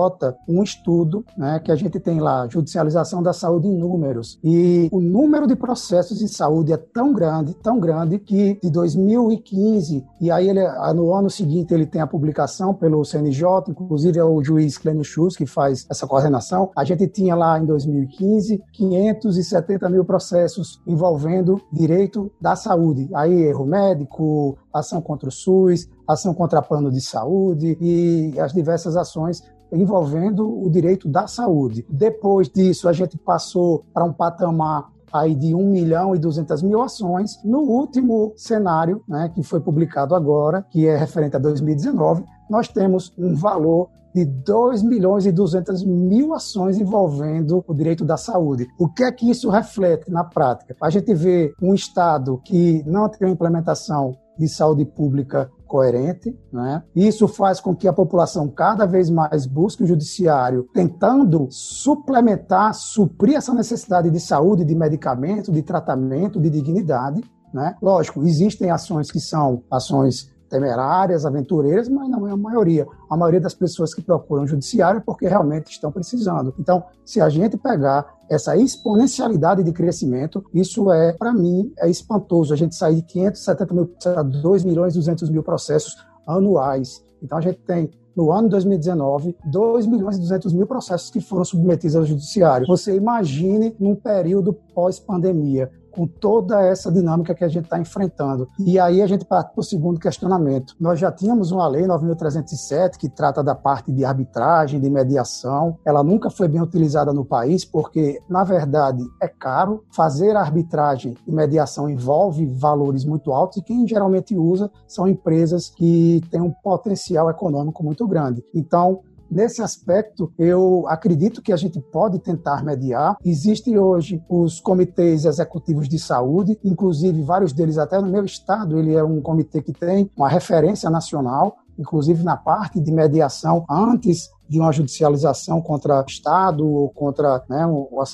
[0.47, 4.39] um estudo né, que a gente tem lá, judicialização da saúde em números.
[4.43, 10.05] E o número de processos em saúde é tão grande, tão grande, que de 2015,
[10.19, 10.61] e aí ele,
[10.95, 15.35] no ano seguinte ele tem a publicação pelo CNJ, inclusive é o juiz Clênio Schultz
[15.35, 22.31] que faz essa coordenação, a gente tinha lá em 2015 570 mil processos envolvendo direito
[22.39, 23.09] da saúde.
[23.13, 28.95] Aí erro médico, ação contra o SUS, ação contra plano de saúde e as diversas
[28.95, 29.41] ações
[29.71, 31.85] envolvendo o direito da saúde.
[31.89, 36.81] Depois disso, a gente passou para um patamar aí de 1 milhão e 200 mil
[36.81, 37.41] ações.
[37.43, 43.13] No último cenário, né, que foi publicado agora, que é referente a 2019, nós temos
[43.17, 48.67] um valor de 2 milhões e 200 mil ações envolvendo o direito da saúde.
[48.79, 50.75] O que é que isso reflete na prática?
[50.81, 56.35] A gente vê um Estado que não tem uma implementação de saúde pública coerente.
[56.51, 56.81] Né?
[56.95, 63.35] Isso faz com que a população cada vez mais busque o judiciário tentando suplementar, suprir
[63.35, 67.21] essa necessidade de saúde, de medicamento, de tratamento, de dignidade.
[67.53, 67.75] Né?
[67.81, 72.87] Lógico, existem ações que são ações temerárias, aventureiras, mas não é a maioria.
[73.09, 76.53] A maioria das pessoas que procuram o judiciário é porque realmente estão precisando.
[76.59, 82.53] Então, se a gente pegar essa exponencialidade de crescimento, isso é, para mim, é espantoso.
[82.53, 85.95] A gente sair de 570 mil para 2 milhões e 200 mil processos
[86.25, 87.03] anuais.
[87.21, 91.21] Então, a gente tem no ano de 2019, 2 milhões e 200 mil processos que
[91.21, 92.65] foram submetidos ao judiciário.
[92.65, 98.47] Você imagine num período pós-pandemia com toda essa dinâmica que a gente está enfrentando.
[98.59, 100.75] E aí a gente parte para o segundo questionamento.
[100.79, 105.79] Nós já tínhamos uma lei 9.307 que trata da parte de arbitragem, de mediação.
[105.83, 109.83] Ela nunca foi bem utilizada no país porque, na verdade, é caro.
[109.89, 116.21] Fazer arbitragem e mediação envolve valores muito altos e quem geralmente usa são empresas que
[116.29, 118.43] têm um potencial econômico muito grande.
[118.53, 118.99] Então,
[119.29, 123.17] Nesse aspecto, eu acredito que a gente pode tentar mediar.
[123.23, 128.95] Existem hoje os comitês executivos de saúde, inclusive vários deles até no meu estado, ele
[128.95, 134.59] é um comitê que tem uma referência nacional, inclusive na parte de mediação antes de
[134.59, 137.65] uma judicialização contra o Estado ou contra né,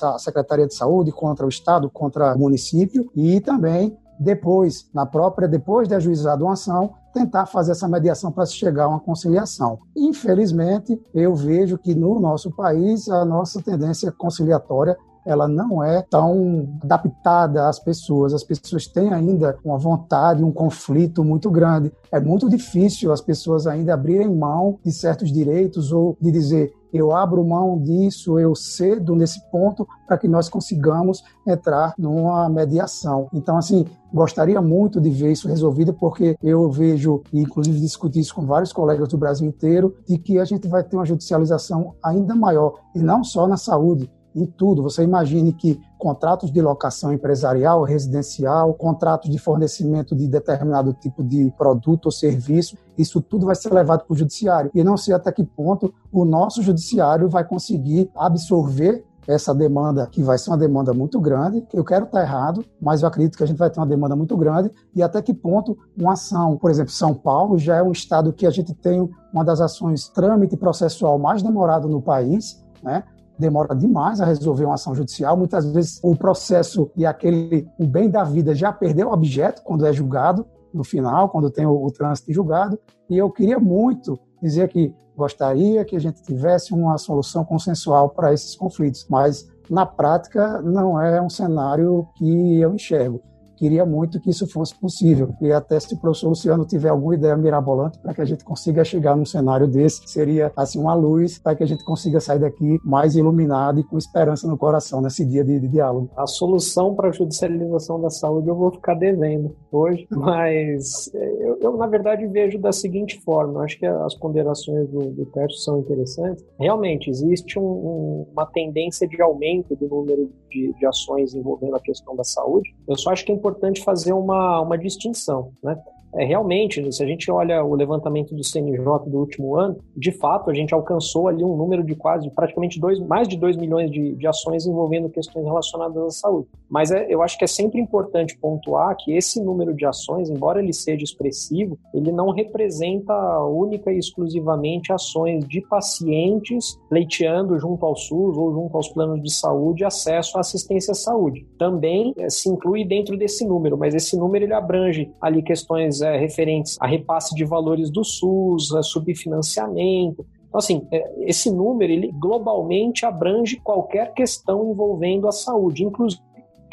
[0.03, 5.47] a Secretaria de Saúde, contra o Estado, contra o município e também depois, na própria,
[5.47, 9.79] depois de ajuizada uma ação, tentar fazer essa mediação para se chegar a uma conciliação.
[9.95, 16.67] Infelizmente, eu vejo que no nosso país a nossa tendência conciliatória ela não é tão
[16.83, 18.33] adaptada às pessoas.
[18.33, 21.91] As pessoas têm ainda uma vontade, um conflito muito grande.
[22.11, 27.11] É muito difícil as pessoas ainda abrirem mão de certos direitos ou de dizer eu
[27.11, 33.27] abro mão disso, eu cedo nesse ponto para que nós consigamos entrar numa mediação.
[33.33, 38.35] Então, assim, gostaria muito de ver isso resolvido, porque eu vejo, e inclusive discuti isso
[38.35, 42.35] com vários colegas do Brasil inteiro, de que a gente vai ter uma judicialização ainda
[42.35, 44.83] maior, e não só na saúde, em tudo.
[44.83, 51.51] Você imagine que contratos de locação empresarial, residencial, contratos de fornecimento de determinado tipo de
[51.57, 54.71] produto ou serviço, isso tudo vai ser levado para o judiciário.
[54.73, 60.21] E não sei até que ponto o nosso judiciário vai conseguir absorver essa demanda, que
[60.21, 61.65] vai ser uma demanda muito grande.
[61.73, 64.35] Eu quero estar errado, mas eu acredito que a gente vai ter uma demanda muito
[64.35, 64.71] grande.
[64.93, 68.45] E até que ponto uma ação, por exemplo, São Paulo já é um estado que
[68.45, 73.03] a gente tem uma das ações trâmite processual mais demorado no país, né?
[73.37, 75.35] Demora demais a resolver uma ação judicial.
[75.35, 79.85] Muitas vezes o processo e aquele o bem da vida já perdeu o objeto quando
[79.85, 82.79] é julgado no final, quando tem o, o trânsito julgado.
[83.09, 88.33] E eu queria muito dizer que gostaria que a gente tivesse uma solução consensual para
[88.33, 93.21] esses conflitos, mas na prática não é um cenário que eu enxergo
[93.55, 95.33] queria muito que isso fosse possível.
[95.41, 98.83] E até se o professor Luciano tiver alguma ideia mirabolante para que a gente consiga
[98.83, 102.79] chegar num cenário desse, seria assim uma luz para que a gente consiga sair daqui
[102.83, 106.09] mais iluminado e com esperança no coração nesse dia de, de diálogo.
[106.15, 111.77] A solução para a judicialização da saúde eu vou ficar devendo hoje, mas eu, eu
[111.77, 116.43] na verdade vejo da seguinte forma, acho que as ponderações do, do Tércio são interessantes.
[116.59, 121.79] Realmente existe um, um, uma tendência de aumento do número de, de ações envolvendo a
[121.79, 122.73] questão da saúde.
[122.87, 125.51] Eu só acho que é importante fazer uma, uma distinção.
[125.61, 125.77] Né?
[126.15, 130.49] É, realmente, se a gente olha o levantamento do CNJ do último ano, de fato,
[130.49, 134.15] a gente alcançou ali um número de quase, praticamente dois, mais de 2 milhões de,
[134.15, 136.47] de ações envolvendo questões relacionadas à saúde.
[136.69, 140.61] Mas é, eu acho que é sempre importante pontuar que esse número de ações, embora
[140.61, 143.13] ele seja expressivo, ele não representa
[143.45, 149.33] única e exclusivamente ações de pacientes pleiteando junto ao SUS ou junto aos planos de
[149.33, 151.45] saúde acesso à assistência à saúde.
[151.57, 156.17] Também é, se inclui dentro desse número, mas esse número ele abrange ali questões é,
[156.17, 160.25] referentes a repasse de valores do SUS, subfinanciamento.
[160.47, 166.21] Então, assim, é, esse número, ele globalmente abrange qualquer questão envolvendo a saúde, inclusive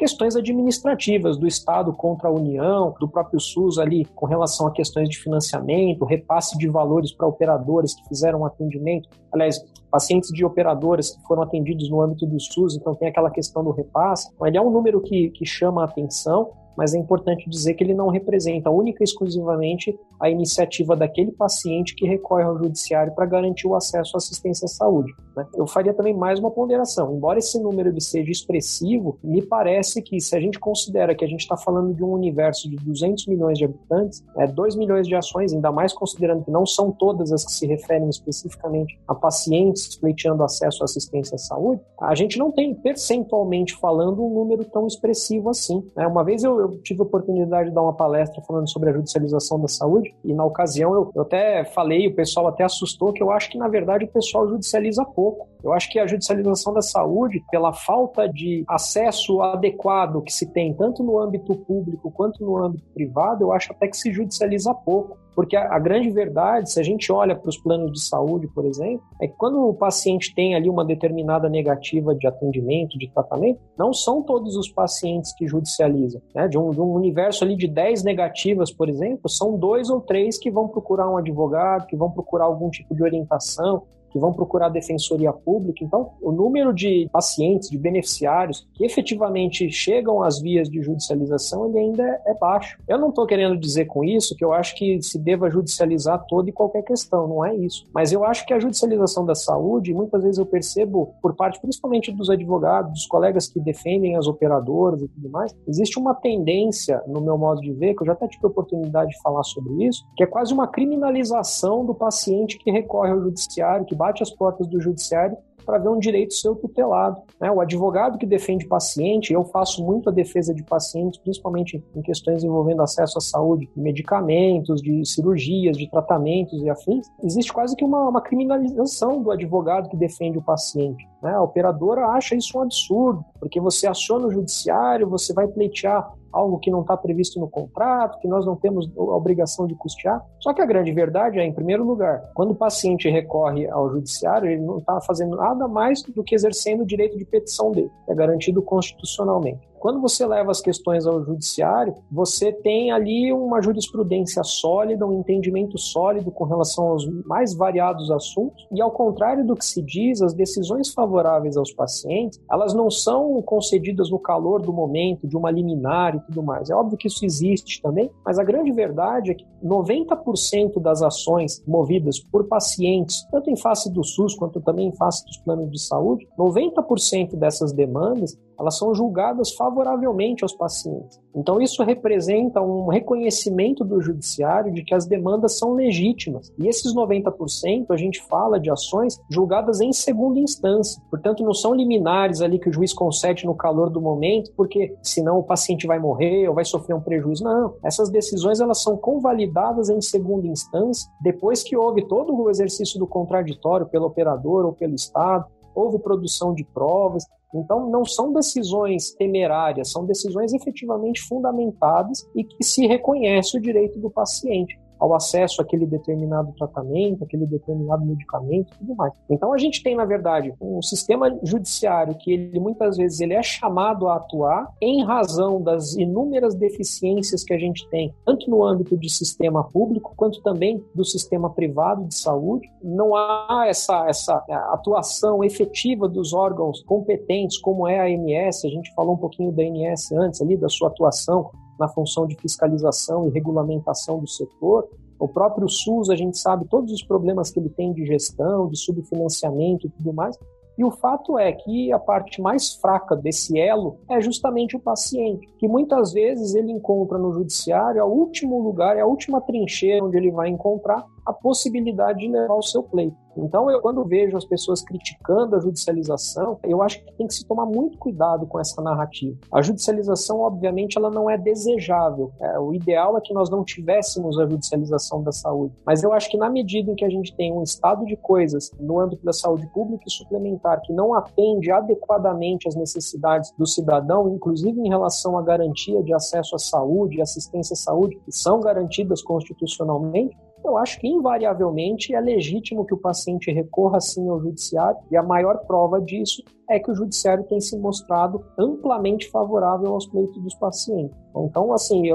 [0.01, 5.11] questões administrativas do Estado contra a União, do próprio SUS ali com relação a questões
[5.11, 11.23] de financiamento, repasse de valores para operadoras que fizeram atendimento, aliás, pacientes de operadoras que
[11.25, 14.31] foram atendidos no âmbito do SUS, então tem aquela questão do repasse.
[14.35, 17.85] Então, ele é um número que, que chama a atenção mas é importante dizer que
[17.85, 23.27] ele não representa única e exclusivamente a iniciativa daquele paciente que recorre ao judiciário para
[23.27, 25.13] garantir o acesso à assistência à saúde.
[25.37, 25.47] Né?
[25.55, 27.15] Eu faria também mais uma ponderação.
[27.15, 31.29] Embora esse número ele seja expressivo, me parece que se a gente considera que a
[31.29, 35.15] gente está falando de um universo de 200 milhões de habitantes, é 2 milhões de
[35.15, 39.97] ações, ainda mais considerando que não são todas as que se referem especificamente a pacientes
[39.97, 44.87] pleiteando acesso à assistência à saúde, a gente não tem percentualmente falando um número tão
[44.87, 45.85] expressivo assim.
[45.97, 46.07] Né?
[46.07, 49.61] Uma vez eu, eu, tive a oportunidade de dar uma palestra falando sobre a judicialização
[49.61, 53.31] da saúde e na ocasião eu, eu até falei, o pessoal até assustou que eu
[53.31, 55.49] acho que na verdade o pessoal judicializa pouco.
[55.63, 60.73] Eu acho que a judicialização da saúde, pela falta de acesso adequado que se tem
[60.73, 65.19] tanto no âmbito público quanto no âmbito privado, eu acho até que se judicializa pouco.
[65.35, 68.65] Porque a, a, grande verdade, se a gente olha para os planos de saúde, por
[68.65, 73.61] exemplo, é que quando o paciente tem ali uma determinada negativa de atendimento, de tratamento,
[73.79, 76.21] não são todos os pacientes que judicializam.
[76.35, 76.49] Né?
[76.49, 80.39] De, um, de um universo ali de 10 negativas, por exemplo, são dois ou três
[80.39, 84.67] que vão procurar um advogado, que vão procurar algum tipo de orientação, que vão procurar
[84.67, 85.85] a defensoria pública.
[85.85, 91.79] Então, o número de pacientes, de beneficiários que efetivamente chegam às vias de judicialização, ele
[91.79, 92.79] ainda é baixo.
[92.89, 96.49] Eu não estou querendo dizer com isso que eu acho que se deva judicializar toda
[96.49, 97.87] e qualquer questão, não é isso.
[97.93, 102.13] Mas eu acho que a judicialização da saúde, muitas vezes eu percebo por parte principalmente
[102.13, 107.21] dos advogados, dos colegas que defendem as operadoras e tudo mais, existe uma tendência, no
[107.21, 110.05] meu modo de ver, que eu já até tive a oportunidade de falar sobre isso,
[110.17, 114.67] que é quase uma criminalização do paciente que recorre ao judiciário, que bate as portas
[114.67, 115.37] do judiciário
[115.67, 117.21] para ver um direito seu tutelado.
[117.39, 117.51] Né?
[117.51, 122.43] O advogado que defende paciente, eu faço muito a defesa de pacientes, principalmente em questões
[122.43, 127.07] envolvendo acesso à saúde, de medicamentos, de cirurgias, de tratamentos e afins.
[127.23, 131.07] Existe quase que uma, uma criminalização do advogado que defende o paciente.
[131.23, 131.35] Né?
[131.35, 136.59] A operadora acha isso um absurdo, porque você aciona o judiciário, você vai pleitear algo
[136.59, 140.25] que não está previsto no contrato, que nós não temos a obrigação de custear.
[140.39, 144.51] Só que a grande verdade é, em primeiro lugar, quando o paciente recorre ao judiciário,
[144.51, 148.13] ele não está fazendo nada mais do que exercendo o direito de petição dele, que
[148.13, 149.70] é garantido constitucionalmente.
[149.81, 155.79] Quando você leva as questões ao judiciário, você tem ali uma jurisprudência sólida, um entendimento
[155.79, 160.35] sólido com relação aos mais variados assuntos, e ao contrário do que se diz, as
[160.35, 166.15] decisões favoráveis aos pacientes, elas não são concedidas no calor do momento, de uma liminar
[166.15, 166.69] e tudo mais.
[166.69, 171.65] É óbvio que isso existe também, mas a grande verdade é que 90% das ações
[171.67, 175.81] movidas por pacientes, tanto em face do SUS quanto também em face dos planos de
[175.81, 181.19] saúde, 90% dessas demandas elas são julgadas favoravelmente aos pacientes.
[181.35, 186.53] Então, isso representa um reconhecimento do judiciário de que as demandas são legítimas.
[186.59, 191.01] E esses 90% a gente fala de ações julgadas em segunda instância.
[191.09, 195.39] Portanto, não são liminares ali que o juiz concede no calor do momento, porque senão
[195.39, 197.45] o paciente vai morrer ou vai sofrer um prejuízo.
[197.45, 197.75] Não.
[197.83, 203.07] Essas decisões elas são convalidadas em segunda instância, depois que houve todo o exercício do
[203.07, 209.91] contraditório pelo operador ou pelo Estado, houve produção de provas, então, não são decisões temerárias,
[209.91, 215.87] são decisões efetivamente fundamentadas e que se reconhece o direito do paciente ao acesso àquele
[215.87, 219.13] determinado tratamento, aquele determinado medicamento tudo mais.
[219.29, 223.43] Então a gente tem, na verdade, um sistema judiciário que ele muitas vezes ele é
[223.43, 228.97] chamado a atuar em razão das inúmeras deficiências que a gente tem, tanto no âmbito
[228.97, 232.69] de sistema público quanto também do sistema privado de saúde.
[232.83, 238.93] Não há essa, essa atuação efetiva dos órgãos competentes, como é a ANS, a gente
[238.95, 241.51] falou um pouquinho da ANS antes ali, da sua atuação
[241.81, 244.87] na função de fiscalização e regulamentação do setor.
[245.19, 248.79] O próprio SUS, a gente sabe todos os problemas que ele tem de gestão, de
[248.79, 250.39] subfinanciamento e tudo mais.
[250.79, 255.47] E o fato é que a parte mais fraca desse elo é justamente o paciente,
[255.59, 260.17] que muitas vezes ele encontra no judiciário o último lugar, é a última trincheira onde
[260.17, 263.17] ele vai encontrar a possibilidade de levar o seu pleito.
[263.37, 267.47] Então, eu, quando vejo as pessoas criticando a judicialização, eu acho que tem que se
[267.47, 269.37] tomar muito cuidado com essa narrativa.
[269.53, 272.33] A judicialização, obviamente, ela não é desejável.
[272.41, 275.75] É, o ideal é que nós não tivéssemos a judicialização da saúde.
[275.87, 278.71] Mas eu acho que na medida em que a gente tem um estado de coisas
[278.79, 284.29] no âmbito da saúde pública e suplementar que não atende adequadamente às necessidades do cidadão,
[284.29, 288.61] inclusive em relação à garantia de acesso à saúde e assistência à saúde, que são
[288.61, 290.37] garantidas constitucionalmente,
[290.71, 295.23] eu acho que invariavelmente é legítimo que o paciente recorra sim ao judiciário e a
[295.23, 300.55] maior prova disso é que o judiciário tem se mostrado amplamente favorável aos pleitos dos
[300.55, 301.17] pacientes.
[301.37, 302.15] Então, assim, é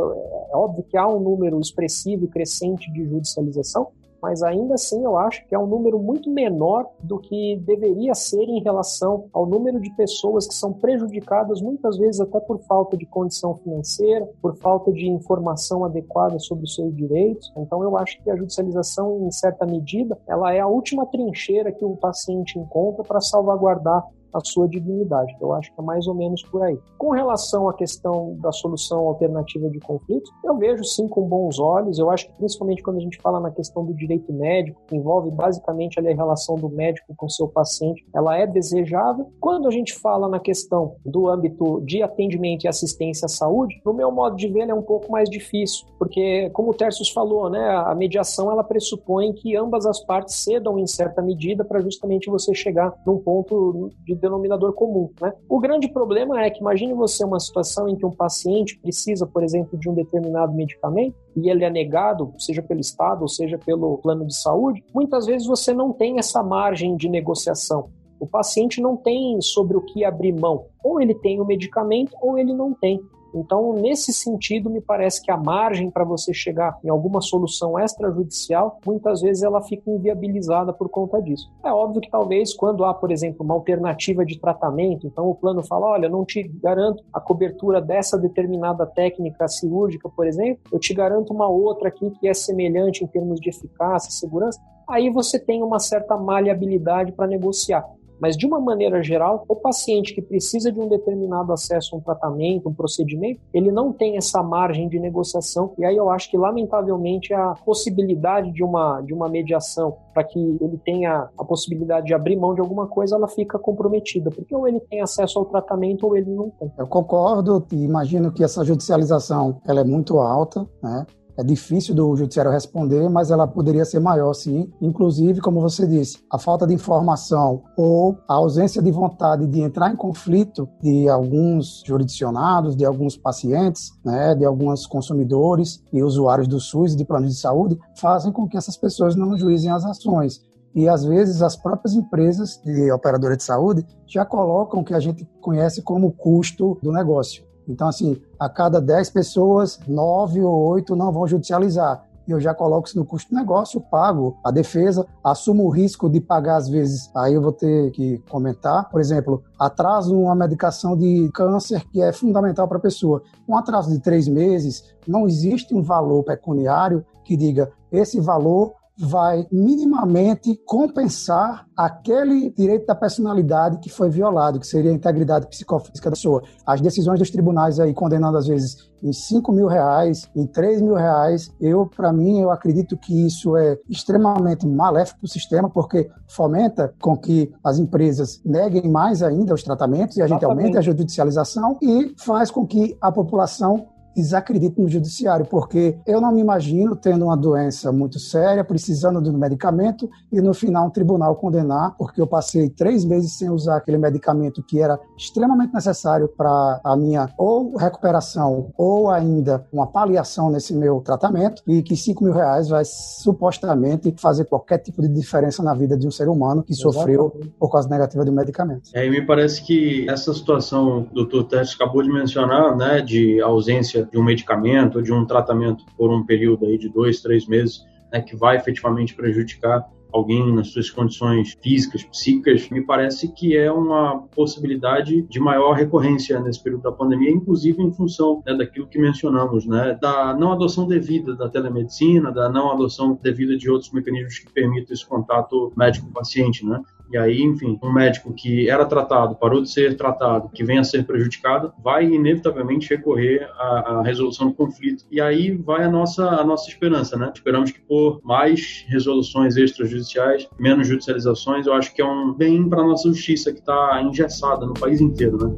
[0.56, 3.92] óbvio que há um número expressivo e crescente de judicialização,
[4.26, 8.42] mas ainda assim eu acho que é um número muito menor do que deveria ser
[8.42, 13.06] em relação ao número de pessoas que são prejudicadas muitas vezes até por falta de
[13.06, 17.54] condição financeira, por falta de informação adequada sobre os seus direitos.
[17.56, 21.86] Então eu acho que a judicialização, em certa medida, ela é a última trincheira que
[21.86, 24.04] o paciente encontra para salvaguardar
[24.36, 25.34] a sua dignidade.
[25.40, 26.78] Eu acho que é mais ou menos por aí.
[26.98, 31.98] Com relação à questão da solução alternativa de conflitos, eu vejo sim com bons olhos.
[31.98, 35.32] Eu acho que principalmente quando a gente fala na questão do direito médico, que envolve
[35.32, 39.32] basicamente ali a relação do médico com seu paciente, ela é desejável.
[39.40, 43.94] Quando a gente fala na questão do âmbito de atendimento e assistência à saúde, no
[43.94, 47.70] meu modo de ver, é um pouco mais difícil, porque como o Tercius falou, né,
[47.70, 52.54] a mediação ela pressupõe que ambas as partes cedam em certa medida para justamente você
[52.54, 55.10] chegar num ponto de denominador comum.
[55.22, 55.34] Né?
[55.48, 59.44] O grande problema é que imagine você uma situação em que um paciente precisa, por
[59.44, 63.98] exemplo, de um determinado medicamento e ele é negado, seja pelo Estado ou seja pelo
[64.00, 67.90] plano de saúde, muitas vezes você não tem essa margem de negociação.
[68.20, 70.66] O paciente não tem sobre o que abrir mão.
[70.84, 73.00] Ou ele tem o medicamento ou ele não tem.
[73.36, 78.80] Então, nesse sentido, me parece que a margem para você chegar em alguma solução extrajudicial,
[78.86, 81.52] muitas vezes ela fica inviabilizada por conta disso.
[81.64, 85.62] É óbvio que talvez quando há, por exemplo, uma alternativa de tratamento, então o plano
[85.64, 90.94] fala, olha, não te garanto a cobertura dessa determinada técnica cirúrgica, por exemplo, eu te
[90.94, 95.62] garanto uma outra aqui que é semelhante em termos de eficácia, segurança, aí você tem
[95.62, 97.86] uma certa maleabilidade para negociar.
[98.20, 102.02] Mas, de uma maneira geral, o paciente que precisa de um determinado acesso a um
[102.02, 105.74] tratamento, um procedimento, ele não tem essa margem de negociação.
[105.78, 110.40] E aí eu acho que, lamentavelmente, a possibilidade de uma, de uma mediação para que
[110.40, 114.68] ele tenha a possibilidade de abrir mão de alguma coisa, ela fica comprometida, porque ou
[114.68, 116.72] ele tem acesso ao tratamento ou ele não tem.
[116.78, 121.06] Eu concordo e imagino que essa judicialização ela é muito alta, né?
[121.38, 124.72] É difícil do judiciário responder, mas ela poderia ser maior, sim.
[124.82, 129.92] Inclusive, como você disse, a falta de informação ou a ausência de vontade de entrar
[129.92, 136.60] em conflito de alguns jurisdicionados, de alguns pacientes, né, de alguns consumidores e usuários do
[136.60, 140.42] SUS e de planos de saúde, fazem com que essas pessoas não juizem as ações.
[140.74, 145.00] E às vezes as próprias empresas de operadora de saúde já colocam o que a
[145.00, 147.44] gente conhece como custo do negócio.
[147.68, 152.06] Então, assim, a cada 10 pessoas, 9 ou 8 não vão judicializar.
[152.28, 156.10] E eu já coloco isso no custo do negócio, pago a defesa, assumo o risco
[156.10, 157.10] de pagar às vezes.
[157.16, 158.90] Aí eu vou ter que comentar.
[158.90, 163.22] Por exemplo, atraso uma medicação de câncer que é fundamental para a pessoa.
[163.48, 169.46] Um atraso de três meses, não existe um valor pecuniário que diga esse valor vai
[169.52, 176.16] minimamente compensar aquele direito da personalidade que foi violado, que seria a integridade psicofísica da
[176.16, 176.44] pessoa.
[176.66, 180.96] As decisões dos tribunais aí condenando às vezes em 5 mil reais, em 3 mil
[180.96, 186.10] reais, eu, para mim, eu acredito que isso é extremamente maléfico para o sistema, porque
[186.28, 190.82] fomenta com que as empresas neguem mais ainda os tratamentos e a gente aumente a
[190.82, 196.96] judicialização e faz com que a população desacredito no judiciário, porque eu não me imagino
[196.96, 201.96] tendo uma doença muito séria, precisando de um medicamento e no final um tribunal condenar,
[201.98, 206.96] porque eu passei três meses sem usar aquele medicamento que era extremamente necessário para a
[206.96, 212.70] minha ou recuperação ou ainda uma paliação nesse meu tratamento e que cinco mil reais
[212.70, 216.98] vai supostamente fazer qualquer tipo de diferença na vida de um ser humano que Exatamente.
[216.98, 218.90] sofreu por causa negativa do medicamento.
[218.94, 221.44] É, e me parece que essa situação que o Dr.
[221.44, 226.26] Tess acabou de mencionar, né, de ausência de um medicamento de um tratamento por um
[226.26, 231.58] período aí de dois, três meses, né, que vai efetivamente prejudicar alguém nas suas condições
[231.62, 237.30] físicas, psíquicas, me parece que é uma possibilidade de maior recorrência nesse período da pandemia,
[237.30, 242.48] inclusive em função né, daquilo que mencionamos, né, da não adoção devida da telemedicina, da
[242.48, 246.82] não adoção devida de outros mecanismos que permitam esse contato médico-paciente, né?
[247.12, 250.84] E aí, enfim, um médico que era tratado, parou de ser tratado, que venha a
[250.84, 255.06] ser prejudicado, vai inevitavelmente recorrer à, à, resolução do conflito.
[255.12, 257.32] E aí vai a nossa, a nossa esperança, né?
[257.34, 262.82] Esperamos que por mais resoluções extrajudiciais, menos judicializações, eu acho que é um bem para
[262.82, 265.56] a nossa justiça que está engessada no país inteiro, né?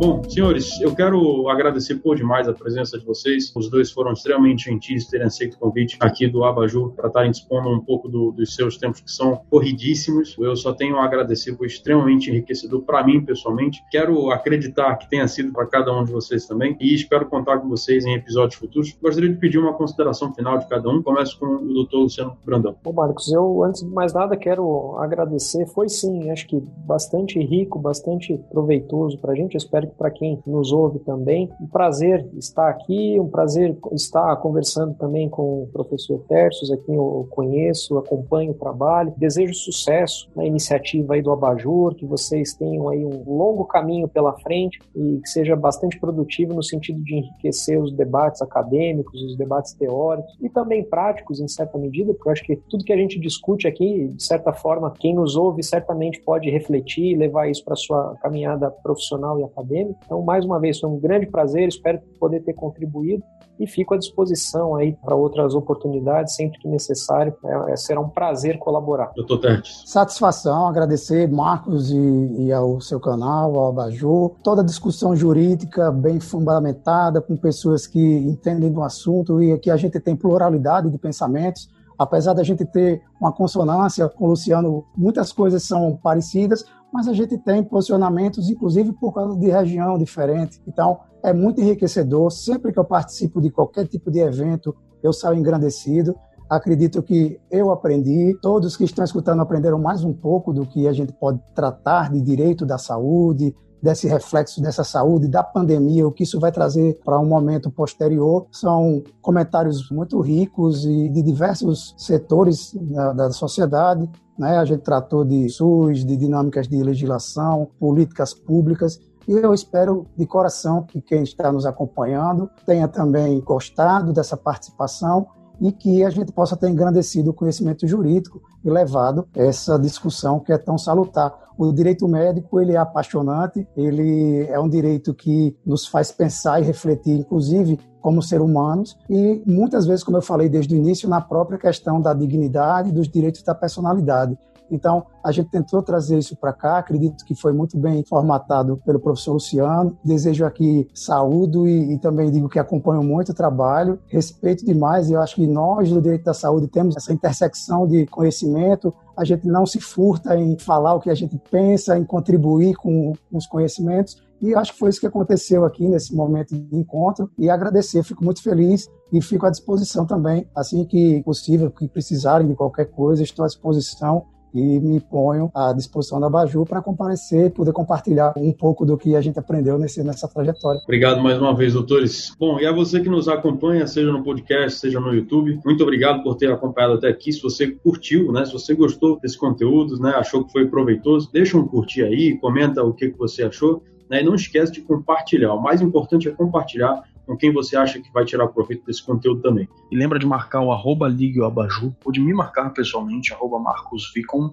[0.00, 3.52] Bom, senhores, eu quero agradecer por demais a presença de vocês.
[3.54, 7.68] Os dois foram extremamente gentis terem aceito o convite aqui do Abaju para estarem expondo
[7.68, 10.34] um pouco do, dos seus tempos que são corridíssimos.
[10.38, 13.84] Eu só tenho a agradecer, foi extremamente enriquecedor para mim pessoalmente.
[13.90, 17.68] Quero acreditar que tenha sido para cada um de vocês também e espero contar com
[17.68, 18.96] vocês em episódios futuros.
[19.02, 21.02] Gostaria de pedir uma consideração final de cada um.
[21.02, 22.74] Começo com o doutor Luciano Brandão.
[22.82, 25.66] Bom, Marcos, eu antes de mais nada quero agradecer.
[25.66, 29.56] Foi sim, acho que bastante rico, bastante proveitoso para a gente.
[29.56, 31.50] Eu espero para quem nos ouve também.
[31.60, 36.94] Um prazer estar aqui, um prazer estar conversando também com o professor Tercios, a quem
[36.94, 39.12] eu conheço, acompanho o trabalho.
[39.16, 44.32] Desejo sucesso na iniciativa aí do Abajur, que vocês tenham aí um longo caminho pela
[44.40, 49.72] frente e que seja bastante produtivo no sentido de enriquecer os debates acadêmicos, os debates
[49.74, 53.18] teóricos e também práticos em certa medida, porque eu acho que tudo que a gente
[53.18, 57.76] discute aqui, de certa forma, quem nos ouve certamente pode refletir e levar isso para
[57.76, 59.79] sua caminhada profissional e acadêmica.
[59.80, 63.22] Então, mais uma vez, foi um grande prazer, espero poder ter contribuído
[63.60, 67.36] e fico à disposição aí para outras oportunidades, sempre que necessário.
[67.44, 69.12] É, é, será um prazer colaborar.
[69.14, 69.82] Doutor Tertes.
[69.84, 76.18] Satisfação, agradecer Marcos e, e, ao seu canal, ao Abajur, toda a discussão jurídica bem
[76.18, 81.68] fundamentada, com pessoas que entendem do assunto e que a gente tem pluralidade de pensamentos.
[81.98, 87.12] Apesar da gente ter uma consonância com o Luciano, muitas coisas são parecidas, mas a
[87.12, 90.60] gente tem posicionamentos, inclusive por causa de região diferente.
[90.66, 92.30] Então, é muito enriquecedor.
[92.30, 96.14] Sempre que eu participo de qualquer tipo de evento, eu saio engrandecido.
[96.48, 100.92] Acredito que eu aprendi, todos que estão escutando aprenderam mais um pouco do que a
[100.92, 106.24] gente pode tratar de direito da saúde, desse reflexo dessa saúde, da pandemia, o que
[106.24, 108.46] isso vai trazer para um momento posterior.
[108.52, 114.08] São comentários muito ricos e de diversos setores da, da sociedade.
[114.40, 114.56] Né?
[114.56, 118.98] A gente tratou de SUS, de dinâmicas de legislação, políticas públicas.
[119.28, 125.26] E eu espero de coração que quem está nos acompanhando tenha também gostado dessa participação
[125.60, 130.54] e que a gente possa ter engrandecido o conhecimento jurídico e levado essa discussão que
[130.54, 131.38] é tão salutar.
[131.58, 136.64] O direito médico ele é apaixonante, ele é um direito que nos faz pensar e
[136.64, 141.20] refletir, inclusive como ser humanos e muitas vezes, como eu falei desde o início, na
[141.20, 144.38] própria questão da dignidade dos direitos da personalidade.
[144.70, 149.00] Então, a gente tentou trazer isso para cá, acredito que foi muito bem formatado pelo
[149.00, 149.98] professor Luciano.
[150.04, 155.12] Desejo aqui saúde e, e, também digo que acompanho muito o trabalho, respeito demais e
[155.12, 159.46] eu acho que nós do direito da saúde temos essa intersecção de conhecimento, a gente
[159.46, 164.16] não se furta em falar o que a gente pensa, em contribuir com os conhecimentos.
[164.40, 167.30] E acho que foi isso que aconteceu aqui nesse momento de encontro.
[167.38, 172.46] E agradecer, fico muito feliz e fico à disposição também, assim que possível, que precisarem
[172.46, 177.46] de qualquer coisa, estou à disposição e me ponho à disposição da Baju para comparecer
[177.46, 180.80] e poder compartilhar um pouco do que a gente aprendeu nesse, nessa trajetória.
[180.84, 182.34] Obrigado mais uma vez, doutores.
[182.38, 186.22] Bom, e a você que nos acompanha, seja no podcast, seja no YouTube, muito obrigado
[186.22, 187.32] por ter acompanhado até aqui.
[187.32, 191.56] Se você curtiu, né, se você gostou desse conteúdo, né, achou que foi proveitoso, deixa
[191.56, 193.82] um curtir aí, comenta o que, que você achou.
[194.10, 195.54] Né, e não esquece de compartilhar.
[195.54, 199.40] O mais importante é compartilhar com quem você acha que vai tirar proveito desse conteúdo
[199.40, 199.68] também.
[199.88, 203.60] E lembra de marcar o arroba Ligue Abaju, ou de me marcar pessoalmente, arroba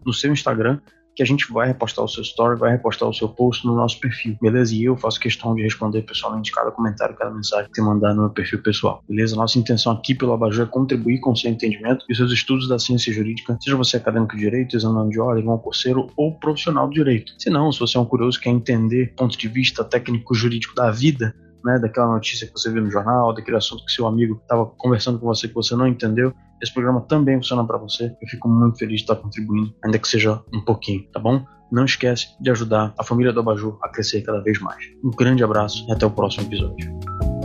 [0.05, 0.79] no seu Instagram,
[1.17, 3.99] que a gente vai repostar o seu story, vai repostar o seu post no nosso
[3.99, 4.75] perfil, beleza?
[4.75, 8.21] E eu faço questão de responder pessoalmente cada comentário, cada mensagem que você mandar no
[8.21, 9.35] meu perfil pessoal, beleza?
[9.35, 12.77] Nossa intenção aqui pelo Abaju é contribuir com o seu entendimento e seus estudos da
[12.77, 17.33] ciência jurídica, seja você acadêmico de direito, examinando de ordem, concurseiro ou profissional do direito.
[17.39, 20.75] Se não, se você é um curioso que quer entender ponto de vista técnico jurídico
[20.75, 21.33] da vida,
[21.67, 25.19] né, daquela notícia que você viu no jornal, daquele assunto que seu amigo estava conversando
[25.19, 28.05] com você que você não entendeu, esse programa também funciona para você.
[28.05, 31.45] Eu fico muito feliz de estar contribuindo, ainda que seja um pouquinho, tá bom?
[31.71, 34.83] Não esquece de ajudar a família do Abaju a crescer cada vez mais.
[35.03, 37.36] Um grande abraço e até o próximo episódio.